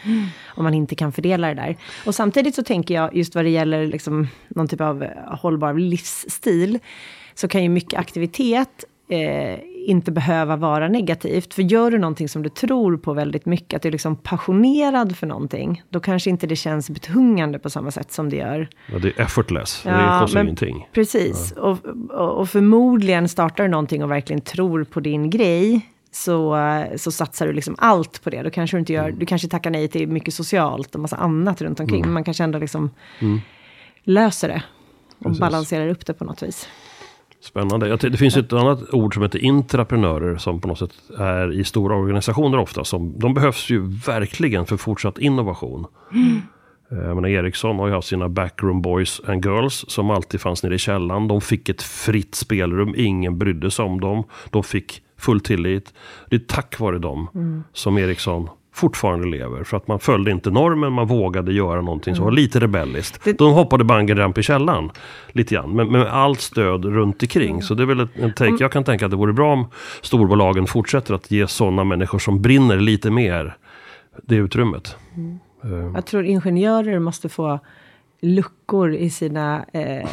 Om 0.47 0.65
man 0.65 0.75
inte 0.75 0.95
kan 0.95 1.13
fördela 1.13 1.49
det 1.49 1.55
där. 1.55 1.77
Och 2.07 2.15
samtidigt 2.25 2.55
så 2.55 2.63
tänker 2.63 2.95
jag, 2.95 3.17
just 3.17 3.35
vad 3.35 3.45
det 3.45 3.51
gäller 3.51 3.87
liksom 3.87 4.27
någon 4.49 4.69
typ 4.69 4.81
av 4.81 5.05
hållbar 5.27 5.75
livsstil, 5.75 6.79
så 7.35 7.49
kan 7.49 7.63
ju 7.63 7.69
mycket 7.69 7.99
aktivitet 8.01 8.85
eh, 9.11 9.59
inte 9.87 10.13
behöva 10.13 10.57
vara 10.57 10.89
negativt. 10.89 11.55
För 11.55 11.63
gör 11.63 11.91
du 11.91 11.99
någonting 11.99 12.29
som 12.29 12.43
du 12.43 12.49
tror 12.49 12.97
på 12.97 13.13
väldigt 13.13 13.47
mycket, 13.47 13.77
att 13.77 13.83
du 13.83 13.89
är 13.89 13.93
liksom 13.93 14.17
passionerad 14.17 15.17
för 15.17 15.27
någonting, 15.27 15.83
då 15.91 16.01
kanske 16.01 16.31
inte 16.31 16.47
det 16.47 16.57
känns 16.57 16.91
betungande 16.91 17.59
på 17.59 17.71
samma 17.71 17.91
sätt 17.91 18.13
som 18.13 18.31
det 18.31 18.37
gör. 18.37 18.69
Ja, 18.93 18.99
det 18.99 19.09
är 19.09 19.21
effortless, 19.21 19.83
det 19.85 19.91
Ja, 19.91 20.19
kostar 20.23 20.39
men- 20.39 20.47
ingenting. 20.47 20.89
Precis, 20.93 21.53
och, 21.53 21.79
och, 22.11 22.41
och 22.41 22.49
förmodligen 22.49 23.29
startar 23.29 23.65
du 23.65 23.71
någonting 23.71 24.03
och 24.05 24.11
verkligen 24.11 24.41
tror 24.41 24.85
på 24.85 25.01
din 25.01 25.31
grej, 25.31 25.81
så, 26.15 26.57
så 26.97 27.11
satsar 27.13 27.47
du 27.47 27.53
liksom 27.53 27.75
allt 27.79 28.25
på 28.25 28.31
det. 28.31 28.43
Då 28.43 28.51
kanske 28.51 28.77
du 28.77 28.79
inte 28.81 28.93
gör, 28.93 29.11
du 29.11 29.27
kanske 29.27 29.49
tackar 29.49 29.71
nej 29.71 29.89
till 29.89 30.09
mycket 30.09 30.35
socialt 30.35 30.95
och 30.95 31.01
massa 31.01 31.17
annat 31.17 31.63
runt 31.63 31.81
omkring, 31.81 32.01
men 32.01 32.13
man 32.13 32.25
kanske 32.25 32.45
ändå 32.45 32.59
liksom 32.59 32.91
löser 34.05 34.49
det. 34.49 34.63
Och 35.19 35.25
Precis. 35.25 35.41
balanserar 35.41 35.89
upp 35.89 36.07
det 36.07 36.15
på 36.15 36.25
något 36.25 36.43
vis. 36.43 36.69
Spännande. 37.41 37.89
Jag 37.89 38.01
ty- 38.01 38.09
Det 38.09 38.17
finns 38.17 38.37
ett 38.37 38.53
annat 38.53 38.95
ord 38.95 39.15
som 39.15 39.23
heter 39.23 39.39
intraprenörer 39.39 40.37
som 40.37 40.61
på 40.61 40.69
något 40.69 40.79
sätt 40.79 40.91
är 41.19 41.53
i 41.53 41.65
stora 41.65 41.97
organisationer 41.97 42.59
ofta. 42.59 42.85
Som, 42.85 43.19
de 43.19 43.35
behövs 43.35 43.71
ju 43.71 43.87
verkligen 44.07 44.67
för 44.67 44.77
fortsatt 44.77 45.19
innovation. 45.19 45.87
Eh, 46.91 46.99
Jag 46.99 47.15
menar, 47.15 47.29
Ericsson 47.29 47.77
har 47.79 47.87
ju 47.89 47.93
haft 47.95 48.09
sina 48.09 48.29
backroom 48.29 48.83
boys 48.83 49.21
and 49.27 49.45
girls 49.45 49.85
som 49.89 50.11
alltid 50.11 50.41
fanns 50.41 50.63
nere 50.63 50.75
i 50.75 50.79
källaren. 50.79 51.29
De 51.29 51.41
fick 51.41 51.69
ett 51.69 51.83
fritt 51.83 52.35
spelrum, 52.35 52.95
ingen 52.97 53.39
brydde 53.39 53.71
sig 53.71 53.85
om 53.85 54.01
dem. 54.01 54.25
De 54.51 54.63
fick 54.65 55.03
full 55.25 55.41
tillit. 55.41 55.95
Det 56.31 56.37
är 56.37 56.41
tack 56.41 56.81
vare 56.81 56.99
dem 56.99 57.29
som 57.73 57.99
Ericsson 57.99 58.49
fortfarande 58.75 59.27
lever. 59.29 59.65
För 59.65 59.77
att 59.77 59.89
man 59.89 59.99
följde 59.99 60.31
inte 60.31 60.51
normen, 60.51 60.93
man 60.93 61.07
vågade 61.07 61.53
göra 61.53 61.81
någonting 61.81 62.15
som 62.15 62.25
var 62.25 62.33
lite 62.33 62.61
rebelliskt. 62.61 63.39
De 63.39 63.53
hoppade 63.53 63.85
bungee 63.85 64.17
jump 64.17 64.39
i 64.39 64.43
källaren. 64.43 64.91
Lite 65.33 65.55
grann, 65.55 65.71
men 65.77 65.93
med 65.93 66.07
allt 66.07 66.41
stöd 66.41 66.85
runt 66.85 67.23
omkring. 67.23 67.63
Så 67.63 67.75
det 67.75 67.83
är 67.83 67.87
väl 67.87 68.09
en 68.15 68.33
take. 68.35 68.57
Jag 68.61 68.73
kan 68.73 68.85
tänka 68.85 69.05
att 69.05 69.11
det 69.11 69.17
vore 69.17 69.33
bra 69.33 69.53
om 69.53 69.67
storbolagen 70.03 70.67
fortsätter 70.67 71.15
att 71.15 71.31
ge 71.31 71.47
sådana 71.47 71.85
människor 71.85 72.19
som 72.19 72.43
brinner 72.43 72.77
lite 72.77 73.11
mer 73.11 73.57
det 74.23 74.37
utrymmet. 74.37 74.97
Eh, 75.65 75.71
Jag 75.95 76.07
tror 76.07 76.25
ingenjörer 76.25 76.99
måste 76.99 77.29
få 77.29 77.59
luckor 78.25 78.95
i 78.95 79.11
sina 79.11 79.65
eh, 79.73 80.09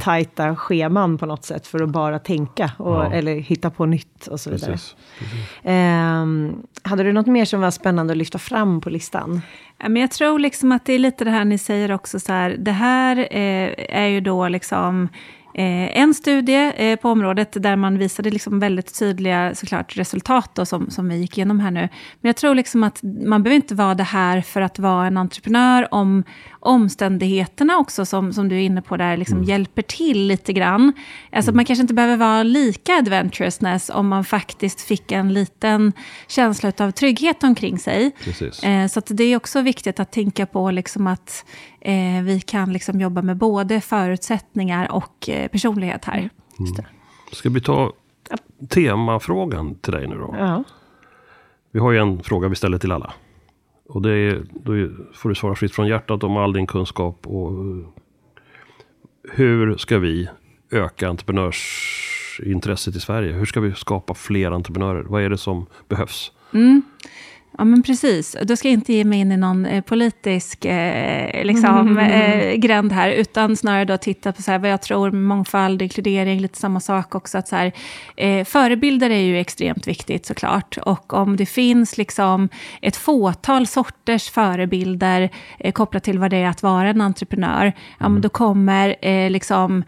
tajta 0.00 0.56
scheman 0.56 1.18
på 1.18 1.26
något 1.26 1.44
sätt 1.44 1.66
för 1.66 1.82
att 1.82 1.88
bara 1.88 2.18
tänka 2.18 2.70
och, 2.76 2.94
Ja. 2.94 3.12
eller 3.12 3.34
hitta 3.34 3.70
på 3.70 3.86
nytt 3.86 4.26
och 4.26 4.40
så 4.40 4.50
vidare. 4.50 4.72
Precis. 4.72 4.96
Ehm, 5.62 6.62
hade 6.82 7.02
du 7.02 7.12
något 7.12 7.26
mer 7.26 7.44
som 7.44 7.60
var 7.60 7.70
spännande 7.70 8.12
att 8.12 8.16
lyfta 8.16 8.38
fram 8.38 8.80
på 8.80 8.90
listan? 8.90 9.40
Ja, 9.78 9.88
Men 9.88 10.02
jag 10.02 10.10
tror 10.10 10.38
liksom 10.38 10.72
att 10.72 10.84
det 10.84 10.92
är 10.92 10.98
lite 10.98 11.24
det 11.24 11.30
här 11.30 11.44
ni 11.44 11.58
säger 11.58 11.92
också, 11.92 12.20
så 12.20 12.32
här, 12.32 12.56
det 12.58 12.72
här 12.72 13.16
eh, 13.18 14.00
är 14.02 14.06
ju 14.06 14.20
då 14.20 14.48
liksom 14.48 15.08
eh, 15.54 15.98
en 15.98 16.14
studie 16.14 16.72
eh, 16.76 16.96
på 16.96 17.10
området 17.10 17.62
där 17.62 17.76
man 17.76 17.98
visade 17.98 18.30
liksom 18.30 18.60
väldigt 18.60 18.98
tydliga 18.98 19.54
såklart, 19.54 19.96
resultat 19.96 20.50
då, 20.54 20.66
som, 20.66 20.90
som 20.90 21.08
vi 21.08 21.16
gick 21.16 21.38
igenom 21.38 21.60
här 21.60 21.70
nu. 21.70 21.80
Men 22.20 22.28
jag 22.28 22.36
tror 22.36 22.54
liksom 22.54 22.82
att 22.84 23.02
man 23.02 23.42
behöver 23.42 23.56
inte 23.56 23.74
vara 23.74 23.94
det 23.94 24.02
här 24.02 24.40
för 24.40 24.60
att 24.60 24.78
vara 24.78 25.06
en 25.06 25.16
entreprenör 25.16 25.94
om 25.94 26.24
omständigheterna 26.60 27.76
också, 27.78 28.06
som, 28.06 28.32
som 28.32 28.48
du 28.48 28.56
är 28.56 28.60
inne 28.60 28.82
på 28.82 28.96
där, 28.96 29.16
liksom 29.16 29.44
hjälper 29.44 29.82
till 29.82 30.26
lite 30.26 30.52
grann. 30.52 30.92
Alltså 31.32 31.52
man 31.52 31.64
kanske 31.64 31.80
inte 31.80 31.94
behöver 31.94 32.16
vara 32.16 32.42
lika 32.42 32.94
adventurousness 32.94 33.90
om 33.94 34.08
man 34.08 34.24
faktiskt 34.24 34.80
fick 34.80 35.12
en 35.12 35.32
liten 35.32 35.92
känsla 36.28 36.72
av 36.78 36.90
trygghet 36.90 37.44
omkring 37.44 37.78
sig. 37.78 38.10
Precis. 38.24 38.62
Eh, 38.64 38.86
Så 38.86 38.98
att 38.98 39.06
det 39.10 39.24
är 39.24 39.36
också 39.36 39.60
viktigt 39.60 40.00
att 40.00 40.12
tänka 40.12 40.46
på 40.46 40.70
liksom 40.70 41.06
att 41.06 41.44
eh, 41.80 42.22
vi 42.22 42.40
kan 42.46 42.72
liksom 42.72 43.00
jobba 43.00 43.22
med 43.22 43.36
både 43.36 43.80
förutsättningar 43.80 44.92
och 44.92 45.28
eh, 45.28 45.48
personlighet 45.48 46.04
här. 46.04 46.30
Ska 47.32 47.50
vi 47.50 47.60
ta 47.60 47.92
temafrågan 48.68 49.74
till 49.74 49.92
dig 49.92 50.06
nu 50.08 50.16
då? 50.16 50.34
Ja. 50.38 50.64
Vi 51.72 51.80
har 51.80 51.92
ju 51.92 51.98
en 51.98 52.22
fråga 52.22 52.48
vi 52.48 52.56
ställer 52.56 52.78
till 52.78 52.92
alla. 52.92 53.12
Och 53.88 54.02
det 54.02 54.10
är, 54.10 54.42
då 54.52 54.72
får 55.14 55.28
du 55.28 55.34
svara 55.34 55.54
fritt 55.54 55.74
från 55.74 55.86
hjärtat 55.86 56.24
om 56.24 56.36
all 56.36 56.52
din 56.52 56.66
kunskap. 56.66 57.26
Och 57.26 57.50
eh, 57.50 57.86
hur 59.30 59.76
ska 59.76 59.98
vi 59.98 60.28
öka 60.70 61.08
entreprenörsintresset 61.08 62.96
i 62.96 63.00
Sverige? 63.00 63.32
Hur 63.32 63.44
ska 63.44 63.60
vi 63.60 63.74
skapa 63.74 64.14
fler 64.14 64.50
entreprenörer? 64.50 65.02
Vad 65.02 65.22
är 65.22 65.30
det 65.30 65.38
som 65.38 65.66
behövs? 65.88 66.32
Mm. 66.54 66.82
Ja, 67.58 67.64
men 67.64 67.82
precis. 67.82 68.36
Då 68.42 68.56
ska 68.56 68.68
jag 68.68 68.72
inte 68.72 68.92
ge 68.92 69.04
mig 69.04 69.18
in 69.18 69.32
i 69.32 69.36
någon 69.36 69.66
eh, 69.66 69.80
politisk 69.80 70.64
eh, 70.64 71.44
liksom, 71.44 71.98
eh, 71.98 72.54
gränd 72.54 72.92
här, 72.92 73.10
utan 73.10 73.56
snarare 73.56 73.84
då 73.84 73.96
titta 73.96 74.32
på 74.32 74.42
så 74.42 74.50
här, 74.50 74.58
vad 74.58 74.70
jag 74.70 74.82
tror, 74.82 75.10
mångfald, 75.10 75.82
inkludering, 75.82 76.40
lite 76.40 76.58
samma 76.58 76.80
sak 76.80 77.14
också. 77.14 77.38
Att 77.38 77.48
så 77.48 77.56
här, 77.56 77.72
eh, 78.16 78.44
förebilder 78.44 79.10
är 79.10 79.20
ju 79.20 79.38
extremt 79.38 79.86
viktigt 79.86 80.26
såklart. 80.26 80.78
Och 80.82 81.12
om 81.12 81.36
det 81.36 81.46
finns 81.46 81.98
liksom 81.98 82.48
ett 82.82 82.96
fåtal 82.96 83.66
sorters 83.66 84.30
förebilder 84.30 85.30
eh, 85.58 85.72
kopplat 85.72 86.04
till 86.04 86.18
vad 86.18 86.30
det 86.30 86.36
är 86.36 86.48
att 86.48 86.62
vara 86.62 86.88
en 86.88 87.00
entreprenör, 87.00 87.72
ja, 87.98 88.08
men 88.08 88.22
då 88.22 88.28
kommer 88.28 88.96
eh, 89.02 89.30
liksom, 89.30 89.84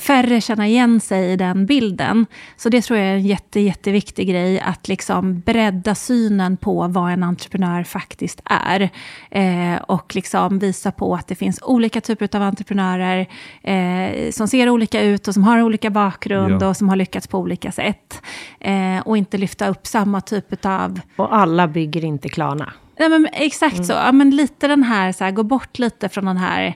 färre 0.00 0.40
känna 0.40 0.66
igen 0.66 1.00
sig 1.00 1.32
i 1.32 1.36
den 1.36 1.66
bilden. 1.66 2.26
Så 2.56 2.68
det 2.68 2.82
tror 2.82 2.98
jag 2.98 3.08
är 3.08 3.14
en 3.14 3.26
jätte, 3.26 3.60
jätteviktig 3.60 4.28
grej, 4.28 4.60
att 4.60 4.88
liksom 4.88 5.40
bredda 5.40 5.94
synen 5.94 6.56
på 6.56 6.87
vad 6.92 7.12
en 7.12 7.22
entreprenör 7.22 7.82
faktiskt 7.82 8.40
är. 8.44 8.90
Eh, 9.30 9.76
och 9.82 10.14
liksom 10.14 10.58
visa 10.58 10.92
på 10.92 11.14
att 11.14 11.26
det 11.26 11.34
finns 11.34 11.62
olika 11.62 12.00
typer 12.00 12.36
av 12.36 12.42
entreprenörer 12.42 13.26
eh, 13.62 14.30
som 14.30 14.48
ser 14.48 14.68
olika 14.68 15.02
ut 15.02 15.28
och 15.28 15.34
som 15.34 15.44
har 15.44 15.62
olika 15.62 15.90
bakgrund 15.90 16.62
Ja. 16.62 16.68
och 16.68 16.76
som 16.76 16.88
har 16.88 16.96
lyckats 16.96 17.26
på 17.26 17.38
olika 17.38 17.72
sätt. 17.72 18.22
Eh, 18.60 18.98
och 19.04 19.16
inte 19.16 19.38
lyfta 19.38 19.68
upp 19.68 19.86
samma 19.86 20.20
typ 20.20 20.64
av 20.66 21.00
Och 21.16 21.36
alla 21.36 21.68
bygger 21.68 22.04
inte 22.04 22.28
Klarna. 22.28 22.72
Nej, 22.98 23.08
men 23.08 23.28
exakt 23.32 23.86
så. 23.86 23.92
Ja, 23.92 24.12
men 24.12 24.30
lite 24.30 24.68
den 24.68 24.82
här, 24.82 25.12
så 25.12 25.24
här, 25.24 25.30
gå 25.30 25.42
bort 25.42 25.78
lite 25.78 26.08
från 26.08 26.24
den 26.24 26.36
här 26.36 26.74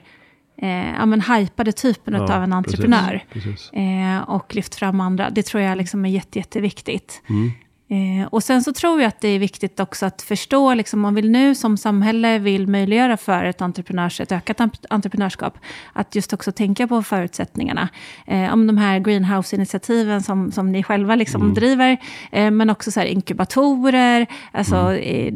eh, 0.61 0.91
ja, 0.99 1.05
men 1.05 1.21
hypade 1.21 1.71
typen 1.71 2.13
Ja, 2.13 2.35
av 2.35 2.43
en 2.43 2.53
entreprenör. 2.53 3.23
precis, 3.31 3.51
precis. 3.51 3.73
Eh, 3.73 4.21
och 4.29 4.55
lyft 4.55 4.75
fram 4.75 5.01
andra. 5.01 5.29
Det 5.29 5.43
tror 5.43 5.63
jag 5.63 5.77
liksom 5.77 6.05
är 6.05 6.09
jätte, 6.09 6.39
jätteviktigt. 6.39 7.21
Mm. 7.29 7.51
Eh, 7.87 8.27
och 8.27 8.43
sen 8.43 8.63
så 8.63 8.73
tror 8.73 9.01
jag 9.01 9.07
att 9.07 9.21
det 9.21 9.27
är 9.27 9.39
viktigt 9.39 9.79
också 9.79 10.05
att 10.05 10.21
förstå, 10.21 10.73
liksom, 10.73 11.05
om 11.05 11.15
vi 11.15 11.21
nu 11.21 11.55
som 11.55 11.77
samhälle 11.77 12.39
vill 12.39 12.67
möjliggöra 12.67 13.17
för 13.17 13.43
ett, 13.45 13.61
entreprenörs, 13.61 14.21
ett 14.21 14.31
ökat 14.31 14.57
ent- 14.59 14.85
entreprenörskap, 14.89 15.57
att 15.93 16.15
just 16.15 16.33
också 16.33 16.51
tänka 16.51 16.87
på 16.87 17.03
förutsättningarna. 17.03 17.89
Eh, 18.27 18.53
om 18.53 18.67
de 18.67 18.77
här 18.77 18.99
greenhouse-initiativen 18.99 20.21
som, 20.23 20.51
som 20.51 20.71
ni 20.71 20.83
själva 20.83 21.15
liksom 21.15 21.41
Mm. 21.41 21.53
driver, 21.53 21.97
eh, 22.31 22.51
men 22.51 22.69
också 22.69 22.91
så 22.91 23.01
inkubatorer. 23.01 24.27
Alltså, 24.51 24.93
eh, 24.95 25.33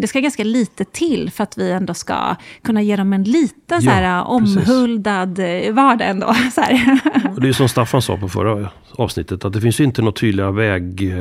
det 0.00 0.06
ska 0.06 0.20
ganska 0.20 0.44
lite 0.44 0.84
till 0.84 1.30
för 1.30 1.42
att 1.42 1.58
vi 1.58 1.70
ändå 1.72 1.94
ska 1.94 2.36
kunna 2.62 2.82
ge 2.82 2.96
dem 2.96 3.12
en 3.12 3.22
liten 3.24 3.82
så 3.82 3.86
Ja, 3.88 3.92
här, 3.92 4.38
precis. 4.40 4.56
omhuldad 4.68 5.38
eh, 5.38 5.72
vardag 5.72 6.08
ändå. 6.08 6.34
Så 6.54 6.60
här. 6.60 7.00
Det 7.40 7.48
är 7.48 7.52
som 7.52 7.68
Staffan 7.68 8.02
sa 8.02 8.16
på 8.16 8.28
förra 8.28 8.68
avsnittet, 8.98 9.44
att 9.44 9.52
det 9.52 9.60
finns 9.60 9.80
ju 9.80 9.84
inte 9.84 10.02
några 10.02 10.12
tydliga 10.12 10.50
väg... 10.50 11.14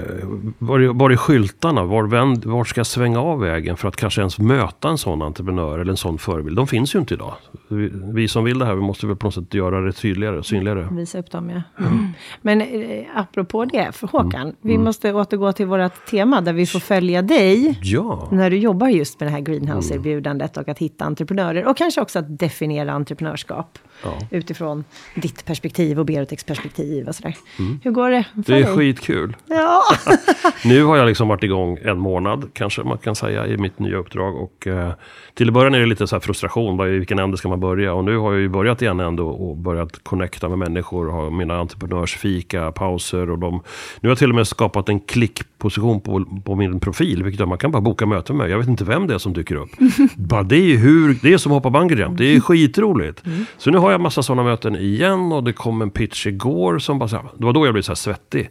Var 0.59 0.79
är, 0.79 0.87
var 0.87 1.09
är 1.09 1.15
skyltarna? 1.15 1.83
Var, 1.83 2.03
vänd, 2.03 2.45
var 2.45 2.63
ska 2.63 2.79
jag 2.79 2.87
svänga 2.87 3.19
av 3.19 3.39
vägen 3.39 3.77
för 3.77 3.87
att 3.87 3.95
kanske 3.95 4.21
ens 4.21 4.39
möta 4.39 4.89
en 4.89 4.97
sån 4.97 5.21
entreprenör 5.21 5.79
eller 5.79 5.91
en 5.91 5.97
sån 5.97 6.17
förebild? 6.17 6.55
De 6.55 6.67
finns 6.67 6.95
ju 6.95 6.99
inte 6.99 7.13
idag. 7.13 7.33
Vi, 7.67 7.91
vi 8.13 8.27
som 8.27 8.43
vill 8.43 8.59
det 8.59 8.65
här, 8.65 8.75
vi 8.75 8.81
måste 8.81 9.07
väl 9.07 9.15
på 9.15 9.27
något 9.27 9.33
sätt 9.33 9.53
göra 9.53 9.81
det 9.81 9.91
tydligare 9.91 10.37
och 10.37 10.45
synligare. 10.45 10.87
Visa 10.91 11.19
upp 11.19 11.31
dem, 11.31 11.49
ja. 11.49 11.61
Mm. 11.85 12.07
Men 12.41 12.61
eh, 12.61 13.05
apropå 13.15 13.65
det, 13.65 13.91
för 13.91 14.07
Håkan, 14.07 14.41
Mm. 14.43 14.55
vi 14.61 14.77
måste 14.77 15.13
återgå 15.13 15.53
till 15.53 15.65
vårt 15.65 16.05
tema 16.05 16.41
där 16.41 16.53
vi 16.53 16.65
får 16.65 16.79
följa 16.79 17.21
dig 17.21 17.79
Ja, 17.81 18.27
när 18.31 18.49
du 18.49 18.57
jobbar 18.57 18.87
just 18.87 19.19
med 19.19 19.27
det 19.27 19.31
här 19.31 19.39
greenhouse-erbjudandet 19.41 20.57
och 20.57 20.69
att 20.69 20.79
hitta 20.79 21.05
entreprenörer 21.05 21.65
och 21.65 21.77
kanske 21.77 22.01
också 22.01 22.19
att 22.19 22.39
definiera 22.39 22.91
entreprenörskap 22.91 23.77
Ja. 24.03 24.17
utifrån 24.31 24.83
ditt 25.15 25.45
perspektiv 25.45 25.99
och 25.99 26.05
Berotex 26.05 26.43
perspektiv 26.43 27.07
och 27.07 27.15
sådär. 27.15 27.35
Hur 27.83 27.91
går 27.91 28.09
det 28.09 28.23
för 28.45 28.53
Mm. 28.53 28.61
det 28.63 28.69
är 28.71 28.75
dig? 28.75 28.75
skitkul. 28.93 29.35
Ja. 29.47 29.81
Nu 30.65 30.83
har 30.83 30.97
jag 30.97 31.07
liksom 31.07 31.27
varit 31.27 31.43
igång 31.43 31.77
en 31.83 31.99
månad, 31.99 32.49
kanske 32.53 32.83
man 32.83 32.97
kan 32.97 33.15
säga, 33.15 33.47
i 33.47 33.57
mitt 33.57 33.79
nya 33.79 33.97
uppdrag. 33.97 34.35
Och, 34.35 34.67
eh, 34.67 34.91
till 35.33 35.47
att 35.47 35.53
början 35.53 35.75
är 35.75 35.79
det 35.79 35.85
lite 35.85 36.07
så 36.07 36.19
frustration, 36.19 36.77
vad- 36.77 36.87
i 36.87 36.91
vilken 36.91 37.19
ände 37.19 37.37
ska 37.37 37.47
man 37.49 37.59
börja? 37.59 37.93
Och 37.93 38.03
nu 38.03 38.17
har 38.17 38.31
jag 38.33 38.41
ju 38.41 38.49
börjat 38.49 38.81
i 38.81 38.85
en 38.85 38.99
ände 38.99 39.21
och, 39.21 39.49
och 39.49 39.57
börjat 39.57 40.03
connecta 40.03 40.49
med 40.49 40.57
människor, 40.57 41.11
ha 41.11 41.29
mina 41.29 41.57
entreprenörsfika, 41.57 42.71
pauser 42.71 43.29
och 43.29 43.39
de... 43.39 43.53
Nu 43.99 44.09
har 44.09 44.11
jag 44.11 44.17
till 44.17 44.29
och 44.29 44.35
med 44.35 44.47
skapat 44.47 44.89
en 44.89 44.99
klickposition 44.99 46.01
på, 46.01 46.25
på 46.45 46.55
min 46.55 46.79
profil, 46.79 47.23
vilket 47.23 47.39
gör 47.39 47.45
att 47.45 47.49
man 47.49 47.57
kan 47.57 47.71
bara 47.71 47.81
boka 47.81 48.05
möte 48.05 48.33
med. 48.33 48.49
Jag 48.49 48.57
vet 48.57 48.67
inte 48.67 48.83
vem 48.83 49.07
det 49.07 49.13
är 49.13 49.17
som 49.17 49.33
dyker 49.33 49.55
upp. 49.55 49.69
bara 50.15 50.43
det 50.43 50.73
är 50.73 50.77
hur, 50.77 51.17
det 51.21 51.33
är 51.33 51.37
som 51.37 51.51
att 51.51 51.55
hoppa 51.63 51.69
bungee 51.79 51.97
jump, 51.99 52.17
det 52.17 52.35
är 52.35 52.39
skitroligt. 52.39 53.23
Så 53.57 53.71
nu 53.71 53.77
har 53.77 53.91
jag 53.93 54.01
massa 54.01 54.23
sådana 54.23 54.43
möten 54.43 54.75
igen 54.75 55.31
och 55.31 55.43
det 55.43 55.53
kom 55.53 55.81
en 55.81 55.89
pitch 55.89 56.27
igår 56.27 56.79
som 56.79 56.99
bara 56.99 57.09
så 57.09 57.15
här, 57.15 57.25
det 57.37 57.45
var 57.45 57.53
då 57.53 57.65
jag 57.67 57.73
blev 57.73 57.83
så 57.83 57.95
svettig 57.95 58.49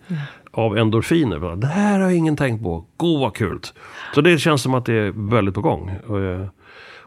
av 0.50 0.78
endorfiner. 0.78 1.38
Bara, 1.38 1.56
Det 1.56 1.66
här 1.66 2.00
har 2.00 2.10
ingen 2.10 2.36
tänkt 2.36 2.62
på. 2.62 2.84
Gå 2.96 3.18
vad 3.18 3.34
kul. 3.34 3.60
Så 4.14 4.20
det 4.20 4.38
känns 4.38 4.62
som 4.62 4.74
att 4.74 4.84
det 4.84 4.94
är 4.94 5.12
väldigt 5.30 5.54
på 5.54 5.60
gång. 5.60 5.90
Och, 6.06 6.20
eh, 6.20 6.46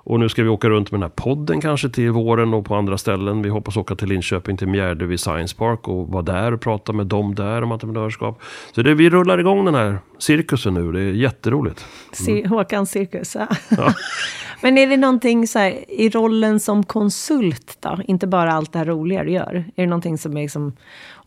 Och 0.07 0.19
nu 0.19 0.29
ska 0.29 0.43
vi 0.43 0.49
åka 0.49 0.69
runt 0.69 0.91
med 0.91 0.99
den 1.01 1.09
här 1.09 1.23
podden 1.23 1.61
kanske 1.61 1.89
till 1.89 2.11
våren 2.11 2.53
och 2.53 2.65
på 2.65 2.75
andra 2.75 2.97
ställen. 2.97 3.41
Vi 3.41 3.49
hoppas 3.49 3.77
åka 3.77 3.95
till 3.95 4.07
Linköping, 4.09 4.57
till 4.57 4.67
Mjärdevi 4.67 5.05
vid 5.09 5.19
Science 5.19 5.55
Park 5.55 5.87
och 5.87 6.07
vara 6.07 6.23
där 6.23 6.51
och 6.53 6.61
prata 6.61 6.93
med 6.93 7.07
dem 7.07 7.35
där 7.35 7.61
om 7.61 7.71
entreprenörskap. 7.71 8.41
Så 8.75 8.81
det, 8.81 8.93
vi 8.93 9.09
rullar 9.09 9.37
igång 9.37 9.65
den 9.65 9.75
här 9.75 9.97
cirkusen 10.19 10.73
nu. 10.73 10.91
Det 10.91 10.99
är 11.01 11.11
jätteroligt. 11.11 11.85
Cir- 12.13 12.47
Håkans 12.47 12.91
cirkus. 12.91 13.35
Ja. 13.35 13.47
Men 14.61 14.77
är 14.77 14.87
det 14.87 14.97
någonting 14.97 15.47
så 15.47 15.59
här, 15.59 15.91
i 15.91 16.09
rollen 16.09 16.59
som 16.59 16.83
konsult 16.83 17.77
då? 17.79 17.99
Inte 18.07 18.27
bara 18.27 18.53
allt 18.53 18.73
det 18.73 18.79
här 18.79 18.85
roliga 18.85 19.23
du 19.23 19.31
gör. 19.31 19.65
Är 19.75 19.83
det 19.83 19.85
någonting 19.85 20.17
som 20.17 20.37
är 20.37 20.41
liksom 20.41 20.73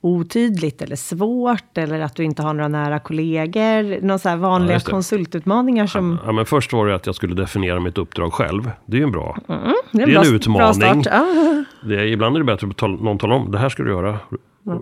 otydligt 0.00 0.82
eller 0.82 0.96
svårt? 0.96 1.78
Eller 1.78 2.00
att 2.00 2.14
du 2.16 2.24
inte 2.24 2.42
har 2.42 2.54
några 2.54 2.68
nära 2.68 2.98
kollegor? 2.98 4.00
Några 4.02 4.18
så 4.18 4.28
här 4.28 4.36
Ja, 4.36 4.42
vanliga 4.42 4.78
det. 4.78 4.84
konsultutmaningar 4.90 5.86
som... 5.86 6.18
Ja, 6.26 6.32
men 6.32 6.46
först 6.46 6.72
var 6.72 6.86
det 6.86 6.94
att 6.94 7.06
jag 7.06 7.14
skulle 7.14 7.34
definiera 7.34 7.80
mitt 7.80 7.98
uppdrag 7.98 8.32
själv. 8.32 8.70
Det 8.86 8.96
är 8.96 8.98
ju 8.98 9.04
en 9.04 9.12
bra. 9.12 9.36
Det 9.46 10.04
det 10.06 10.14
är 10.14 10.26
en 10.28 10.34
utmaning. 10.34 10.58
Bra 10.58 10.72
start. 10.74 11.06
Ja. 11.06 11.26
Det 11.88 11.94
är, 11.96 12.04
ibland 12.04 12.36
är 12.36 12.40
det 12.40 12.44
bättre 12.46 12.66
att 12.66 12.76
tal- 12.76 13.02
någon 13.02 13.18
talar 13.18 13.36
om 13.36 13.50
det 13.50 13.58
här 13.58 13.68
ska 13.68 13.82
du 13.82 13.90
göra. 13.90 14.18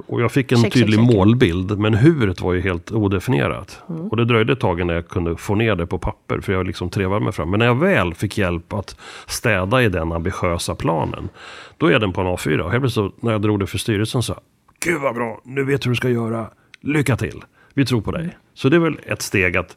Och 0.07 0.21
jag 0.23 0.33
fick 0.33 0.53
en 0.53 0.59
Check, 0.59 0.65
check, 0.73 0.83
tydlig 0.83 0.99
check. 1.09 1.17
målbild, 1.17 1.79
men 1.79 1.95
huret 1.95 2.41
var 2.41 2.53
ju 2.53 2.61
helt 2.61 2.93
odefinierat. 2.93 3.83
Mm. 3.89 4.09
Och 4.09 4.17
det 4.17 4.25
dröjde 4.25 4.53
ett 4.53 4.61
tag 4.61 4.81
innan 4.81 4.97
jag 4.97 5.09
kunde 5.09 5.37
få 5.37 5.55
ner 5.55 5.75
det 5.75 5.87
på 5.87 5.99
papper, 5.99 6.41
för 6.41 6.53
jag 6.53 6.67
liksom 6.67 6.91
trevade 6.91 7.25
mig 7.25 7.33
fram. 7.33 7.51
Men 7.51 7.59
när 7.59 7.67
jag 7.67 7.75
väl 7.81 8.15
fick 8.15 8.39
hjälp 8.39 8.73
att 8.73 8.97
städa 9.27 9.83
i 9.83 9.89
den 9.89 10.13
ambitiösa 10.13 10.75
planen, 10.75 11.29
då 11.77 11.87
är 11.87 11.99
den 11.99 12.13
på 12.13 12.21
en 12.21 12.27
A4. 12.27 12.59
Och 12.61 12.71
helt 12.71 12.83
plötsligt 12.83 13.23
när 13.23 13.33
jag 13.33 13.43
drog 13.43 13.61
det 13.61 13.67
för 13.67 13.79
styrelsen 13.79 14.23
så, 14.23 14.35
Gud 14.81 15.01
vad 15.01 15.15
bra, 15.15 15.41
nu 15.45 15.65
vet 15.65 15.83
du 15.83 15.87
hur 15.89 15.93
du 15.93 15.97
ska 15.97 16.09
göra. 16.09 16.51
Lycka 16.81 17.17
till, 17.17 17.43
vi 17.75 17.87
tror 17.87 18.01
på 18.01 18.11
dig. 18.13 18.23
Mm. 18.23 18.35
Så 18.55 18.69
det 18.69 18.77
är 18.77 18.81
väl 18.81 18.99
ett 19.07 19.23
steg 19.23 19.57
att 19.57 19.77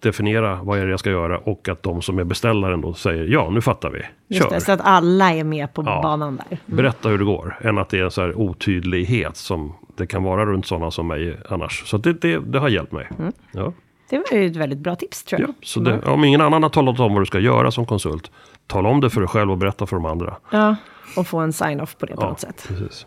definiera 0.00 0.58
vad 0.62 0.78
är 0.78 0.84
det 0.84 0.90
jag 0.90 1.00
ska 1.00 1.10
göra 1.10 1.38
och 1.38 1.68
att 1.68 1.82
de 1.82 2.02
som 2.02 2.18
är 2.18 2.24
beställaren 2.24 2.80
då 2.80 2.94
säger 2.94 3.24
ja, 3.24 3.50
nu 3.50 3.60
fattar 3.60 3.90
vi. 3.90 4.02
Just 4.28 4.42
Kör. 4.48 4.54
det, 4.54 4.60
så 4.60 4.72
att 4.72 4.80
alla 4.80 5.30
är 5.32 5.44
med 5.44 5.74
på 5.74 5.82
Ja. 5.86 6.02
banan 6.02 6.40
där. 6.48 6.58
Berätta 6.66 7.08
hur 7.08 7.18
det 7.18 7.24
går, 7.24 7.58
än 7.60 7.78
att 7.78 7.88
det 7.88 7.98
är 7.98 8.04
en 8.04 8.10
så 8.10 8.20
här 8.20 8.38
otydlighet 8.38 9.36
som 9.36 9.72
det 9.96 10.06
kan 10.06 10.22
vara 10.22 10.46
runt 10.46 10.66
sådana 10.66 10.90
som 10.90 11.06
mig 11.06 11.36
annars. 11.48 11.82
Så 11.86 11.98
det, 11.98 12.12
det, 12.12 12.38
det 12.38 12.58
har 12.58 12.68
hjälpt 12.68 12.92
mig. 12.92 13.08
Mm. 13.18 13.32
Ja. 13.52 13.72
Det 14.10 14.16
var 14.30 14.38
ju 14.38 14.46
ett 14.46 14.56
väldigt 14.56 14.78
bra 14.78 14.96
tips 14.96 15.24
tror 15.24 15.40
jag. 15.40 15.50
Ja, 15.50 15.54
så 15.62 15.80
det, 15.80 16.02
om 16.02 16.24
ingen 16.24 16.40
annan 16.40 16.62
har 16.62 16.70
talat 16.70 17.00
om 17.00 17.12
vad 17.12 17.22
du 17.22 17.26
ska 17.26 17.38
göra 17.38 17.70
som 17.70 17.86
konsult, 17.86 18.30
tala 18.66 18.88
om 18.88 19.00
det 19.00 19.10
för 19.10 19.20
dig 19.20 19.28
själv 19.28 19.50
och 19.50 19.58
berätta 19.58 19.86
för 19.86 19.96
de 19.96 20.04
andra. 20.06 20.36
Ja, 20.50 20.76
och 21.16 21.26
få 21.26 21.38
en 21.38 21.52
sign-off 21.52 21.96
på 21.98 22.06
det 22.06 22.14
på 22.16 22.22
Ja, 22.22 22.28
något 22.28 22.40
sätt. 22.40 22.64
precis. 22.68 23.06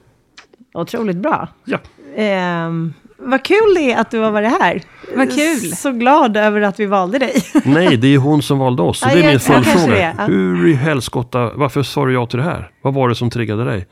Otroligt 0.74 1.18
bra. 1.18 1.48
Ja, 1.66 1.78
Ehm, 2.16 2.94
vad 3.18 3.44
kul 3.44 3.74
det 3.76 3.92
är 3.92 4.02
att 4.02 4.12
du 4.12 4.20
har 4.20 4.32
varit 4.32 4.50
här. 4.62 4.82
Vad 5.16 5.34
kul. 5.36 5.60
Så 5.60 5.92
glad 5.92 6.38
över 6.38 6.62
att 6.62 6.80
vi 6.80 6.86
valde 6.86 7.20
dig. 7.20 7.34
nej, 7.66 7.98
det 7.98 8.08
är 8.08 8.18
hon 8.18 8.42
som 8.42 8.60
valde 8.60 8.82
oss. 8.82 9.00
Så 9.00 9.10
Ja, 9.10 9.14
det 9.16 9.24
är 9.24 9.28
min 9.30 9.40
följdfråga. 9.40 10.16
Hur 10.28 10.68
i 10.68 10.74
helskotta, 10.74 11.52
varför 11.56 11.84
sa 11.84 12.06
du 12.06 12.14
ja 12.14 12.26
till 12.26 12.38
det 12.40 12.46
här? 12.46 12.72
Vad 12.82 12.94
var 12.94 13.10
det 13.10 13.16
som 13.16 13.30
triggade 13.30 13.64
dig? 13.66 13.88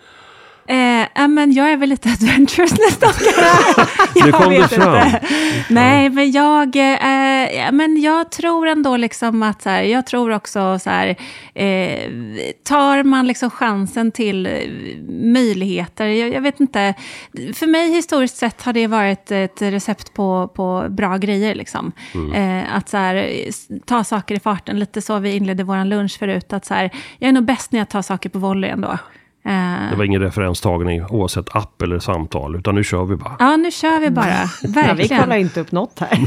Eh, 0.70 1.28
men 1.28 1.51
jag 1.53 1.72
är 1.72 1.78
väl 1.78 1.89
lite 1.89 2.09
adventurous 2.22 2.72
nästan. 2.72 3.09
Nu 4.15 4.22
Jag 4.22 4.34
kom 4.34 4.53
det 4.53 4.59
vet 4.59 4.74
fram. 4.74 4.95
inte. 5.05 5.22
Nej, 5.70 6.09
men 6.09 6.32
jag, 6.32 6.76
eh, 6.76 7.72
men 7.72 8.01
jag 8.01 8.32
tror 8.32 8.67
ändå 8.67 8.97
liksom 8.97 9.43
att 9.43 9.61
så 9.61 9.70
här, 9.70 9.82
jag 9.84 10.05
tror 10.05 10.32
också 10.32 10.80
så 10.80 10.89
här, 10.89 11.15
eh, 11.53 12.09
tar 12.63 13.03
man 13.03 13.28
liksom 13.28 13.49
chansen 13.49 14.11
till 14.11 14.45
eh, 14.45 14.51
möjligheter, 15.09 16.05
jag, 16.07 16.30
jag 16.34 16.41
vet 16.41 16.59
inte, 16.59 16.93
för 17.53 17.67
mig 17.67 17.91
historiskt 17.91 18.38
sett 18.38 18.61
har 18.61 18.74
det 18.74 18.88
varit 18.88 19.32
ett 19.32 19.61
recept 19.61 20.13
på, 20.13 20.51
på 20.55 20.86
bra 20.89 21.17
grejer 21.17 21.55
liksom. 21.55 21.91
Eh, 22.36 22.76
att 22.76 22.89
så 22.89 22.97
här, 22.97 23.30
ta 23.86 24.03
saker 24.03 24.36
i 24.36 24.39
farten, 24.39 24.80
lite 24.80 25.01
så 25.01 25.20
vi 25.20 25.36
inledde 25.36 25.63
vår 25.63 25.86
lunch 25.86 26.20
förut, 26.20 26.53
att 26.53 26.65
så 26.65 26.74
här, 26.74 26.89
jag 27.20 27.30
är 27.30 27.34
nog 27.34 27.45
bäst 27.45 27.72
när 27.72 27.80
jag 27.80 27.89
tar 27.89 28.01
saker 28.01 28.30
på 28.30 28.39
volley 28.39 28.70
ändå. 28.70 28.97
Eh, 29.46 29.90
Det 29.90 29.96
var 29.98 30.04
ingen 30.04 30.22
referenstagning 30.22 31.06
oavsett 31.06 31.56
app 31.56 31.82
eller 31.82 32.00
samtal, 32.00 32.56
utan 32.56 32.76
nu 32.76 32.84
kör 32.84 33.06
vi 33.06 33.16
bara. 33.16 33.36
Ja, 33.40 33.58
nu 33.58 33.72
kör 33.72 34.00
vi 34.00 34.10
bara. 34.10 34.30
Ja, 34.30 34.48
vi 34.64 34.72
Verkligen. 34.72 35.22
kollar 35.24 35.36
inte 35.38 35.62
upp 35.62 35.72
något 35.72 36.00
här. 36.00 36.20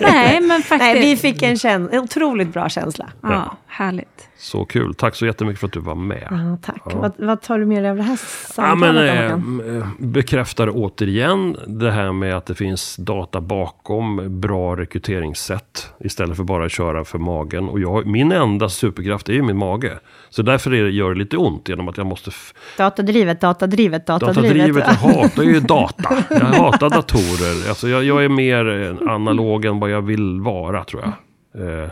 Nej, 0.00 0.40
men 0.40 0.62
faktiskt. 0.62 0.92
Nej, 0.94 1.00
vi 1.00 1.16
fick 1.16 1.42
en, 1.42 1.56
en 1.64 1.98
otroligt 2.00 2.52
bra 2.52 2.68
känsla. 2.68 3.06
Ja, 3.22 3.56
härligt. 3.66 4.28
Så 4.38 4.64
kul. 4.64 4.94
Tack 4.94 5.14
så 5.14 5.26
jättemycket 5.26 5.60
för 5.60 5.66
att 5.66 5.72
du 5.72 5.80
var 5.80 5.94
med. 5.94 6.28
Ja, 6.30 6.58
tack. 6.62 6.94
Vad, 6.94 7.12
vad 7.18 7.42
tar 7.42 7.58
du 7.58 7.66
med 7.66 7.82
dig 7.82 7.90
av 7.90 7.96
det 7.96 8.02
här 8.02 8.12
Ja, 8.12 8.16
samtalet? 8.52 8.94
men, 9.04 9.22
Håkan? 9.22 9.76
eh, 9.78 9.86
bekräftar 9.98 10.70
återigen 10.74 11.56
det 11.66 11.90
här 11.90 12.12
med 12.12 12.36
att 12.36 12.46
det 12.46 12.54
finns 12.54 12.96
data 12.96 13.40
bakom 13.40 14.40
bra 14.40 14.76
rekryteringssätt 14.76 15.92
istället 16.00 16.36
för 16.36 16.44
bara 16.44 16.64
att 16.64 16.72
köra 16.72 17.04
för 17.04 17.18
magen. 17.18 17.68
Och 17.68 17.80
jag, 17.80 18.06
min 18.06 18.32
enda 18.32 18.68
superkraft 18.68 19.28
är 19.28 19.32
ju 19.32 19.42
min 19.42 19.56
mage. 19.56 19.92
Så 20.30 20.42
därför 20.42 20.74
är 20.74 20.84
det, 20.84 20.90
gör 20.90 21.12
det 21.12 21.18
lite 21.18 21.36
ont 21.36 21.68
genom 21.68 21.88
att 21.88 21.96
jag 21.96 22.06
måste... 22.06 22.30
Datadrivet, 22.78 23.40
datadrivet, 23.40 24.06
datadrivet. 24.06 24.44
Datadrivet, 24.44 24.84
jag 25.02 25.12
hatar 25.24 25.42
ju 25.42 25.60
data. 25.60 26.16
Jag 26.30 26.36
hatar 26.40 26.90
datorer. 26.90 27.68
Alltså 27.68 27.88
jag, 27.88 28.04
jag 28.04 28.24
är 28.24 28.28
mer 28.28 28.82
eh, 29.02 29.12
analog 29.12 29.64
än 29.64 29.80
vad 29.80 29.90
jag 29.90 30.02
vill 30.02 30.40
vara 30.40 30.84
tror 30.84 31.02
jag. 31.02 31.12
Eh, 31.56 31.90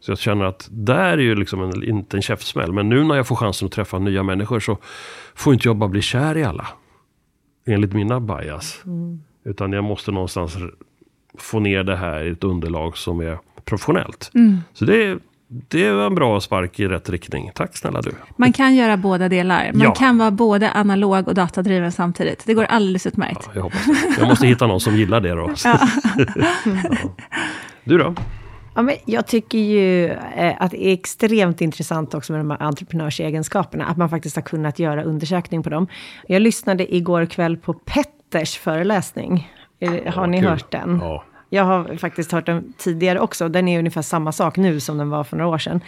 så 0.00 0.10
jag 0.10 0.18
känner 0.18 0.44
att 0.44 0.68
där 0.70 1.12
är 1.12 1.18
ju 1.18 1.34
liksom 1.34 1.62
en, 1.62 1.84
inte 1.84 2.16
en 2.16 2.22
käftsmäll. 2.22 2.72
Men 2.72 2.88
nu 2.88 3.04
när 3.04 3.14
jag 3.14 3.26
får 3.26 3.36
chansen 3.36 3.66
att 3.66 3.72
träffa 3.72 3.98
nya 3.98 4.22
människor 4.22 4.60
så 4.60 4.78
får 5.34 5.52
inte 5.54 5.68
jag 5.68 5.76
bara 5.76 5.88
bli 5.88 6.02
kär 6.02 6.36
i 6.36 6.44
alla. 6.44 6.66
Enligt 7.66 7.92
mina 7.92 8.20
bias. 8.20 8.82
Utan 9.44 9.72
jag 9.72 9.84
måste 9.84 10.10
någonstans 10.12 10.56
få 11.38 11.60
ner 11.60 11.82
det 11.84 11.96
här 11.96 12.24
i 12.24 12.30
ett 12.30 12.44
underlag 12.44 12.96
som 12.96 13.20
är 13.20 13.38
professionellt. 13.64 14.30
Så 14.72 14.84
det, 14.84 15.04
är- 15.04 15.18
det 15.68 15.90
var 15.92 16.06
en 16.06 16.14
bra 16.14 16.40
spark 16.40 16.80
i 16.80 16.88
rätt 16.88 17.10
riktning. 17.10 17.50
Tack 17.54 17.76
snälla 17.76 18.02
du. 18.02 18.10
Man 18.36 18.52
kan 18.52 18.74
göra 18.74 18.96
båda 18.96 19.28
delar. 19.28 19.70
Man 19.72 19.82
Ja. 19.82 19.94
kan 19.94 20.18
vara 20.18 20.30
både 20.30 20.72
analog 20.72 21.28
och 21.28 21.34
datadriven 21.34 21.92
samtidigt. 21.92 22.42
Det 22.46 22.54
går 22.54 22.64
alldeles 22.64 23.06
utmärkt. 23.06 23.40
Ja, 23.46 23.50
jag 23.54 23.62
hoppas 23.62 23.84
det. 23.86 24.14
Jag 24.18 24.28
måste 24.28 24.46
hitta 24.46 24.66
någon 24.66 24.80
som 24.80 24.96
gillar 24.96 25.20
det 25.20 25.30
då. 25.34 25.50
Ja. 25.64 25.78
Du 27.84 27.98
då? 27.98 28.14
Ja, 28.74 28.82
men 28.82 28.96
jag 29.04 29.26
tycker 29.26 29.58
ju 29.58 30.06
eh, 30.06 30.54
att 30.58 30.70
det 30.70 30.86
är 30.86 30.92
extremt 30.92 31.60
intressant 31.60 32.14
också 32.14 32.32
med 32.32 32.40
de 32.40 32.50
här 32.50 32.62
entreprenörsegenskaperna. 32.62 33.84
Att 33.84 33.96
man 33.96 34.08
faktiskt 34.10 34.36
har 34.36 34.42
kunnat 34.42 34.78
göra 34.78 35.02
undersökning 35.02 35.62
på 35.62 35.70
dem. 35.70 35.86
Jag 36.26 36.42
lyssnade 36.42 36.94
igår 36.94 37.26
kväll 37.26 37.56
på 37.56 37.72
Petters 37.74 38.58
föreläsning. 38.58 39.50
Eh, 39.80 40.14
Har 40.14 40.26
ni 40.26 40.38
kul. 40.40 40.48
hört 40.48 40.70
den? 40.70 40.98
Ja. 41.02 41.24
Jag 41.48 41.64
har 41.64 41.96
faktiskt 41.96 42.32
hört 42.32 42.46
den 42.46 42.72
tidigare 42.78 43.20
också. 43.20 43.48
Den 43.48 43.68
är 43.68 43.78
ungefär 43.78 44.02
samma 44.02 44.32
sak 44.32 44.56
nu 44.56 44.80
som 44.80 44.98
den 44.98 45.10
var 45.10 45.24
för 45.24 45.36
några 45.36 45.50
år 45.50 45.58
sedan. 45.58 45.80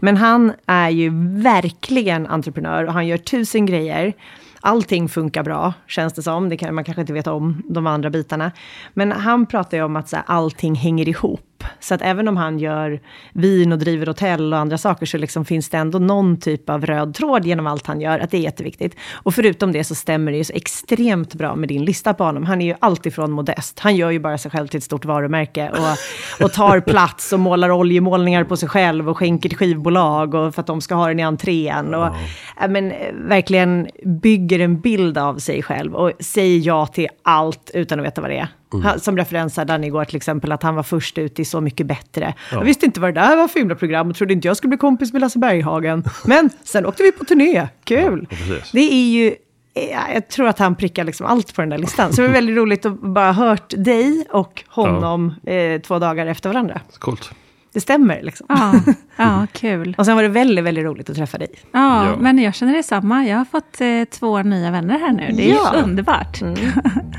Men 0.00 0.16
han 0.16 0.52
är 0.66 0.88
ju 0.90 1.10
verkligen 1.42 2.26
entreprenör 2.26 2.84
och 2.86 2.92
han 2.92 3.06
gör 3.06 3.16
tusen 3.16 3.66
grejer. 3.66 4.12
Allting 4.60 5.08
funkar 5.08 5.42
bra, 5.42 5.72
känns 5.86 6.12
det 6.12 6.22
som. 6.22 6.48
Det 6.48 6.56
kan, 6.56 6.74
man 6.74 6.84
kanske 6.84 7.00
inte 7.00 7.12
vet 7.12 7.26
om 7.26 7.62
de 7.68 7.86
andra 7.86 8.10
bitarna. 8.10 8.52
Men 8.94 9.12
han 9.12 9.46
pratar 9.46 9.76
ju 9.76 9.82
om 9.82 9.96
att 9.96 10.08
så 10.08 10.16
här, 10.16 10.24
allting 10.28 10.74
hänger 10.74 11.08
ihop. 11.08 11.40
Så 11.80 11.94
att 11.94 12.02
även 12.02 12.28
om 12.28 12.36
han 12.36 12.58
gör 12.58 13.00
vin 13.32 13.72
och 13.72 13.78
driver 13.78 14.06
hotell 14.06 14.52
och 14.52 14.58
andra 14.58 14.78
saker 14.78 15.06
så 15.06 15.18
liksom 15.18 15.44
finns 15.44 15.68
det 15.68 15.78
ändå 15.78 15.98
någon 15.98 16.40
typ 16.40 16.70
av 16.70 16.86
röd 16.86 17.14
tråd 17.14 17.46
genom 17.46 17.66
allt 17.66 17.86
han 17.86 18.00
gör. 18.00 18.18
Att 18.18 18.30
det 18.30 18.36
är 18.36 18.40
jätteviktigt. 18.40 18.96
Och 19.12 19.34
förutom 19.34 19.72
det 19.72 19.84
så 19.84 19.94
stämmer 19.94 20.32
det 20.32 20.38
ju 20.38 20.44
så 20.44 20.52
extremt 20.52 21.34
bra 21.34 21.56
med 21.56 21.68
din 21.68 21.84
lista 21.84 22.14
på 22.14 22.24
honom. 22.24 22.46
Han 22.46 22.60
är 22.62 22.66
ju 22.66 22.74
alltifrån 22.78 23.30
modest. 23.30 23.78
Han 23.78 23.96
gör 23.96 24.10
ju 24.10 24.18
bara 24.18 24.38
sig 24.38 24.50
själv 24.50 24.66
till 24.66 24.78
ett 24.78 24.84
stort 24.84 25.04
varumärke. 25.04 25.70
Och, 25.70 26.44
och 26.44 26.52
tar 26.52 26.80
plats 26.90 27.32
och 27.32 27.40
målar 27.40 27.70
oljemålningar 27.70 28.44
på 28.44 28.56
sig 28.56 28.68
själv 28.68 29.08
och 29.08 29.18
skänker 29.18 29.48
till 29.48 29.58
skivbolag 29.58 30.34
och 30.34 30.54
för 30.54 30.60
att 30.60 30.66
de 30.66 30.80
ska 30.80 30.94
ha 30.94 31.08
den 31.08 31.20
i 31.20 31.22
entrén. 31.22 31.94
Och, 31.94 32.14
ja, 32.60 32.68
men, 32.68 32.92
eh, 32.92 33.14
verkligen 33.14 33.88
bygger 34.04 34.58
en 34.58 34.80
bild 34.80 35.18
av 35.18 35.38
sig 35.38 35.62
själv 35.62 35.94
och 35.94 36.12
säger 36.20 36.66
ja 36.66 36.86
till 36.86 37.08
allt 37.22 37.70
utan 37.74 38.00
att 38.00 38.06
veta 38.06 38.20
vad 38.20 38.30
det 38.30 38.38
är. 38.38 38.48
Han, 38.78 39.00
som 39.00 39.16
referens 39.16 39.56
hade 39.56 39.72
han 39.72 39.84
igår 39.84 40.04
till 40.04 40.16
exempel 40.16 40.52
att 40.52 40.62
han 40.62 40.74
var 40.74 40.82
först 40.82 41.18
ut 41.18 41.38
i 41.40 41.44
Så 41.44 41.60
mycket 41.60 41.86
bättre. 41.86 42.34
Jag 42.52 42.64
visste 42.64 42.86
inte 42.86 43.00
vad 43.00 43.14
det 43.14 43.20
där 43.20 43.36
var 43.36 43.48
för 43.48 43.58
himla 43.58 43.74
program 43.74 44.10
och 44.10 44.16
trodde 44.16 44.32
inte 44.32 44.48
jag 44.48 44.56
skulle 44.56 44.68
bli 44.68 44.78
kompis 44.78 45.12
med 45.12 45.20
Lasse 45.20 45.38
Berghagen. 45.38 46.04
Men 46.24 46.50
sen 46.64 46.86
åkte 46.86 47.02
vi 47.02 47.12
på 47.12 47.24
turné, 47.24 47.68
kul! 47.84 48.26
Ja, 48.30 48.36
det 48.72 48.92
är 48.92 49.10
ju, 49.10 49.26
eh, 49.74 50.12
jag 50.14 50.28
tror 50.28 50.48
att 50.48 50.58
han 50.58 50.74
prickar 50.74 51.04
liksom 51.04 51.26
allt 51.26 51.54
på 51.54 51.60
den 51.62 51.70
där 51.70 51.78
listan. 51.78 52.12
Så 52.12 52.22
det 52.22 52.28
är 52.28 52.32
väldigt 52.32 52.56
roligt 52.56 52.86
att 52.86 53.00
bara 53.00 53.32
ha 53.32 53.46
hört 53.48 53.74
dig 53.76 54.26
och 54.30 54.64
honom 54.68 55.34
eh, 55.46 55.80
två 55.80 55.98
dagar 55.98 56.26
efter 56.26 56.48
varandra. 56.48 56.80
Coolt. 56.98 57.30
Det 57.72 57.80
stämmer 57.80 58.22
liksom. 58.22 58.46
Ja, 58.48 58.74
ja 59.16 59.46
kul. 59.52 59.94
Och 59.98 60.06
sen 60.06 60.16
var 60.16 60.22
det 60.22 60.28
väldigt, 60.28 60.64
väldigt 60.64 60.84
roligt 60.84 61.10
att 61.10 61.16
träffa 61.16 61.38
dig. 61.38 61.48
Ja, 61.72 62.06
Ja. 62.06 62.16
men 62.20 62.38
jag 62.38 62.54
känner 62.54 62.74
detsamma. 62.76 63.24
Jag 63.26 63.36
har 63.38 63.44
fått 63.44 63.80
eh, 63.80 64.18
två 64.18 64.42
nya 64.42 64.70
vänner 64.70 64.98
här 64.98 65.12
nu. 65.12 65.32
Det 65.36 65.50
är 65.50 65.54
Ja. 65.54 65.72
underbart. 65.84 66.40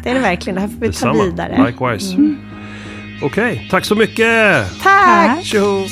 Det 0.03 0.09
är 0.09 0.13
det 0.13 0.19
verkligen, 0.19 0.55
det 0.55 0.61
här 0.61 0.67
får 0.67 0.75
vi 0.75 0.79
ta 0.79 0.87
Detsamma. 0.87 1.23
vidare. 1.23 1.65
Likewise. 1.67 2.17
Okej, 3.23 3.67
tack 3.71 3.85
så 3.85 3.95
mycket! 3.95 4.81
Tack! 4.83 5.27
Tack. 5.27 5.43
Tjoho! 5.45 5.85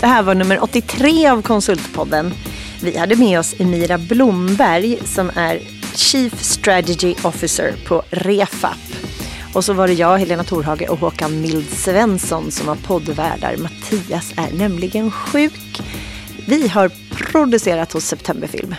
Det 0.00 0.06
här 0.06 0.22
var 0.22 0.34
nummer 0.34 0.62
83 0.62 1.28
av 1.28 1.42
Konsultpodden. 1.42 2.32
Vi 2.82 2.98
hade 2.98 3.16
med 3.16 3.38
oss 3.38 3.54
Emira 3.60 3.98
Blomberg 3.98 4.98
som 5.04 5.30
är 5.36 5.58
Chief 5.94 6.42
Strategy 6.42 7.14
Officer 7.22 7.72
på 7.88 8.02
Refap. 8.10 8.78
Och 9.54 9.64
så 9.64 9.72
var 9.72 9.86
det 9.86 9.92
jag, 9.92 10.18
Helena 10.18 10.44
Torhage 10.44 10.90
och 10.90 10.98
Håkan 10.98 11.40
Mild 11.40 11.70
Svensson 11.70 12.50
som 12.50 12.66
var 12.66 12.76
poddvärdar. 12.76 13.56
Mattias 13.56 14.32
är 14.36 14.58
nämligen 14.58 15.10
sjuk. 15.10 15.80
Vi 16.48 16.68
har 16.68 16.90
producerat 17.10 17.92
hos 17.92 18.04
Septemberfilm. 18.04 18.74